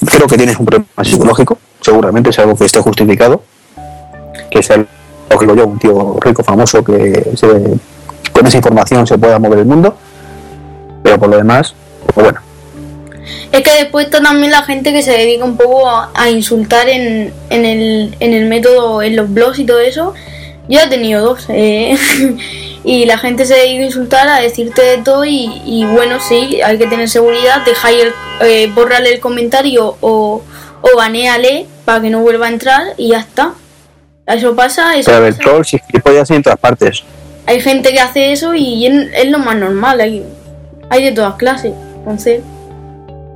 Creo 0.00 0.26
que 0.26 0.36
tienes 0.36 0.58
un 0.58 0.66
problema 0.66 0.86
psicológico, 1.04 1.58
seguramente 1.80 2.30
es 2.30 2.38
algo 2.38 2.56
que 2.56 2.64
esté 2.64 2.80
justificado, 2.80 3.42
que 4.50 4.62
sea 4.62 4.84
lo 5.30 5.38
que 5.38 5.46
yo, 5.46 5.66
un 5.66 5.78
tío 5.78 6.18
rico, 6.20 6.42
famoso, 6.42 6.82
que 6.82 7.24
con 8.32 8.46
esa 8.46 8.56
información 8.56 9.06
se 9.06 9.18
pueda 9.18 9.38
mover 9.38 9.60
el 9.60 9.66
mundo, 9.66 9.96
pero 11.02 11.18
por 11.18 11.28
lo 11.28 11.36
demás, 11.36 11.74
pues 12.14 12.24
bueno. 12.24 12.40
Es 13.52 13.62
que 13.62 13.70
después 13.74 14.10
también 14.10 14.50
la 14.50 14.62
gente 14.62 14.92
que 14.92 15.02
se 15.02 15.12
dedica 15.12 15.44
un 15.44 15.56
poco 15.56 15.88
a, 15.88 16.10
a 16.14 16.30
insultar 16.30 16.88
en, 16.88 17.32
en, 17.50 17.64
el, 17.64 18.16
en 18.18 18.32
el 18.32 18.48
método, 18.48 19.02
en 19.02 19.14
los 19.14 19.32
blogs 19.32 19.58
y 19.58 19.64
todo 19.64 19.78
eso. 19.80 20.14
Yo 20.68 20.80
he 20.80 20.88
tenido 20.88 21.22
dos. 21.24 21.46
eh, 21.48 21.96
y 22.84 23.04
la 23.04 23.18
gente 23.18 23.44
se 23.46 23.54
dedica 23.54 23.82
a 23.82 23.86
insultar, 23.86 24.28
a 24.28 24.40
decirte 24.40 24.82
de 24.82 24.98
todo. 24.98 25.24
Y, 25.24 25.62
y 25.64 25.84
bueno, 25.86 26.18
sí, 26.20 26.60
hay 26.62 26.78
que 26.78 26.86
tener 26.86 27.08
seguridad. 27.08 27.64
Deja 27.64 27.88
ahí 27.88 28.00
el, 28.00 28.12
eh, 28.40 28.70
bórrale 28.74 29.14
el 29.14 29.20
comentario 29.20 29.96
o, 30.00 30.42
o 30.80 30.96
banéale 30.96 31.66
para 31.84 32.00
que 32.00 32.10
no 32.10 32.20
vuelva 32.20 32.46
a 32.46 32.50
entrar 32.50 32.82
y 32.96 33.10
ya 33.10 33.20
está. 33.20 33.54
Eso 34.26 34.54
pasa. 34.56 34.96
Eso 34.96 35.10
Pero 35.10 35.26
pasa. 35.26 35.38
trolls 35.38 35.74
y 35.74 35.78
gilipollas 35.78 36.30
hay 36.30 36.36
en 36.38 36.42
todas 36.42 36.58
partes. 36.58 37.02
Hay 37.46 37.60
gente 37.60 37.92
que 37.92 38.00
hace 38.00 38.32
eso 38.32 38.54
y 38.54 38.86
es, 38.86 39.28
lo 39.28 39.38
más 39.38 39.56
normal. 39.56 40.00
Hay, 40.00 40.24
hay 40.90 41.04
de 41.04 41.12
todas 41.12 41.34
clases. 41.34 41.72
Entonces, 41.98 42.40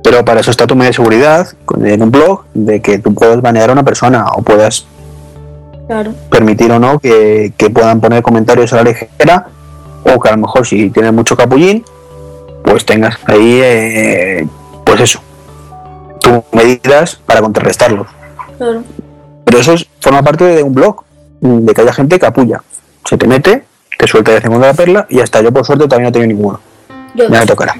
Pero 0.03 0.23
para 0.25 0.41
eso 0.41 0.51
está 0.51 0.67
tu 0.67 0.75
media 0.75 0.89
de 0.89 0.95
seguridad 0.95 1.47
en 1.83 2.03
un 2.03 2.11
blog 2.11 2.45
de 2.53 2.81
que 2.81 2.99
tú 2.99 3.13
puedas 3.13 3.41
banear 3.41 3.69
a 3.69 3.73
una 3.73 3.83
persona 3.83 4.25
o 4.35 4.41
puedas 4.41 4.85
claro. 5.87 6.13
permitir 6.29 6.71
o 6.71 6.79
no 6.79 6.99
que, 6.99 7.53
que 7.57 7.69
puedan 7.69 7.99
poner 8.01 8.21
comentarios 8.21 8.71
a 8.73 8.77
la 8.77 8.83
ligera 8.83 9.47
o 10.03 10.19
que 10.19 10.29
a 10.29 10.31
lo 10.33 10.37
mejor 10.39 10.65
si 10.65 10.89
tienes 10.89 11.13
mucho 11.13 11.35
capullín 11.35 11.83
pues 12.63 12.85
tengas 12.85 13.17
ahí 13.25 13.59
eh, 13.63 14.47
pues 14.85 15.01
eso 15.01 15.19
tus 16.19 16.41
medidas 16.51 17.15
para 17.25 17.41
contrarrestarlos 17.41 18.07
Claro. 18.57 18.83
pero 19.45 19.59
eso 19.59 19.73
es- 19.73 19.87
forma 20.01 20.21
parte 20.23 20.43
de 20.43 20.63
un 20.63 20.73
blog 20.73 21.03
de 21.41 21.73
que 21.73 21.81
haya 21.81 21.93
gente 21.93 22.17
capulla 22.19 22.61
se 23.05 23.17
te 23.17 23.27
mete 23.27 23.63
te 23.97 24.07
suelta 24.07 24.31
de 24.31 24.41
segunda 24.41 24.67
la 24.67 24.73
perla 24.73 25.05
y 25.09 25.19
hasta 25.21 25.41
yo 25.41 25.51
por 25.51 25.65
suerte 25.65 25.85
todavía 25.85 26.05
no 26.05 26.09
he 26.09 26.11
tenido 26.11 26.27
ninguno. 26.35 26.59
Yo 27.15 27.27
ya 27.29 27.39
me 27.39 27.45
tocará. 27.47 27.73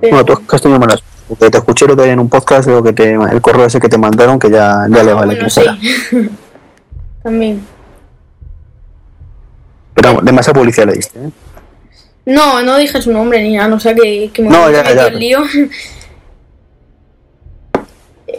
Pero- 0.00 0.16
bueno 0.16 0.24
tú 0.24 0.54
has 0.56 0.60
tenido 0.62 0.80
malas 0.80 1.02
porque 1.38 1.50
te 1.50 1.58
escuché 1.58 1.84
el 1.84 1.92
otro 1.92 2.04
día 2.04 2.12
en 2.14 2.20
un 2.20 2.28
podcast 2.28 2.68
lo 2.68 2.82
que 2.82 2.92
te, 2.92 3.12
el 3.12 3.40
correo 3.40 3.66
ese 3.66 3.80
que 3.80 3.88
te 3.88 3.98
mandaron 3.98 4.38
que 4.38 4.50
ya, 4.50 4.86
ya 4.90 5.02
le 5.02 5.10
Ah, 5.10 5.14
vale 5.14 5.34
bueno, 5.34 5.44
que 5.44 5.50
sí. 5.50 5.62
También. 7.22 7.64
pero 9.94 10.20
demasiada 10.22 10.58
publicidad 10.60 10.86
le 10.86 10.92
diste 10.94 11.18
¿eh? 11.18 11.30
No, 12.26 12.62
no 12.62 12.76
dije 12.78 13.00
su 13.02 13.12
nombre 13.12 13.42
ni 13.42 13.54
nada, 13.54 13.68
no 13.68 13.78
sé 13.78 13.94
que, 13.94 14.30
que 14.32 14.42
me 14.42 14.48
No, 14.48 14.70
ya, 14.70 14.82
ya. 14.94 15.06
el 15.08 15.18
lío. 15.18 15.40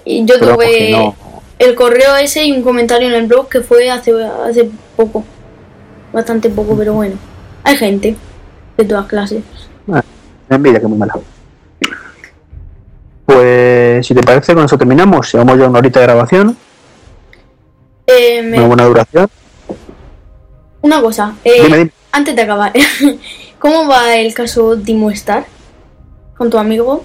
y 0.06 0.26
yo 0.26 0.36
Pero 0.39 0.56
tuve 0.56 0.91
no- 0.91 1.16
el 1.60 1.76
correo 1.76 2.16
ese 2.18 2.43
y 2.46 2.52
un 2.52 2.64
comentario 2.64 3.08
en 3.08 3.14
el 3.14 3.28
blog 3.28 3.48
que 3.48 3.62
fue 3.62 3.89
hace, 3.89 4.12
hace 4.24 4.70
poco. 4.98 5.24
Bastante 6.12 6.50
poco, 6.50 6.76
pero 6.76 6.93
bueno. 6.93 7.16
Hay 7.64 7.78
gente 7.78 8.16
de 8.78 8.86
todas 8.86 9.06
clases. 9.06 9.41
Ah, 9.91 10.04
me 10.50 10.56
envidia 10.58 10.80
que 10.82 10.88
muy 10.88 10.98
mala. 10.98 11.14
Pues 13.26 14.05
si 14.05 14.13
te 14.13 14.21
parece, 14.21 14.53
con 14.53 14.65
eso 14.65 14.78
terminamos. 14.78 15.32
Llevamos 15.34 15.57
ya 15.57 15.67
una 15.67 15.80
horita 15.80 15.99
de 15.99 16.05
grabación, 16.05 16.57
Eh, 18.07 18.43
me- 18.43 18.57
una 18.59 18.67
buena 18.67 18.86
duración. 18.86 19.28
Una 20.82 21.01
cosa, 21.01 21.34
eh, 21.43 21.63
Dime, 21.63 21.78
dime. 21.78 21.91
antes 22.11 22.36
de 22.36 22.41
acabar, 22.43 22.71
¿cómo 23.59 23.88
va 23.88 24.15
el 24.15 24.34
caso 24.36 24.78
Timo 24.78 25.09
Star? 25.11 25.45
Con 26.38 26.49
tu 26.49 26.57
amigo, 26.57 27.03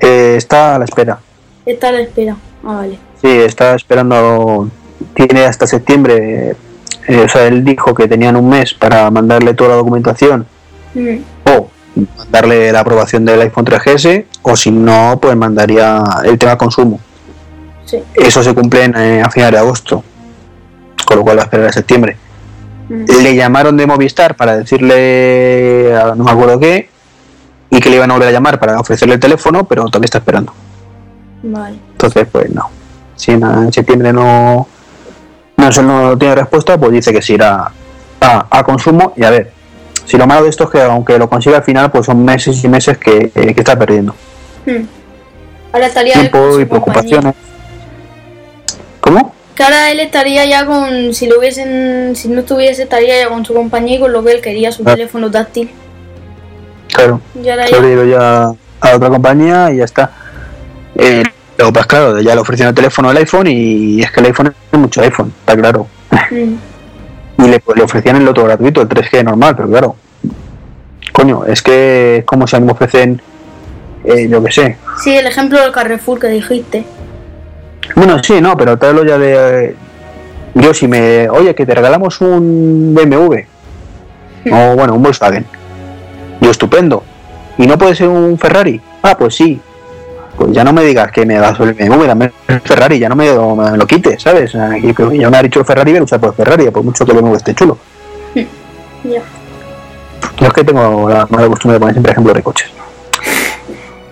Eh, 0.00 0.34
está 0.36 0.76
a 0.76 0.78
la 0.78 0.84
espera. 0.84 1.18
está 1.66 1.88
a 1.88 1.92
la 1.92 2.00
espera. 2.02 2.36
Ah, 2.62 2.74
vale. 2.76 2.98
Sí, 3.20 3.26
está 3.28 3.74
esperando. 3.74 4.68
Tiene 5.14 5.44
hasta 5.44 5.66
septiembre. 5.66 6.54
eh, 7.08 7.24
o 7.24 7.28
sea, 7.28 7.46
él 7.48 7.64
dijo 7.64 7.94
que 7.94 8.06
tenían 8.06 8.36
un 8.36 8.48
mes 8.48 8.74
para 8.74 9.10
mandarle 9.10 9.54
toda 9.54 9.70
la 9.70 9.76
documentación 9.76 10.46
Mm, 10.94 11.16
mandarle 12.16 12.72
la 12.72 12.80
aprobación 12.80 13.24
del 13.24 13.40
iPhone 13.42 13.64
3GS 13.64 14.24
o 14.42 14.56
si 14.56 14.70
no, 14.70 15.18
pues 15.20 15.36
mandaría 15.36 16.02
el 16.24 16.38
tema 16.38 16.56
consumo. 16.58 17.00
sí. 17.84 17.98
Eso 18.14 18.42
se 18.42 18.54
cumple 18.54 18.84
en, 18.84 18.96
eh, 18.96 19.22
a 19.22 19.30
finales 19.30 19.52
de 19.54 19.58
agosto, 19.66 20.04
con 21.06 21.16
lo 21.18 21.22
cual 21.24 21.38
va 21.38 21.42
a 21.42 21.44
esperar 21.44 21.66
a 21.68 21.72
septiembre. 21.72 22.16
Mm, 22.88 23.04
le 23.22 23.34
llamaron 23.34 23.76
de 23.76 23.86
Movistar 23.86 24.34
para 24.36 24.56
decirle, 24.56 25.94
a- 25.94 26.14
no 26.14 26.24
me 26.24 26.30
acuerdo 26.30 26.58
qué, 26.60 26.88
y 27.70 27.80
que 27.80 27.90
le 27.90 27.96
iban 27.96 28.10
a 28.10 28.14
volver 28.14 28.28
a 28.28 28.32
llamar 28.32 28.58
para 28.58 28.78
ofrecerle 28.80 29.14
el 29.14 29.20
teléfono, 29.20 29.64
pero 29.64 29.84
todavía 29.86 30.06
está 30.06 30.18
esperando. 30.18 30.52
Vale. 31.42 31.78
Entonces, 31.92 32.26
pues 32.30 32.50
no. 32.50 32.70
Si 33.14 33.32
en, 33.32 33.72
septiembre 33.72 34.12
no, 34.12 34.66
no, 35.56 35.82
no 35.82 36.16
tiene 36.18 36.34
respuesta, 36.34 36.78
pues 36.78 36.92
dice 36.92 37.12
que 37.12 37.20
se 37.20 37.34
irá 37.34 37.70
a, 38.20 38.46
a 38.58 38.62
consumo. 38.64 39.12
Y 39.16 39.24
a 39.24 39.30
ver, 39.30 39.52
si 40.08 40.16
lo 40.16 40.26
malo 40.26 40.44
de 40.44 40.50
esto 40.50 40.64
es 40.64 40.70
que 40.70 40.80
aunque 40.80 41.18
lo 41.18 41.28
consiga 41.28 41.58
al 41.58 41.62
final, 41.64 41.90
pues 41.90 42.06
son 42.06 42.24
meses 42.24 42.64
y 42.64 42.68
meses 42.68 42.96
que, 42.96 43.30
que 43.30 43.54
está 43.56 43.78
perdiendo. 43.78 44.14
Mm. 44.64 44.84
Ahora 45.72 45.86
estaría 45.86 46.14
Tiempo 46.14 46.58
y 46.58 46.64
preocupaciones. 46.64 47.34
¿Cómo? 49.00 49.34
Que 49.54 49.62
ahora 49.64 49.90
él 49.90 50.00
estaría 50.00 50.46
ya 50.46 50.64
con, 50.64 51.12
si 51.12 51.26
lo 51.26 51.38
hubiesen, 51.38 52.16
si 52.16 52.28
no 52.28 52.40
estuviese, 52.40 52.84
estaría 52.84 53.20
ya 53.20 53.28
con 53.28 53.44
su 53.44 53.52
compañía 53.52 53.96
y 53.96 54.00
con 54.00 54.12
lo 54.12 54.24
que 54.24 54.32
él 54.32 54.40
quería, 54.40 54.72
su 54.72 54.82
Ah. 54.86 54.92
teléfono 54.92 55.30
táctil. 55.30 55.70
Claro. 56.92 57.20
Y 57.42 57.48
ahora 57.48 57.66
se 57.66 57.78
lo 57.80 58.04
ya, 58.04 58.18
ya 58.18 58.54
a 58.80 58.96
otra 58.96 59.08
compañía 59.10 59.70
y 59.72 59.76
ya 59.76 59.84
está. 59.84 60.10
Eh, 60.96 61.22
luego, 61.58 61.72
pues 61.72 61.86
claro, 61.86 62.20
ya 62.20 62.34
le 62.34 62.40
ofrecieron 62.40 62.70
el 62.70 62.74
teléfono 62.74 63.10
el 63.10 63.16
iPhone 63.18 63.46
y 63.48 64.00
es 64.00 64.10
que 64.10 64.20
el 64.20 64.26
iPhone 64.26 64.54
es 64.72 64.78
mucho 64.78 65.02
iPhone, 65.02 65.32
está 65.40 65.54
claro. 65.56 65.86
Mm, 66.30 66.54
Y 67.38 67.42
le, 67.48 67.62
le 67.74 67.82
ofrecían 67.82 68.16
el 68.16 68.28
otro 68.28 68.44
gratuito, 68.44 68.82
el 68.82 68.88
3G 68.88 69.24
normal, 69.24 69.54
pero 69.56 69.68
claro. 69.68 69.96
Coño, 71.12 71.44
es 71.44 71.62
que 71.62 72.18
es 72.18 72.24
como 72.24 72.46
si 72.46 72.56
a 72.56 72.60
mí 72.60 72.66
me 72.66 72.72
ofrecen, 72.72 73.20
eh, 74.04 74.28
yo 74.28 74.42
qué 74.42 74.52
sé. 74.52 74.76
Sí, 75.02 75.16
el 75.16 75.26
ejemplo 75.26 75.60
del 75.60 75.72
Carrefour 75.72 76.18
que 76.18 76.28
dijiste. 76.28 76.84
Bueno, 77.94 78.22
sí, 78.22 78.40
no, 78.40 78.56
pero 78.56 78.76
tráelo 78.76 79.04
ya 79.04 79.18
de... 79.18 79.64
eh, 79.64 79.76
yo 80.54 80.74
si 80.74 80.88
me... 80.88 81.28
Oye, 81.30 81.54
que 81.54 81.64
te 81.64 81.74
regalamos 81.74 82.20
un 82.20 82.94
BMW. 82.94 83.34
O 84.50 84.76
bueno, 84.76 84.94
un 84.94 85.02
Volkswagen. 85.02 85.46
Digo, 86.40 86.50
estupendo. 86.50 87.02
¿Y 87.56 87.66
no 87.66 87.78
puede 87.78 87.94
ser 87.94 88.08
un 88.08 88.38
Ferrari? 88.38 88.80
Ah, 89.02 89.16
pues 89.18 89.34
sí. 89.34 89.60
Pues 90.38 90.52
ya 90.52 90.62
no 90.62 90.72
me 90.72 90.84
digas 90.84 91.10
que 91.10 91.26
me 91.26 91.34
das 91.34 91.58
el 91.58 91.74
BMW, 91.74 92.04
dame 92.04 92.30
el 92.46 92.60
Ferrari, 92.60 93.00
ya 93.00 93.08
no 93.08 93.16
me, 93.16 93.26
me 93.26 93.76
lo 93.76 93.86
quites, 93.88 94.22
¿sabes? 94.22 94.54
Aquí, 94.54 94.94
ya 95.18 95.28
me 95.28 95.36
ha 95.36 95.42
dicho 95.42 95.58
el 95.58 95.66
Ferrari, 95.66 95.92
voy 95.92 96.06
a 96.08 96.18
por 96.18 96.34
Ferrari, 96.34 96.70
por 96.70 96.84
mucho 96.84 97.04
que 97.04 97.10
el 97.10 97.18
BMW 97.18 97.34
esté 97.34 97.54
chulo. 97.54 97.76
Ya. 99.04 99.22
Yo 100.40 100.46
es 100.48 100.52
que 100.52 100.64
tengo 100.64 101.08
la 101.08 101.24
mala 101.30 101.46
costumbre 101.46 101.74
de 101.74 101.78
poner 101.78 101.94
siempre 101.94 102.10
ejemplos 102.10 102.34
de 102.34 102.42
coches. 102.42 102.68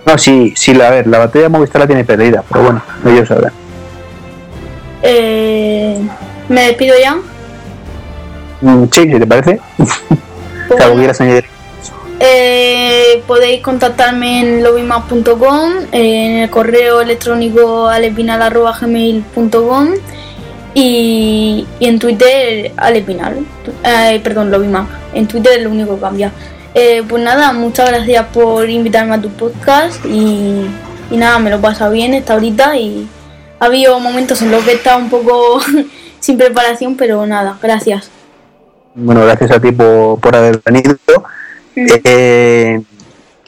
No, 0.05 0.17
sí, 0.17 0.53
sí, 0.55 0.81
a 0.81 0.89
ver, 0.89 1.07
la 1.07 1.19
batería 1.19 1.43
de 1.43 1.49
Movistar 1.49 1.81
la 1.81 1.87
tiene 1.87 2.05
perdida, 2.05 2.41
pero 2.47 2.63
bueno, 2.63 2.81
ellos 3.05 3.27
sabrán. 3.27 3.51
Eh, 5.03 5.99
¿Me 6.47 6.61
despido 6.67 6.95
ya? 6.97 7.17
Mm, 8.61 8.85
sí, 8.89 9.01
si 9.11 9.19
te 9.19 9.27
parece. 9.27 9.59
Pues 9.75 10.81
quieras 10.95 11.19
añadir. 11.19 11.56
Eh, 12.19 13.21
podéis 13.27 13.61
contactarme 13.61 14.39
en 14.39 14.63
lobbymac.com, 14.63 15.71
en 15.91 16.37
el 16.37 16.49
correo 16.49 17.01
electrónico 17.01 17.87
alepinal.gmail.com 17.87 19.89
y, 20.73 21.67
y 21.79 21.85
en 21.85 21.99
Twitter 21.99 22.71
alepinal, 22.77 23.45
eh, 23.83 24.19
perdón, 24.23 24.49
lobbymac. 24.49 24.87
En 25.13 25.27
Twitter 25.27 25.57
es 25.57 25.63
lo 25.63 25.69
único 25.69 25.93
que 25.95 26.01
cambia. 26.01 26.31
Eh, 26.73 27.03
pues 27.07 27.23
nada, 27.23 27.53
muchas 27.53 27.89
gracias 27.89 28.25
por 28.33 28.69
invitarme 28.69 29.15
a 29.15 29.21
tu 29.21 29.29
podcast 29.29 30.03
y, 30.05 30.67
nada, 31.11 31.39
me 31.39 31.49
lo 31.49 31.57
he 31.57 31.59
pasado 31.59 31.91
bien 31.91 32.13
esta 32.13 32.33
ahorita 32.33 32.77
y 32.77 33.07
ha 33.59 33.65
habido 33.65 33.99
momentos 33.99 34.41
en 34.41 34.51
los 34.51 34.63
que 34.63 34.71
he 34.71 34.75
estado 34.75 34.99
un 34.99 35.09
poco 35.09 35.59
sin 36.19 36.37
preparación, 36.37 36.95
pero 36.95 37.25
nada, 37.25 37.57
gracias. 37.61 38.09
Bueno, 38.93 39.23
gracias 39.23 39.51
a 39.51 39.59
ti 39.59 39.71
por, 39.71 40.19
por 40.19 40.35
haber 40.35 40.61
venido. 40.63 40.95
Eh, 41.77 42.81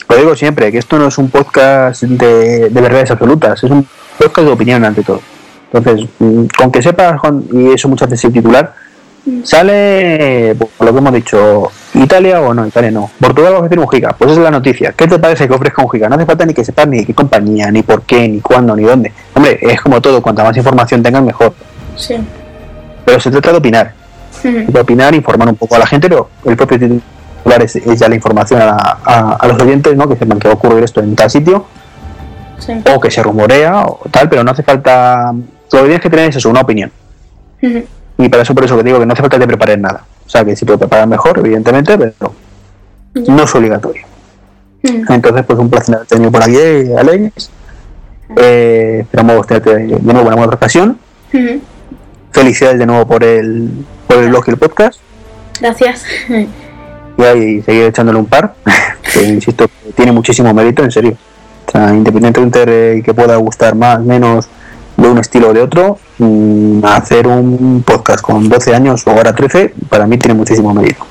lo 0.07 0.15
digo 0.15 0.35
siempre, 0.35 0.71
que 0.71 0.77
esto 0.77 0.99
no 0.99 1.07
es 1.07 1.17
un 1.17 1.29
podcast 1.29 2.03
de, 2.03 2.69
de 2.69 2.81
verdades 2.81 3.09
absolutas, 3.09 3.63
es 3.63 3.71
un 3.71 3.87
podcast 4.19 4.45
de 4.45 4.53
opinión 4.53 4.85
ante 4.85 5.03
todo. 5.03 5.21
Entonces, 5.73 6.07
mm, 6.19 6.45
con 6.55 6.71
que 6.71 6.81
sepas, 6.81 7.19
y 7.51 7.71
eso 7.71 7.89
muchas 7.89 8.09
veces 8.09 8.25
el 8.25 8.33
titular, 8.33 8.73
sale, 9.43 10.55
por 10.55 10.87
lo 10.87 10.93
que 10.93 10.99
hemos 10.99 11.13
dicho, 11.13 11.71
Italia 11.95 12.41
o 12.41 12.53
no, 12.53 12.67
Italia 12.67 12.91
no, 12.91 13.09
Portugal 13.19 13.53
va 13.53 13.57
a 13.57 13.59
ofrecer 13.61 13.79
un 13.79 13.89
giga, 13.89 14.15
pues 14.17 14.31
esa 14.31 14.41
es 14.41 14.43
la 14.43 14.51
noticia. 14.51 14.93
¿Qué 14.93 15.07
te 15.07 15.17
parece 15.17 15.47
que 15.47 15.53
ofrezca 15.53 15.81
un 15.81 15.89
giga? 15.89 16.07
No 16.07 16.15
hace 16.15 16.25
falta 16.25 16.45
ni 16.45 16.53
que 16.53 16.63
sepas 16.63 16.87
ni 16.87 17.05
qué 17.05 17.15
compañía, 17.15 17.71
ni 17.71 17.81
por 17.81 18.03
qué, 18.03 18.27
ni 18.27 18.41
cuándo, 18.41 18.75
ni 18.75 18.83
dónde. 18.83 19.11
Hombre, 19.33 19.57
es 19.61 19.81
como 19.81 19.99
todo, 20.01 20.21
cuanta 20.21 20.43
más 20.43 20.55
información 20.55 21.01
tengas, 21.01 21.23
mejor. 21.23 21.53
Sí. 21.95 22.15
Pero 23.05 23.19
se 23.19 23.31
trata 23.31 23.51
de 23.51 23.57
opinar. 23.57 23.93
De 24.43 24.79
opinar, 24.79 25.13
informar 25.15 25.49
un 25.49 25.55
poco 25.55 25.75
a 25.75 25.79
la 25.79 25.87
gente, 25.87 26.07
pero 26.07 26.29
el 26.45 26.55
propio 26.55 26.79
titular 26.79 27.01
es, 27.45 27.75
es 27.75 27.99
ya 27.99 28.07
la 28.09 28.15
información 28.15 28.61
a, 28.61 28.75
a- 29.03 29.37
a 29.39 29.47
los 29.47 29.61
oyentes, 29.61 29.95
¿no? 29.95 30.07
Que 30.07 30.15
sepan 30.15 30.39
que 30.39 30.47
va 30.47 30.53
a 30.53 30.57
ocurrir 30.57 30.83
esto 30.83 31.01
en 31.01 31.15
tal 31.15 31.29
sitio, 31.29 31.65
Sí. 32.59 32.73
o 32.93 32.99
que 32.99 33.09
se 33.09 33.23
rumorea, 33.23 33.83
o 33.83 34.01
tal, 34.11 34.27
pero 34.29 34.43
no 34.43 34.51
hace 34.51 34.63
falta. 34.63 35.31
Lo 35.33 35.79
que 35.79 35.83
tienes 35.85 36.01
que 36.01 36.09
tener 36.09 36.29
es 36.29 36.35
eso, 36.35 36.49
una 36.49 36.61
opinión. 36.61 36.91
Y 37.61 38.27
para 38.29 38.43
eso, 38.43 38.53
por 38.53 38.65
eso 38.65 38.75
que 38.77 38.83
digo 38.83 38.99
que 38.99 39.05
no 39.05 39.13
hace 39.13 39.21
falta 39.21 39.37
que 39.37 39.41
te 39.43 39.47
prepares 39.47 39.79
nada. 39.79 40.03
O 40.25 40.29
sea, 40.29 40.43
que 40.43 40.55
si 40.55 40.65
te 40.65 40.77
preparas 40.77 41.07
mejor, 41.07 41.39
evidentemente, 41.39 41.97
pero 41.97 42.33
no 43.13 43.43
es 43.43 43.55
obligatorio. 43.55 44.03
Entonces, 44.83 45.45
pues 45.45 45.57
un 45.59 45.69
placer 45.69 45.95
haberte 45.95 46.15
tenido 46.15 46.31
por 46.31 46.43
aquí, 46.43 46.57
Alex. 46.97 47.49
Eh, 48.37 48.99
esperamos 49.01 49.47
tenerte 49.47 49.75
de 49.75 49.85
nuevo 49.99 50.21
en 50.21 50.27
alguna 50.27 50.45
otra 50.45 50.55
ocasión. 50.57 50.99
Felicidades 52.31 52.77
de 52.79 52.85
nuevo 52.85 53.07
por 53.07 53.23
el, 53.23 53.69
por 54.07 54.17
el 54.17 54.29
blog 54.29 54.43
y 54.47 54.51
el 54.51 54.57
podcast. 54.57 54.99
Gracias. 55.59 56.05
Y 57.19 57.61
seguir 57.61 57.83
echándole 57.83 58.19
un 58.19 58.25
par, 58.25 58.55
que 59.13 59.23
insisto, 59.23 59.67
tiene 59.95 60.11
muchísimo 60.11 60.53
mérito, 60.53 60.83
en 60.83 60.91
serio. 60.91 61.17
O 61.67 61.71
sea, 61.71 61.93
independientemente 61.93 62.65
de 62.65 63.03
que 63.03 63.13
pueda 63.13 63.35
gustar 63.35 63.75
más, 63.75 63.99
menos 63.99 64.47
de 64.95 65.07
un 65.07 65.17
estilo 65.17 65.49
o 65.49 65.53
de 65.53 65.61
otro, 65.61 65.99
mm, 66.17 66.83
hacer 66.85 67.27
un 67.27 67.83
podcast 67.85 68.21
con 68.21 68.47
12 68.49 68.73
años 68.73 69.05
o 69.05 69.11
ahora 69.11 69.33
13, 69.35 69.73
para 69.89 70.07
mí 70.07 70.17
tiene 70.17 70.33
muchísimo 70.33 70.73
mérito. 70.73 71.05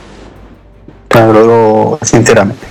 Lo 1.14 1.32
digo 1.32 1.98
sinceramente. 2.02 2.66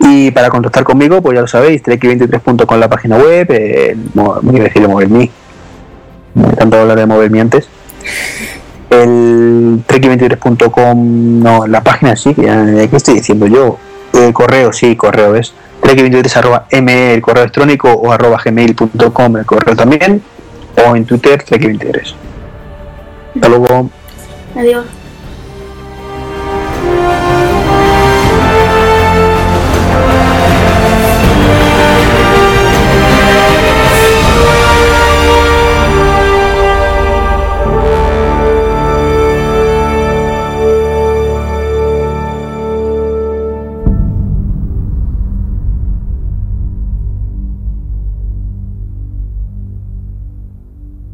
Y 0.00 0.30
para 0.30 0.48
contactar 0.48 0.82
conmigo, 0.82 1.20
pues 1.20 1.34
ya 1.34 1.42
lo 1.42 1.46
sabéis, 1.46 1.82
trek23.com 1.82 2.78
la 2.78 2.88
página 2.88 3.16
web, 3.16 3.46
eh, 3.50 3.96
me 4.14 4.60
a 4.60 4.62
decir 4.64 4.88
no 4.88 4.98
hay 4.98 5.30
tanto 6.56 6.80
hablar 6.80 6.98
de 6.98 7.06
MoverMe 7.06 7.40
antes. 7.40 7.68
El 8.90 9.84
trek23.com, 9.86 11.40
no, 11.40 11.66
la 11.66 11.82
página 11.82 12.16
sí, 12.16 12.34
¿qué 12.34 12.88
estoy 12.92 13.14
diciendo 13.14 13.46
yo? 13.46 13.78
El 14.12 14.32
correo, 14.32 14.72
sí, 14.72 14.96
correo 14.96 15.36
es 15.36 15.54
trek23 15.80 16.36
arroba 16.36 16.66
me, 16.82 17.14
el 17.14 17.22
correo 17.22 17.44
electrónico, 17.44 17.92
o 17.92 18.12
arroba 18.12 18.40
gmail.com, 18.44 19.36
el 19.36 19.46
correo 19.46 19.76
también, 19.76 20.22
o 20.86 20.96
en 20.96 21.04
Twitter, 21.04 21.44
trek23. 21.44 22.14
Hasta 23.34 23.48
luego. 23.48 23.90
Adiós. 24.56 24.84